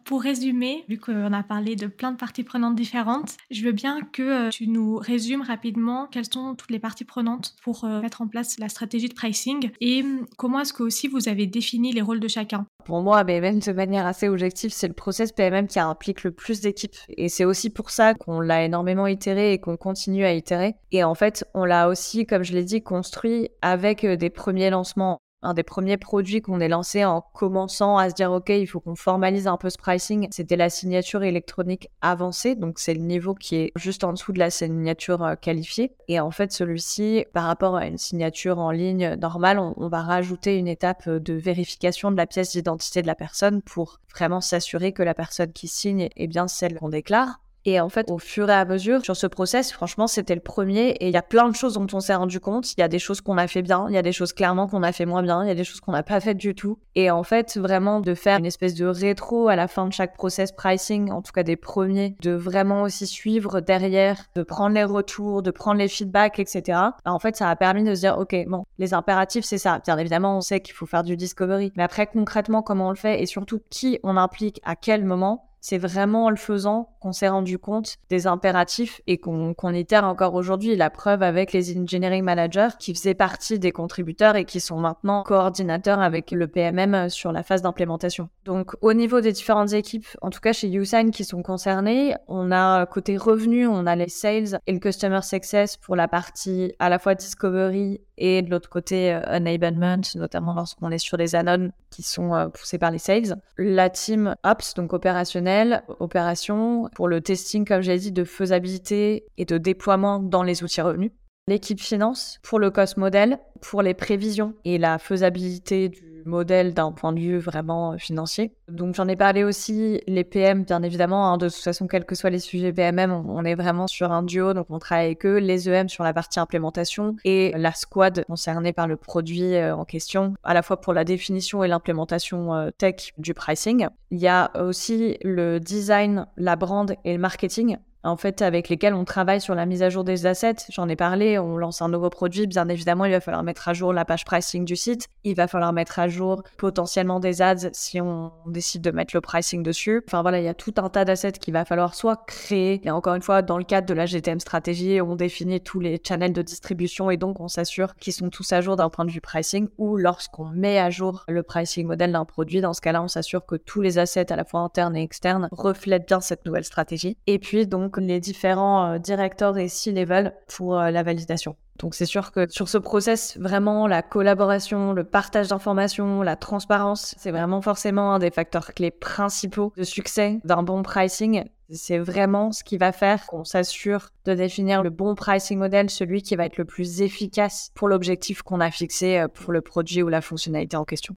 Pour 0.04 0.22
résumer, 0.22 0.84
vu 0.88 0.98
qu'on 0.98 1.32
a 1.32 1.42
parlé 1.42 1.76
de 1.76 1.86
plein 1.86 2.12
de 2.12 2.16
parties 2.16 2.42
prenantes 2.42 2.74
différentes, 2.74 3.36
je 3.50 3.62
veux 3.62 3.72
bien 3.72 4.00
que 4.12 4.22
euh, 4.22 4.48
tu 4.48 4.66
nous 4.66 4.96
résumes 4.96 5.42
rapidement 5.42 6.06
quelles 6.10 6.32
sont 6.32 6.54
toutes 6.54 6.70
les 6.70 6.78
parties 6.78 7.04
prenantes 7.04 7.54
pour 7.62 7.84
euh, 7.84 8.00
mettre 8.00 8.22
en 8.22 8.26
place 8.26 8.58
la 8.58 8.70
stratégie 8.70 9.08
de 9.08 9.14
pricing 9.14 9.70
et 9.80 10.02
hum, 10.02 10.26
comment 10.38 10.60
est-ce 10.60 10.72
que 10.72 10.82
aussi 10.82 11.08
vous 11.08 11.28
avez 11.28 11.46
défini 11.46 11.92
les 11.92 12.00
rôles 12.00 12.20
de 12.20 12.28
chacun? 12.28 12.66
Pour 12.84 13.02
moi, 13.02 13.22
même 13.22 13.58
de 13.58 13.72
manière 13.72 14.06
assez 14.06 14.28
objective, 14.28 14.70
c'est 14.72 14.88
le 14.88 14.94
process 14.94 15.32
PMM 15.32 15.66
qui 15.66 15.78
implique 15.78 16.24
le 16.24 16.30
plus 16.30 16.62
d'équipes. 16.62 16.96
Et 17.10 17.28
c'est 17.28 17.44
aussi 17.44 17.68
pour 17.68 17.90
ça 17.90 18.14
qu'on 18.14 18.40
l'a 18.40 18.64
énormément 18.64 19.06
itéré 19.06 19.52
et 19.52 19.60
qu'on 19.60 19.76
continue 19.76 20.24
à 20.24 20.32
itérer. 20.32 20.74
Et 20.90 21.04
en 21.04 21.14
fait, 21.14 21.44
on 21.52 21.66
l'a 21.66 21.88
aussi, 21.88 22.24
comme 22.24 22.44
je 22.44 22.54
l'ai 22.54 22.64
dit, 22.64 22.82
construit 22.82 23.50
avec 23.60 24.04
euh, 24.04 24.16
des 24.16 24.30
premiers 24.30 24.70
lancements 24.70 25.18
un 25.42 25.54
des 25.54 25.62
premiers 25.62 25.96
produits 25.96 26.40
qu'on 26.40 26.60
ait 26.60 26.68
lancé 26.68 27.04
en 27.04 27.20
commençant 27.20 27.96
à 27.96 28.10
se 28.10 28.14
dire 28.14 28.32
ok 28.32 28.48
il 28.48 28.66
faut 28.66 28.80
qu'on 28.80 28.96
formalise 28.96 29.46
un 29.46 29.56
peu 29.56 29.70
ce 29.70 29.78
pricing 29.78 30.28
c'était 30.30 30.56
la 30.56 30.70
signature 30.70 31.22
électronique 31.22 31.88
avancée. 32.00 32.54
Donc 32.54 32.78
c'est 32.78 32.94
le 32.94 33.00
niveau 33.00 33.34
qui 33.34 33.56
est 33.56 33.72
juste 33.76 34.04
en 34.04 34.12
dessous 34.12 34.32
de 34.32 34.38
la 34.38 34.50
signature 34.50 35.22
euh, 35.22 35.34
qualifiée. 35.36 35.94
Et 36.08 36.20
en 36.20 36.30
fait 36.30 36.52
celui-ci 36.52 37.24
par 37.32 37.44
rapport 37.44 37.76
à 37.76 37.86
une 37.86 37.98
signature 37.98 38.58
en 38.58 38.70
ligne 38.70 39.14
normale 39.14 39.58
on, 39.58 39.88
va 39.88 40.02
rajouter 40.02 40.56
une 40.56 40.68
étape 40.68 41.08
de 41.08 41.34
vérification 41.34 42.10
de 42.10 42.16
la 42.16 42.26
pièce 42.26 42.52
d'identité 42.52 43.00
de 43.02 43.06
la 43.06 43.14
personne 43.14 43.62
pour 43.62 44.00
vraiment 44.14 44.40
s'assurer 44.40 44.92
que 44.92 45.02
la 45.02 45.14
personne 45.14 45.52
qui 45.52 45.68
signe 45.68 46.08
est 46.16 46.26
bien 46.26 46.48
celle 46.48 46.78
qu'on 46.78 46.88
déclare 46.88 47.40
et 47.68 47.80
en 47.80 47.90
fait, 47.90 48.10
au 48.10 48.18
fur 48.18 48.48
et 48.48 48.54
à 48.54 48.64
mesure, 48.64 49.04
sur 49.04 49.14
ce 49.14 49.26
process, 49.26 49.72
franchement, 49.72 50.06
c'était 50.06 50.34
le 50.34 50.40
premier. 50.40 50.88
Et 51.00 51.08
il 51.08 51.12
y 51.12 51.18
a 51.18 51.22
plein 51.22 51.50
de 51.50 51.54
choses 51.54 51.74
dont 51.74 51.86
on 51.92 52.00
s'est 52.00 52.14
rendu 52.14 52.40
compte. 52.40 52.72
Il 52.72 52.80
y 52.80 52.82
a 52.82 52.88
des 52.88 52.98
choses 52.98 53.20
qu'on 53.20 53.36
a 53.36 53.46
fait 53.46 53.60
bien, 53.60 53.86
il 53.90 53.94
y 53.94 53.98
a 53.98 54.02
des 54.02 54.12
choses 54.12 54.32
clairement 54.32 54.68
qu'on 54.68 54.82
a 54.82 54.92
fait 54.92 55.04
moins 55.04 55.22
bien, 55.22 55.44
il 55.44 55.48
y 55.48 55.50
a 55.50 55.54
des 55.54 55.64
choses 55.64 55.80
qu'on 55.80 55.92
n'a 55.92 56.02
pas 56.02 56.18
faites 56.20 56.38
du 56.38 56.54
tout. 56.54 56.78
Et 56.94 57.10
en 57.10 57.22
fait, 57.22 57.58
vraiment 57.58 58.00
de 58.00 58.14
faire 58.14 58.38
une 58.38 58.46
espèce 58.46 58.74
de 58.74 58.86
rétro 58.86 59.48
à 59.48 59.56
la 59.56 59.68
fin 59.68 59.86
de 59.86 59.92
chaque 59.92 60.16
process 60.16 60.50
pricing, 60.50 61.10
en 61.10 61.20
tout 61.20 61.32
cas 61.32 61.42
des 61.42 61.56
premiers, 61.56 62.16
de 62.22 62.32
vraiment 62.32 62.82
aussi 62.82 63.06
suivre 63.06 63.60
derrière, 63.60 64.16
de 64.34 64.42
prendre 64.42 64.74
les 64.74 64.84
retours, 64.84 65.42
de 65.42 65.50
prendre 65.50 65.78
les 65.78 65.88
feedbacks, 65.88 66.38
etc. 66.38 66.62
Bah, 67.04 67.12
en 67.12 67.18
fait, 67.18 67.36
ça 67.36 67.50
a 67.50 67.56
permis 67.56 67.84
de 67.84 67.94
se 67.94 68.00
dire, 68.00 68.16
OK, 68.18 68.34
bon, 68.46 68.64
les 68.78 68.94
impératifs, 68.94 69.44
c'est 69.44 69.58
ça. 69.58 69.80
Bien 69.84 69.98
évidemment, 69.98 70.38
on 70.38 70.40
sait 70.40 70.60
qu'il 70.60 70.74
faut 70.74 70.86
faire 70.86 71.02
du 71.02 71.16
discovery. 71.16 71.70
Mais 71.76 71.82
après, 71.82 72.06
concrètement, 72.06 72.62
comment 72.62 72.88
on 72.88 72.90
le 72.90 72.96
fait 72.96 73.22
et 73.22 73.26
surtout 73.26 73.60
qui 73.68 73.98
on 74.02 74.16
implique 74.16 74.60
à 74.64 74.74
quel 74.74 75.04
moment, 75.04 75.47
c'est 75.60 75.78
vraiment 75.78 76.26
en 76.26 76.30
le 76.30 76.36
faisant 76.36 76.96
qu'on 77.00 77.12
s'est 77.12 77.28
rendu 77.28 77.58
compte 77.58 77.96
des 78.10 78.26
impératifs 78.26 79.00
et 79.06 79.18
qu'on 79.18 79.54
itère 79.72 80.04
encore 80.04 80.34
aujourd'hui. 80.34 80.76
La 80.76 80.90
preuve 80.90 81.22
avec 81.22 81.52
les 81.52 81.78
engineering 81.78 82.22
managers 82.22 82.68
qui 82.78 82.94
faisaient 82.94 83.14
partie 83.14 83.58
des 83.58 83.72
contributeurs 83.72 84.36
et 84.36 84.44
qui 84.44 84.60
sont 84.60 84.78
maintenant 84.78 85.22
coordinateurs 85.22 86.00
avec 86.00 86.30
le 86.30 86.46
PMM 86.46 87.08
sur 87.08 87.32
la 87.32 87.42
phase 87.42 87.62
d'implémentation. 87.62 88.28
Donc 88.44 88.72
au 88.80 88.92
niveau 88.92 89.20
des 89.20 89.32
différentes 89.32 89.72
équipes, 89.72 90.06
en 90.22 90.30
tout 90.30 90.40
cas 90.40 90.52
chez 90.52 90.72
Usign 90.72 91.10
qui 91.10 91.24
sont 91.24 91.42
concernées, 91.42 92.14
on 92.28 92.50
a 92.52 92.86
côté 92.86 93.16
revenus, 93.16 93.68
on 93.70 93.86
a 93.86 93.96
les 93.96 94.08
sales 94.08 94.60
et 94.66 94.72
le 94.72 94.78
customer 94.78 95.22
success 95.22 95.76
pour 95.76 95.96
la 95.96 96.08
partie 96.08 96.72
à 96.78 96.88
la 96.88 96.98
fois 96.98 97.14
discovery 97.14 98.00
et 98.18 98.42
de 98.42 98.50
l'autre 98.50 98.68
côté 98.68 99.14
euh, 99.14 99.20
enablement, 99.26 100.00
notamment 100.16 100.54
lorsqu'on 100.54 100.90
est 100.90 100.98
sur 100.98 101.16
les 101.16 101.34
annons 101.34 101.70
qui 101.90 102.02
sont 102.02 102.34
euh, 102.34 102.48
poussés 102.48 102.78
par 102.78 102.90
les 102.90 102.98
sales. 102.98 103.40
La 103.56 103.90
team 103.90 104.34
ops, 104.44 104.74
donc 104.74 104.92
opérationnelle, 104.92 105.82
opération 106.00 106.88
pour 106.94 107.08
le 107.08 107.20
testing, 107.20 107.64
comme 107.64 107.80
j'ai 107.80 107.96
dit, 107.98 108.12
de 108.12 108.24
faisabilité 108.24 109.24
et 109.38 109.44
de 109.44 109.58
déploiement 109.58 110.18
dans 110.18 110.42
les 110.42 110.62
outils 110.62 110.80
revenus. 110.80 111.12
L'équipe 111.48 111.80
finance 111.80 112.38
pour 112.42 112.58
le 112.58 112.70
cost 112.70 112.96
model, 112.96 113.38
pour 113.60 113.82
les 113.82 113.94
prévisions 113.94 114.54
et 114.64 114.78
la 114.78 114.98
faisabilité 114.98 115.88
du 115.88 116.22
modèle 116.26 116.74
d'un 116.74 116.92
point 116.92 117.12
de 117.12 117.18
vue 117.18 117.38
vraiment 117.38 117.92
euh, 117.92 117.96
financier. 117.96 118.52
Donc 118.68 118.94
j'en 118.94 119.08
ai 119.08 119.16
parlé 119.16 119.44
aussi, 119.44 120.00
les 120.06 120.24
PM, 120.24 120.64
bien 120.64 120.82
évidemment, 120.82 121.32
hein, 121.32 121.38
de 121.38 121.48
toute 121.48 121.56
façon, 121.56 121.86
quels 121.86 122.04
que 122.04 122.14
soient 122.14 122.30
les 122.30 122.38
sujets 122.38 122.72
PMM, 122.72 123.10
on, 123.10 123.44
est 123.44 123.54
vraiment 123.54 123.86
sur 123.86 124.12
un 124.12 124.22
duo, 124.22 124.52
donc 124.52 124.66
on 124.68 124.78
travaille 124.78 125.06
avec 125.06 125.24
eux, 125.24 125.38
les 125.38 125.68
EM 125.68 125.88
sur 125.88 126.04
la 126.04 126.12
partie 126.12 126.38
implémentation 126.38 127.16
et 127.24 127.52
la 127.56 127.72
squad 127.72 128.24
concernée 128.26 128.74
par 128.74 128.86
le 128.86 128.96
produit 128.96 129.54
euh, 129.54 129.74
en 129.74 129.86
question, 129.86 130.34
à 130.44 130.52
la 130.52 130.62
fois 130.62 130.80
pour 130.80 130.92
la 130.92 131.04
définition 131.04 131.64
et 131.64 131.68
l'implémentation 131.68 132.54
euh, 132.54 132.70
tech 132.76 133.14
du 133.16 133.32
pricing. 133.32 133.88
Il 134.10 134.18
y 134.18 134.28
a 134.28 134.50
aussi 134.62 135.16
le 135.22 135.58
design, 135.60 136.26
la 136.36 136.56
brand 136.56 136.94
et 137.04 137.12
le 137.14 137.18
marketing 137.18 137.78
en 138.04 138.16
fait, 138.16 138.42
avec 138.42 138.68
lesquels 138.68 138.94
on 138.94 139.04
travaille 139.04 139.40
sur 139.40 139.54
la 139.54 139.66
mise 139.66 139.82
à 139.82 139.90
jour 139.90 140.04
des 140.04 140.26
assets. 140.26 140.56
J'en 140.70 140.88
ai 140.88 140.96
parlé, 140.96 141.38
on 141.38 141.56
lance 141.56 141.82
un 141.82 141.88
nouveau 141.88 142.10
produit. 142.10 142.46
Bien 142.46 142.68
évidemment, 142.68 143.04
il 143.04 143.12
va 143.12 143.20
falloir 143.20 143.42
mettre 143.42 143.68
à 143.68 143.74
jour 143.74 143.92
la 143.92 144.04
page 144.04 144.24
pricing 144.24 144.64
du 144.64 144.76
site. 144.76 145.08
Il 145.24 145.34
va 145.34 145.48
falloir 145.48 145.72
mettre 145.72 145.98
à 145.98 146.08
jour 146.08 146.42
potentiellement 146.56 147.20
des 147.20 147.42
ads 147.42 147.70
si 147.72 148.00
on 148.00 148.32
décide 148.46 148.82
de 148.82 148.90
mettre 148.90 149.14
le 149.14 149.20
pricing 149.20 149.62
dessus. 149.62 150.02
Enfin 150.06 150.22
voilà, 150.22 150.38
il 150.38 150.44
y 150.44 150.48
a 150.48 150.54
tout 150.54 150.74
un 150.78 150.88
tas 150.88 151.04
d'assets 151.04 151.32
qu'il 151.32 151.52
va 151.52 151.64
falloir 151.64 151.94
soit 151.94 152.24
créer. 152.26 152.80
Et 152.84 152.90
encore 152.90 153.14
une 153.14 153.22
fois, 153.22 153.42
dans 153.42 153.58
le 153.58 153.64
cadre 153.64 153.86
de 153.86 153.94
la 153.94 154.06
GTM 154.06 154.40
stratégie, 154.40 155.00
on 155.00 155.16
définit 155.16 155.60
tous 155.60 155.80
les 155.80 156.00
channels 156.06 156.32
de 156.32 156.42
distribution 156.42 157.10
et 157.10 157.16
donc 157.16 157.40
on 157.40 157.48
s'assure 157.48 157.94
qu'ils 157.96 158.12
sont 158.12 158.30
tous 158.30 158.52
à 158.52 158.60
jour 158.60 158.76
d'un 158.76 158.90
point 158.90 159.04
de 159.04 159.10
vue 159.10 159.20
pricing. 159.20 159.68
Ou 159.78 159.96
lorsqu'on 159.96 160.46
met 160.46 160.78
à 160.78 160.90
jour 160.90 161.24
le 161.28 161.42
pricing 161.42 161.86
modèle 161.86 162.12
d'un 162.12 162.24
produit, 162.24 162.60
dans 162.60 162.74
ce 162.74 162.80
cas-là, 162.80 163.02
on 163.02 163.08
s'assure 163.08 163.44
que 163.44 163.56
tous 163.56 163.80
les 163.80 163.98
assets, 163.98 164.32
à 164.32 164.36
la 164.36 164.44
fois 164.44 164.60
internes 164.60 164.96
et 164.96 165.02
externes, 165.02 165.48
reflètent 165.50 166.06
bien 166.06 166.20
cette 166.20 166.46
nouvelle 166.46 166.64
stratégie. 166.64 167.16
Et 167.26 167.38
puis 167.38 167.66
donc 167.66 167.87
les 167.96 168.20
différents 168.20 168.92
euh, 168.92 168.98
directeurs 168.98 169.58
et 169.58 169.68
C-level 169.68 170.34
pour 170.46 170.78
euh, 170.78 170.90
la 170.90 171.02
validation. 171.02 171.56
Donc 171.78 171.94
c'est 171.94 172.06
sûr 172.06 172.32
que 172.32 172.46
sur 172.50 172.68
ce 172.68 172.78
process, 172.78 173.36
vraiment 173.38 173.86
la 173.86 174.02
collaboration, 174.02 174.92
le 174.92 175.04
partage 175.04 175.48
d'informations, 175.48 176.22
la 176.22 176.36
transparence, 176.36 177.14
c'est 177.18 177.30
vraiment 177.30 177.62
forcément 177.62 178.14
un 178.14 178.18
des 178.18 178.30
facteurs 178.30 178.74
clés 178.74 178.90
principaux 178.90 179.72
de 179.76 179.84
succès 179.84 180.40
d'un 180.44 180.62
bon 180.62 180.82
pricing. 180.82 181.44
C'est 181.70 181.98
vraiment 181.98 182.50
ce 182.50 182.64
qui 182.64 182.78
va 182.78 182.92
faire 182.92 183.26
qu'on 183.26 183.44
s'assure 183.44 184.08
de 184.24 184.34
définir 184.34 184.82
le 184.82 184.90
bon 184.90 185.14
pricing 185.14 185.58
model, 185.58 185.90
celui 185.90 186.22
qui 186.22 186.34
va 186.34 186.46
être 186.46 186.56
le 186.56 186.64
plus 186.64 187.02
efficace 187.02 187.70
pour 187.74 187.88
l'objectif 187.88 188.42
qu'on 188.42 188.60
a 188.60 188.70
fixé 188.70 189.18
euh, 189.18 189.28
pour 189.28 189.52
le 189.52 189.60
produit 189.60 190.02
ou 190.02 190.08
la 190.08 190.20
fonctionnalité 190.20 190.76
en 190.76 190.84
question. 190.84 191.14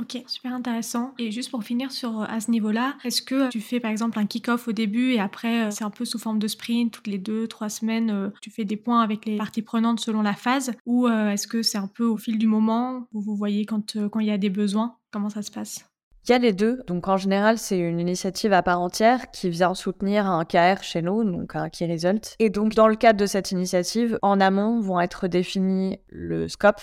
Ok, 0.00 0.22
super 0.26 0.54
intéressant. 0.54 1.12
Et 1.18 1.32
juste 1.32 1.50
pour 1.50 1.64
finir 1.64 1.90
sur 1.90 2.22
à 2.22 2.40
ce 2.40 2.52
niveau-là, 2.52 2.94
est-ce 3.04 3.20
que 3.20 3.48
tu 3.48 3.60
fais 3.60 3.80
par 3.80 3.90
exemple 3.90 4.18
un 4.18 4.26
kick-off 4.26 4.68
au 4.68 4.72
début 4.72 5.12
et 5.12 5.20
après 5.20 5.66
euh, 5.66 5.70
c'est 5.70 5.82
un 5.82 5.90
peu 5.90 6.04
sous 6.04 6.18
forme 6.18 6.38
de 6.38 6.46
sprint 6.46 6.92
toutes 6.92 7.08
les 7.08 7.18
deux, 7.18 7.48
trois 7.48 7.68
semaines, 7.68 8.10
euh, 8.10 8.30
tu 8.40 8.50
fais 8.50 8.64
des 8.64 8.76
points 8.76 9.02
avec 9.02 9.26
les 9.26 9.36
parties 9.36 9.62
prenantes 9.62 9.98
selon 9.98 10.22
la 10.22 10.34
phase 10.34 10.72
ou 10.86 11.08
euh, 11.08 11.30
est-ce 11.30 11.48
que 11.48 11.62
c'est 11.62 11.78
un 11.78 11.88
peu 11.88 12.04
au 12.04 12.16
fil 12.16 12.38
du 12.38 12.46
moment 12.46 13.08
où 13.12 13.20
vous 13.20 13.34
voyez 13.34 13.66
quand 13.66 13.96
quand 14.10 14.20
il 14.20 14.26
y 14.26 14.30
a 14.30 14.38
des 14.38 14.50
besoins? 14.50 14.96
Comment 15.10 15.30
ça 15.30 15.42
se 15.42 15.50
passe? 15.50 15.84
Il 16.28 16.32
y 16.32 16.34
a 16.34 16.38
les 16.38 16.52
deux. 16.52 16.82
Donc 16.86 17.08
en 17.08 17.16
général, 17.16 17.56
c'est 17.56 17.78
une 17.78 17.98
initiative 17.98 18.52
à 18.52 18.62
part 18.62 18.80
entière 18.80 19.30
qui 19.30 19.48
vient 19.48 19.72
soutenir 19.72 20.26
un 20.26 20.44
KR 20.44 20.82
chez 20.82 21.00
nous, 21.00 21.24
donc 21.24 21.56
un 21.56 21.70
Key 21.70 21.90
Result. 21.90 22.36
Et 22.38 22.50
donc 22.50 22.74
dans 22.74 22.86
le 22.86 22.96
cadre 22.96 23.18
de 23.18 23.26
cette 23.26 23.50
initiative, 23.50 24.18
en 24.20 24.38
amont 24.38 24.80
vont 24.80 25.00
être 25.00 25.26
définis 25.26 25.98
le 26.08 26.46
scope 26.46 26.82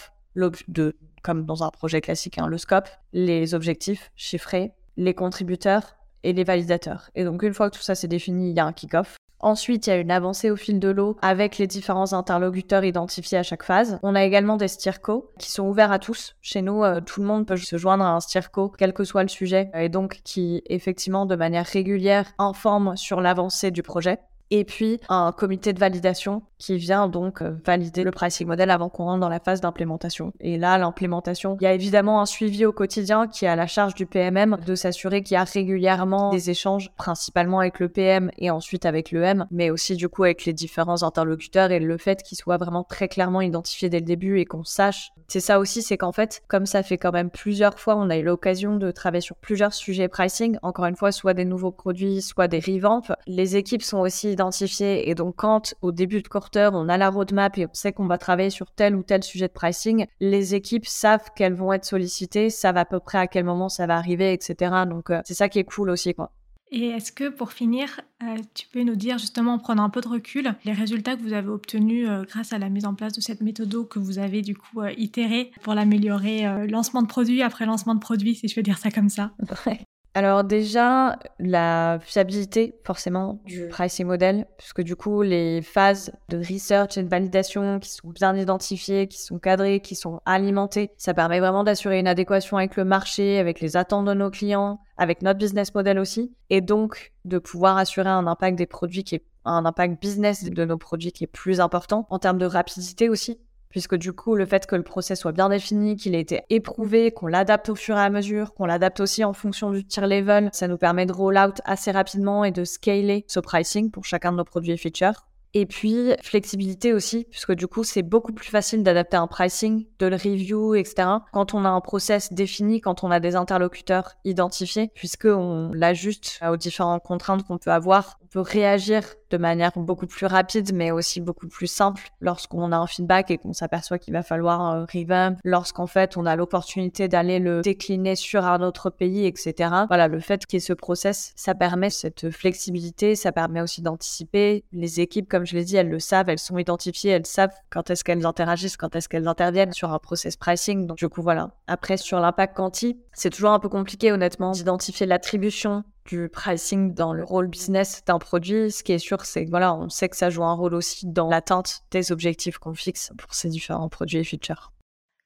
de 0.68 0.98
comme 1.26 1.46
dans 1.46 1.64
un 1.64 1.70
projet 1.70 2.02
classique, 2.02 2.38
hein, 2.38 2.48
le 2.48 2.60
scope, 2.60 2.88
les 3.12 3.56
objectifs 3.56 4.12
chiffrés, 4.16 4.74
les 4.96 5.16
contributeurs 5.16 5.98
et 6.24 6.34
les 6.34 6.44
validateurs. 6.44 7.10
Et 7.16 7.24
donc 7.24 7.42
une 7.42 7.54
fois 7.54 7.72
que 7.72 7.78
tout 7.78 7.82
ça 7.82 7.96
s'est 7.96 8.08
défini, 8.08 8.52
il 8.52 8.56
y 8.56 8.60
a 8.60 8.66
un 8.66 8.74
kick-off. 8.74 9.18
Ensuite, 9.40 9.86
il 9.86 9.90
y 9.90 9.94
a 9.94 9.98
une 9.98 10.12
avancée 10.12 10.50
au 10.50 10.56
fil 10.56 10.80
de 10.80 10.90
l'eau 10.90 11.18
avec 11.22 11.58
les 11.58 11.68
différents 11.68 12.14
interlocuteurs 12.14 12.84
identifiés 12.84 13.40
à 13.40 13.44
chaque 13.44 13.64
phase. 13.64 14.00
On 14.02 14.16
a 14.16 14.24
également 14.24 14.56
des 14.56 14.68
stirco 14.68 15.32
qui 15.40 15.52
sont 15.52 15.68
ouverts 15.68 15.92
à 15.92 16.00
tous. 16.00 16.36
Chez 16.42 16.62
nous, 16.62 16.84
euh, 16.84 17.02
tout 17.02 17.22
le 17.22 17.28
monde 17.28 17.46
peut 17.46 17.58
se 17.58 17.78
joindre 17.78 18.04
à 18.04 18.12
un 18.12 18.20
stirco, 18.20 18.72
quel 18.78 18.94
que 18.94 19.04
soit 19.04 19.24
le 19.24 19.30
sujet, 19.30 19.70
et 19.74 19.90
donc 19.90 20.22
qui, 20.24 20.64
effectivement, 20.68 21.26
de 21.26 21.36
manière 21.36 21.66
régulière, 21.66 22.28
informe 22.38 22.96
sur 22.96 23.20
l'avancée 23.20 23.72
du 23.72 23.84
projet 23.84 24.20
et 24.52 24.64
puis 24.64 25.00
un 25.10 25.32
comité 25.32 25.74
de 25.74 25.80
validation 25.80 26.44
qui 26.58 26.78
vient 26.78 27.08
donc 27.08 27.42
euh, 27.42 27.56
valider 27.66 28.04
le 28.04 28.12
pricing 28.12 28.48
model 28.48 28.72
avant 28.72 28.90
qu'on 28.90 29.06
rentre 29.06 29.20
dans 29.20 29.30
la 29.30 29.40
phase 29.40 29.62
d'implémentation. 29.62 30.34
Et 30.40 30.58
là, 30.58 30.78
l'implémentation, 30.78 31.58
il 31.60 31.64
y 31.64 31.68
a 31.68 31.74
évidemment 31.74 32.22
un 32.22 32.26
suivi 32.26 32.66
au 32.66 32.72
quotidien 32.72 33.28
qui 33.28 33.46
est 33.46 33.50
à 33.50 33.56
la 33.56 33.68
charge 33.68 33.94
du 33.96 34.06
PMM 34.06 34.58
de 34.66 34.76
s'assurer 34.76 35.24
qu'il 35.24 35.36
y 35.36 35.38
a 35.38 35.44
régulièrement 35.44 36.30
des 36.30 36.50
échanges, 36.50 36.92
principalement 36.96 37.60
avec 37.60 37.80
le 37.80 37.90
PM 37.90 38.32
et 38.38 38.50
ensuite 38.52 38.86
avec 38.86 39.12
le 39.12 39.24
M, 39.24 39.46
mais 39.52 39.70
aussi 39.70 39.96
du 39.96 40.10
coup 40.10 40.24
avec 40.24 40.46
les 40.46 40.54
différents 40.54 41.04
interlocuteurs 41.04 41.72
et 41.72 41.80
le 41.80 41.98
fait 41.98 42.24
qu'ils 42.24 42.38
soient 42.38 42.58
vraiment 42.58 42.84
très 42.84 43.08
clairement 43.08 43.42
identifiés 43.42 43.90
dès 43.90 44.00
le 44.00 44.06
début 44.06 44.40
et 44.40 44.46
qu'on 44.46 44.64
sache. 44.64 45.12
C'est 45.28 45.40
ça 45.40 45.60
aussi, 45.60 45.82
c'est 45.82 45.98
qu'en 45.98 46.12
fait, 46.12 46.44
comme 46.48 46.68
ça 46.68 46.84
fait 46.84 46.98
quand 46.98 47.12
même 47.12 47.32
plusieurs 47.32 47.80
fois, 47.80 47.96
on 47.96 48.10
a 48.10 48.18
eu 48.18 48.24
l'occasion 48.24 48.78
de 48.78 48.92
travailler 48.92 49.22
sur 49.22 49.36
plusieurs 49.36 49.74
sujets 49.74 50.08
pricing, 50.08 50.58
encore 50.62 50.86
une 50.86 50.96
fois, 50.96 51.12
soit 51.12 51.34
des 51.34 51.46
nouveaux 51.46 51.72
produits, 51.72 52.22
soit 52.22 52.48
des 52.48 52.60
revamps. 52.60 53.02
Les 53.26 53.56
équipes 53.56 53.82
sont 53.82 54.00
aussi 54.00 54.35
et 54.82 55.16
donc 55.16 55.36
quand 55.36 55.76
au 55.82 55.92
début 55.92 56.22
de 56.22 56.28
quarter, 56.28 56.70
on 56.74 56.90
a 56.90 56.98
la 56.98 57.10
roadmap 57.10 57.58
et 57.58 57.66
on 57.66 57.74
sait 57.74 57.94
qu'on 57.94 58.08
va 58.08 58.18
travailler 58.18 58.50
sur 58.50 58.72
tel 58.72 58.96
ou 58.96 59.04
tel 59.04 59.24
sujet 59.24 59.48
de 59.48 59.54
pricing, 59.54 60.06
les 60.20 60.56
équipes 60.56 60.86
savent 60.86 61.30
qu'elles 61.36 61.54
vont 61.54 61.74
être 61.74 61.86
sollicitées, 61.86 62.50
savent 62.50 62.78
à 62.78 62.86
peu 62.86 63.00
près 63.00 63.18
à 63.18 63.28
quel 63.28 63.44
moment 63.44 63.70
ça 63.70 63.88
va 63.88 63.98
arriver, 63.98 64.34
etc. 64.34 64.72
Donc 64.88 65.10
euh, 65.10 65.22
c'est 65.26 65.34
ça 65.34 65.50
qui 65.50 65.60
est 65.60 65.64
cool 65.64 65.90
aussi, 65.90 66.14
quoi. 66.14 66.32
Et 66.72 66.88
est-ce 66.88 67.12
que 67.12 67.30
pour 67.30 67.52
finir, 67.52 68.02
euh, 68.24 68.38
tu 68.56 68.68
peux 68.68 68.82
nous 68.82 68.96
dire 68.96 69.20
justement 69.20 69.54
en 69.54 69.60
prenant 69.60 69.84
un 69.84 69.90
peu 69.90 70.02
de 70.02 70.08
recul 70.08 70.56
les 70.66 70.74
résultats 70.74 71.16
que 71.16 71.22
vous 71.22 71.34
avez 71.34 71.48
obtenus 71.48 72.10
euh, 72.10 72.24
grâce 72.24 72.54
à 72.54 72.58
la 72.58 72.70
mise 72.70 72.86
en 72.86 72.96
place 72.96 73.14
de 73.14 73.22
cette 73.22 73.42
méthode 73.42 73.88
que 73.88 74.00
vous 74.00 74.18
avez 74.18 74.42
du 74.42 74.56
coup 74.56 74.84
itérée 74.98 75.52
pour 75.62 75.76
l'améliorer, 75.76 76.68
lancement 76.68 77.02
de 77.02 77.08
produit 77.08 77.42
après 77.44 77.66
lancement 77.66 77.94
de 77.94 78.00
produit 78.00 78.36
si 78.36 78.48
je 78.48 78.56
peux 78.56 78.64
dire 78.64 78.80
ça 78.80 78.90
comme 78.90 79.10
ça? 79.10 79.32
alors 80.16 80.46
déjà, 80.46 81.20
la 81.40 82.00
fiabilité 82.02 82.80
forcément 82.86 83.42
du 83.44 83.68
pricing 83.68 84.08
model, 84.08 84.48
puisque 84.58 84.82
du 84.82 84.96
coup, 84.96 85.22
les 85.22 85.62
phases 85.62 86.14
de 86.30 86.38
research 86.38 86.98
et 86.98 87.04
de 87.04 87.10
validation 87.10 87.80
qui 87.82 87.92
sont 87.92 88.08
bien 88.08 88.34
identifiées, 88.34 89.08
qui 89.08 89.22
sont 89.22 89.40
cadrées, 89.40 89.82
qui 89.82 89.94
sont 89.94 90.22
alimentées, 90.26 90.92
ça 90.96 91.14
permet 91.14 91.42
vraiment 91.42 91.66
d'assurer 91.66 92.00
une 92.00 92.08
adéquation 92.08 92.56
avec 92.56 92.78
le 92.78 92.86
marché, 92.86 93.40
avec 93.40 93.60
les 93.60 93.76
attentes 93.76 94.06
de 94.06 94.14
nos 94.14 94.30
clients, 94.30 94.80
avec 94.96 95.22
notre 95.22 95.38
business 95.38 95.76
model 95.76 96.00
aussi, 96.00 96.34
et 96.50 96.62
donc 96.62 97.12
de 97.26 97.38
pouvoir 97.38 97.78
assurer 97.78 98.10
un 98.10 98.26
impact 98.26 98.58
des 98.58 98.68
produits 98.68 99.04
qui 99.04 99.16
est 99.16 99.26
un 99.44 99.66
impact 99.66 100.02
business 100.02 100.46
de 100.46 100.66
nos 100.66 100.78
produits 100.78 101.12
qui 101.12 101.26
est 101.26 101.28
plus 101.28 101.60
important 101.60 102.08
en 102.10 102.20
termes 102.20 102.38
de 102.38 102.46
rapidité 102.46 103.10
aussi 103.10 103.38
puisque 103.76 103.98
du 103.98 104.14
coup, 104.14 104.36
le 104.36 104.46
fait 104.46 104.68
que 104.68 104.78
le 104.78 104.84
process 104.84 105.20
soit 105.20 105.34
bien 105.34 105.50
défini, 105.50 105.98
qu'il 105.98 106.16
ait 106.16 106.22
été 106.22 106.44
éprouvé, 106.50 107.12
qu'on 107.12 107.28
l'adapte 107.28 107.68
au 107.68 107.76
fur 107.76 107.98
et 107.98 108.00
à 108.00 108.10
mesure, 108.10 108.54
qu'on 108.54 108.66
l'adapte 108.66 109.02
aussi 109.02 109.26
en 109.26 109.34
fonction 109.34 109.70
du 109.70 109.86
tier 109.86 110.08
level, 110.08 110.50
ça 110.54 110.70
nous 110.70 110.78
permet 110.78 111.06
de 111.06 111.12
roll 111.12 111.38
out 111.38 111.60
assez 111.66 111.92
rapidement 111.92 112.46
et 112.46 112.52
de 112.52 112.64
scaler 112.64 113.26
ce 113.28 113.42
pricing 113.42 113.92
pour 113.92 114.06
chacun 114.06 114.32
de 114.32 114.38
nos 114.38 114.46
produits 114.46 114.72
et 114.72 114.78
features. 114.78 115.28
Et 115.54 115.66
puis, 115.66 116.12
flexibilité 116.22 116.94
aussi, 116.94 117.28
puisque 117.30 117.54
du 117.54 117.68
coup, 117.68 117.84
c'est 117.84 118.02
beaucoup 118.02 118.32
plus 118.32 118.50
facile 118.50 118.82
d'adapter 118.82 119.18
un 119.18 119.28
pricing, 119.28 119.86
de 120.00 120.06
le 120.06 120.16
review, 120.16 120.76
etc. 120.76 121.10
Quand 121.34 121.54
on 121.54 121.66
a 121.66 121.70
un 121.70 121.82
process 121.82 122.32
défini, 122.32 122.80
quand 122.80 123.04
on 123.04 123.12
a 123.12 123.20
des 123.20 123.36
interlocuteurs 123.36 124.16
identifiés, 124.24 124.90
puisqu'on 124.96 125.72
l'ajuste 125.74 126.40
aux 126.50 126.56
différentes 126.56 127.04
contraintes 127.04 127.44
qu'on 127.44 127.58
peut 127.58 127.72
avoir. 127.72 128.20
On 128.24 128.28
peut 128.28 128.40
réagir 128.40 129.04
de 129.36 129.42
manière 129.42 129.72
beaucoup 129.76 130.08
plus 130.08 130.26
rapide, 130.26 130.74
mais 130.74 130.92
aussi 130.92 131.20
beaucoup 131.20 131.48
plus 131.48 131.68
simple 131.68 132.02
lorsqu'on 132.22 132.72
a 132.72 132.78
un 132.78 132.88
feedback 132.88 133.32
et 133.32 133.38
qu'on 133.38 133.52
s'aperçoit 133.54 134.00
qu'il 134.00 134.14
va 134.14 134.24
falloir 134.24 134.72
euh, 134.72 134.86
revamp, 134.94 135.36
lorsqu'en 135.44 135.88
fait 135.88 136.16
on 136.16 136.26
a 136.26 136.36
l'opportunité 136.36 137.08
d'aller 137.08 137.40
le 137.40 137.62
décliner 137.62 138.16
sur 138.16 138.46
un 138.46 138.62
autre 138.62 138.90
pays, 138.90 139.26
etc. 139.26 139.70
Voilà, 139.88 140.08
le 140.08 140.20
fait 140.20 140.46
qu'il 140.46 140.58
y 140.58 140.64
ait 140.64 140.66
ce 140.66 140.74
process, 140.74 141.34
ça 141.36 141.54
permet 141.54 141.90
cette 141.90 142.30
flexibilité, 142.30 143.16
ça 143.16 143.32
permet 143.32 143.62
aussi 143.62 143.82
d'anticiper. 143.82 144.64
Les 144.72 145.02
équipes, 145.02 145.28
comme 145.28 145.46
je 145.46 145.56
l'ai 145.56 145.66
dit, 145.66 145.76
elles 145.76 145.90
le 145.90 146.00
savent, 146.00 146.30
elles 146.30 146.40
sont 146.40 146.58
identifiées, 146.58 147.12
elles 147.12 147.26
savent 147.26 147.54
quand 147.70 147.90
est-ce 147.90 148.04
qu'elles 148.04 148.26
interagissent, 148.26 148.78
quand 148.78 148.96
est-ce 148.96 149.10
qu'elles 149.10 149.28
interviennent 149.28 149.74
sur 149.74 149.92
un 149.92 150.00
process 150.00 150.38
pricing. 150.38 150.88
Donc 150.88 150.98
du 150.98 151.10
coup, 151.10 151.22
voilà. 151.22 151.52
Après, 151.68 151.98
sur 151.98 152.20
l'impact 152.20 152.56
quanti, 152.56 152.98
c'est 153.12 153.30
toujours 153.30 153.52
un 153.52 153.60
peu 153.60 153.70
compliqué, 153.70 154.12
honnêtement, 154.12 154.52
d'identifier 154.52 155.06
l'attribution 155.06 155.84
du 156.06 156.30
pricing 156.30 156.94
dans 156.94 157.14
le 157.14 157.24
rôle 157.24 157.48
business 157.48 158.04
d'un 158.06 158.20
produit. 158.20 158.72
Ce 158.72 158.84
qui 158.84 158.92
est 158.92 159.00
sûr, 159.00 159.26
c'est 159.26 159.46
que 159.46 159.50
voilà, 159.50 159.74
on 159.74 159.90
sait 159.90 160.10
que 160.10 160.18
ça 160.18 160.30
joue 160.30 160.44
un 160.44 160.54
rôle 160.54 160.74
aussi 160.74 161.08
dans 161.08 161.30
l'atteinte 161.30 161.82
des 161.92 162.12
objectifs 162.12 162.58
qu'on 162.58 162.74
fixe 162.74 163.12
pour 163.18 163.34
ces 163.34 163.50
différents 163.50 163.90
produits 163.90 164.20
et 164.20 164.24
features. 164.24 164.72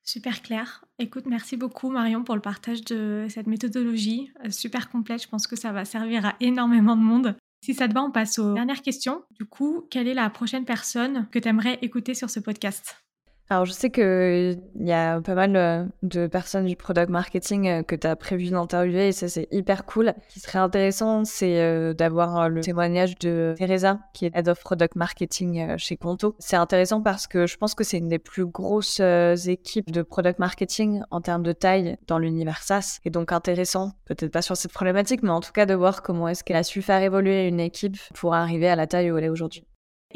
Super 0.04 0.42
clair. 0.42 0.84
Écoute, 0.98 1.26
merci 1.28 1.56
beaucoup 1.56 1.89
Marion 1.92 2.24
pour 2.24 2.34
le 2.36 2.42
partage 2.42 2.84
de 2.84 3.28
cette 3.30 3.46
méthodologie 3.46 4.32
euh, 4.44 4.50
super 4.50 4.89
complète. 4.89 5.22
Je 5.22 5.28
pense 5.28 5.46
que 5.46 5.56
ça 5.56 5.72
va 5.72 5.86
servir 5.86 6.26
à 6.26 6.36
énormément 6.39 6.96
de 6.96 7.02
monde. 7.02 7.36
Si 7.63 7.74
ça 7.74 7.88
te 7.88 7.94
va, 7.94 8.02
on 8.02 8.12
passe 8.12 8.39
aux 8.39 8.54
dernières 8.54 8.82
questions. 8.82 9.22
Du 9.38 9.46
coup, 9.46 9.86
quelle 9.92 10.08
est 10.08 10.13
la 10.13 10.30
prochaine 10.30 10.65
personne 10.65 11.28
que 11.30 11.39
tu 11.39 11.48
aimerais 11.48 11.78
écouter 11.82 12.13
sur 12.13 12.30
ce 12.30 12.39
podcast? 12.39 12.96
Alors, 13.52 13.66
je 13.66 13.72
sais 13.72 13.90
qu'il 13.90 14.62
y 14.76 14.92
a 14.92 15.22
pas 15.22 15.34
mal 15.34 15.56
euh, 15.56 15.84
de 16.04 16.28
personnes 16.28 16.68
du 16.68 16.76
product 16.76 17.10
marketing 17.10 17.68
euh, 17.68 17.82
que 17.82 17.96
tu 17.96 18.06
as 18.06 18.16
prévu 18.16 18.52
d'interviewer 18.52 19.08
et 19.08 19.12
ça, 19.12 19.28
c'est 19.28 19.48
hyper 19.50 19.86
cool. 19.86 20.14
Ce 20.28 20.34
qui 20.36 20.40
serait 20.40 20.60
intéressant, 20.60 21.26
c'est 21.26 21.60
euh, 21.60 21.96
d'avoir 21.96 22.47
le 22.47 22.62
témoignage 22.62 23.18
de 23.18 23.56
Teresa, 23.58 24.02
qui 24.14 24.28
est 24.28 24.32
Head 24.36 24.50
of 24.50 24.60
Product 24.60 24.95
Marketing 24.95 25.76
chez 25.78 25.97
Conto. 25.97 26.36
C'est 26.38 26.58
intéressant 26.58 27.02
parce 27.02 27.26
que 27.26 27.47
je 27.47 27.58
pense 27.58 27.74
que 27.74 27.84
c'est 27.84 27.97
une 27.97 28.08
des 28.08 28.20
plus 28.20 28.45
grosses 28.45 29.00
équipes 29.00 29.89
de 29.89 30.04
product 30.04 30.38
marketing 30.38 31.02
en 31.10 31.20
termes 31.20 31.41
de 31.41 31.52
taille 31.52 31.97
dans 32.06 32.20
l'univers 32.20 32.62
SaaS. 32.62 33.00
Et 33.04 33.10
donc, 33.10 33.32
intéressant, 33.32 33.93
peut-être 34.06 34.32
pas 34.32 34.43
sur 34.43 34.58
cette 34.58 34.74
problématique, 34.74 35.24
mais 35.24 35.32
en 35.32 35.39
tout 35.39 35.54
cas 35.54 35.66
de 35.66 35.74
voir 35.74 36.04
comment 36.04 36.28
est-ce 36.28 36.43
qu'elle 36.43 36.58
a 36.58 36.64
su 36.64 36.84
faire 36.84 37.02
évoluer 37.02 37.47
une 37.47 37.60
équipe 37.60 37.97
pour 38.14 38.36
arriver 38.36 38.70
à 38.70 38.76
la 38.76 38.86
taille 38.86 39.10
où 39.10 39.18
elle 39.18 39.24
est 39.24 39.30
aujourd'hui. 39.30 39.66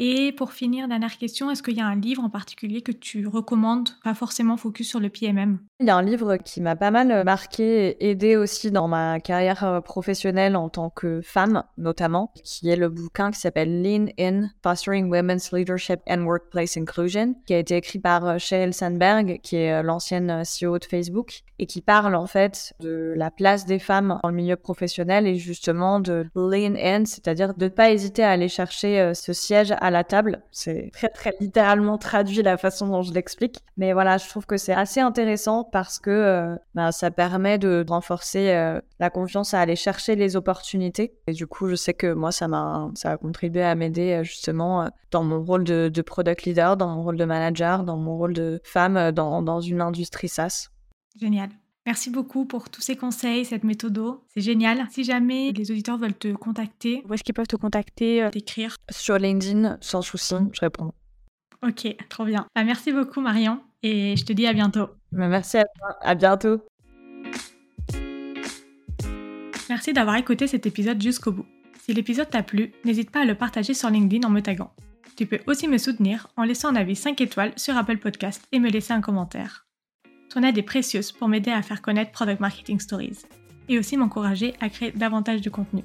Et 0.00 0.32
pour 0.32 0.52
finir, 0.52 0.88
dernière 0.88 1.18
question, 1.18 1.52
est-ce 1.52 1.62
qu'il 1.62 1.76
y 1.76 1.80
a 1.80 1.86
un 1.86 1.94
livre 1.94 2.24
en 2.24 2.28
particulier 2.28 2.82
que 2.82 2.90
tu 2.90 3.28
recommandes, 3.28 3.90
pas 4.02 4.14
forcément 4.14 4.56
focus 4.56 4.88
sur 4.88 4.98
le 4.98 5.08
PMM 5.08 5.60
Il 5.78 5.86
y 5.86 5.90
a 5.90 5.96
un 5.96 6.02
livre 6.02 6.36
qui 6.36 6.60
m'a 6.60 6.74
pas 6.74 6.90
mal 6.90 7.22
marqué 7.24 8.04
aidé 8.04 8.34
aussi 8.34 8.72
dans 8.72 8.88
ma 8.88 9.20
carrière 9.20 9.62
euh, 9.62 9.80
professionnelle 9.80 10.56
en 10.56 10.68
tant 10.68 10.90
que 10.90 11.20
femme, 11.22 11.62
notamment, 11.78 12.32
qui 12.42 12.68
est 12.70 12.76
le 12.76 12.88
bouquin 12.88 13.30
qui 13.30 13.38
s'appelle 13.38 13.82
Lean 13.82 14.06
In, 14.18 14.48
Fostering 14.64 15.08
Women's 15.08 15.52
Leadership 15.52 16.00
and 16.08 16.22
Workplace 16.22 16.76
Inclusion, 16.76 17.36
qui 17.46 17.54
a 17.54 17.58
été 17.58 17.76
écrit 17.76 18.00
par 18.00 18.26
euh, 18.26 18.38
Sheryl 18.38 18.74
Sandberg, 18.74 19.38
qui 19.44 19.58
est 19.58 19.74
euh, 19.74 19.82
l'ancienne 19.82 20.42
CEO 20.42 20.80
de 20.80 20.86
Facebook, 20.86 21.42
et 21.60 21.66
qui 21.66 21.82
parle 21.82 22.16
en 22.16 22.26
fait 22.26 22.74
de 22.80 23.14
la 23.16 23.30
place 23.30 23.64
des 23.64 23.78
femmes 23.78 24.18
dans 24.24 24.28
le 24.28 24.34
milieu 24.34 24.56
professionnel 24.56 25.28
et 25.28 25.36
justement 25.36 26.00
de 26.00 26.26
lean 26.34 26.74
in, 26.74 27.04
c'est-à-dire 27.04 27.54
de 27.54 27.66
ne 27.66 27.68
pas 27.68 27.92
hésiter 27.92 28.24
à 28.24 28.30
aller 28.30 28.48
chercher 28.48 29.12
ce 29.14 29.32
siège 29.32 29.72
à 29.84 29.90
la 29.90 30.02
table. 30.02 30.42
C'est 30.50 30.90
très 30.94 31.10
très 31.10 31.34
littéralement 31.40 31.98
traduit 31.98 32.42
la 32.42 32.56
façon 32.56 32.88
dont 32.88 33.02
je 33.02 33.12
l'explique. 33.12 33.58
Mais 33.76 33.92
voilà, 33.92 34.16
je 34.16 34.26
trouve 34.26 34.46
que 34.46 34.56
c'est 34.56 34.72
assez 34.72 35.00
intéressant 35.00 35.62
parce 35.62 35.98
que 35.98 36.10
euh, 36.10 36.56
bah, 36.74 36.90
ça 36.90 37.10
permet 37.10 37.58
de, 37.58 37.84
renforcer 37.86 38.50
euh, 38.52 38.80
la 38.98 39.10
confiance 39.10 39.52
à 39.52 39.60
aller 39.60 39.76
chercher 39.76 40.16
les 40.16 40.36
opportunités. 40.36 41.18
Et 41.26 41.32
du 41.32 41.46
coup, 41.46 41.68
je 41.68 41.74
sais 41.74 41.92
que 41.92 42.14
moi, 42.14 42.32
ça 42.32 42.48
m'a 42.48 42.90
ça 42.94 43.10
a 43.10 43.16
contribué 43.18 43.62
à 43.62 43.74
m'aider 43.74 44.12
euh, 44.12 44.24
justement 44.24 44.88
dans 45.10 45.22
mon 45.22 45.44
rôle 45.44 45.64
de, 45.64 45.90
de, 45.92 46.02
product 46.02 46.44
leader, 46.44 46.78
dans 46.78 46.88
mon 46.88 47.02
rôle 47.02 47.18
de 47.18 47.24
manager, 47.26 47.84
dans 47.84 47.98
mon 47.98 48.16
rôle 48.16 48.32
de 48.32 48.62
femme 48.64 49.12
dans, 49.12 49.42
dans 49.42 49.60
une 49.60 49.82
industrie 49.82 50.28
SaaS. 50.28 50.70
Génial. 51.20 51.50
Merci 51.86 52.08
beaucoup 52.08 52.46
pour 52.46 52.70
tous 52.70 52.80
ces 52.80 52.96
conseils, 52.96 53.44
cette 53.44 53.62
méthode. 53.62 54.00
C'est 54.34 54.40
génial. 54.40 54.86
Si 54.90 55.04
jamais 55.04 55.52
les 55.52 55.70
auditeurs 55.70 55.98
veulent 55.98 56.14
te 56.14 56.32
contacter, 56.32 57.02
où 57.06 57.12
est-ce 57.12 57.22
qu'ils 57.22 57.34
peuvent 57.34 57.46
te 57.46 57.56
contacter, 57.56 58.22
euh, 58.22 58.30
t'écrire 58.30 58.76
Sur 58.90 59.18
LinkedIn, 59.18 59.76
sans 59.82 60.00
souci, 60.00 60.34
je 60.52 60.60
réponds. 60.60 60.92
Ok, 61.62 61.94
trop 62.08 62.24
bien. 62.24 62.46
Bah, 62.54 62.64
merci 62.64 62.92
beaucoup 62.92 63.20
Marion 63.20 63.60
et 63.82 64.16
je 64.16 64.24
te 64.24 64.32
dis 64.32 64.46
à 64.46 64.54
bientôt. 64.54 64.88
Bah, 65.12 65.28
merci 65.28 65.58
à 65.58 65.64
toi. 65.64 65.96
À 66.00 66.14
bientôt. 66.14 66.62
Merci 69.68 69.92
d'avoir 69.92 70.16
écouté 70.16 70.46
cet 70.46 70.66
épisode 70.66 71.02
jusqu'au 71.02 71.32
bout. 71.32 71.46
Si 71.82 71.92
l'épisode 71.92 72.30
t'a 72.30 72.42
plu, 72.42 72.72
n'hésite 72.84 73.10
pas 73.10 73.22
à 73.22 73.24
le 73.26 73.34
partager 73.34 73.74
sur 73.74 73.90
LinkedIn 73.90 74.26
en 74.26 74.30
me 74.30 74.40
taguant. 74.40 74.72
Tu 75.16 75.26
peux 75.26 75.40
aussi 75.46 75.68
me 75.68 75.78
soutenir 75.78 76.28
en 76.36 76.44
laissant 76.44 76.68
un 76.70 76.76
avis 76.76 76.96
5 76.96 77.20
étoiles 77.20 77.52
sur 77.56 77.76
Apple 77.76 77.98
Podcast 77.98 78.42
et 78.52 78.58
me 78.58 78.70
laisser 78.70 78.92
un 78.92 79.00
commentaire. 79.00 79.66
Ton 80.34 80.42
aide 80.42 80.58
est 80.58 80.62
précieuse 80.62 81.12
pour 81.12 81.28
m'aider 81.28 81.52
à 81.52 81.62
faire 81.62 81.80
connaître 81.80 82.10
Product 82.10 82.40
Marketing 82.40 82.80
Stories 82.80 83.18
et 83.68 83.78
aussi 83.78 83.96
m'encourager 83.96 84.52
à 84.58 84.68
créer 84.68 84.90
davantage 84.90 85.42
de 85.42 85.48
contenu. 85.48 85.84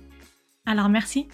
Alors 0.65 0.89
merci 0.89 1.27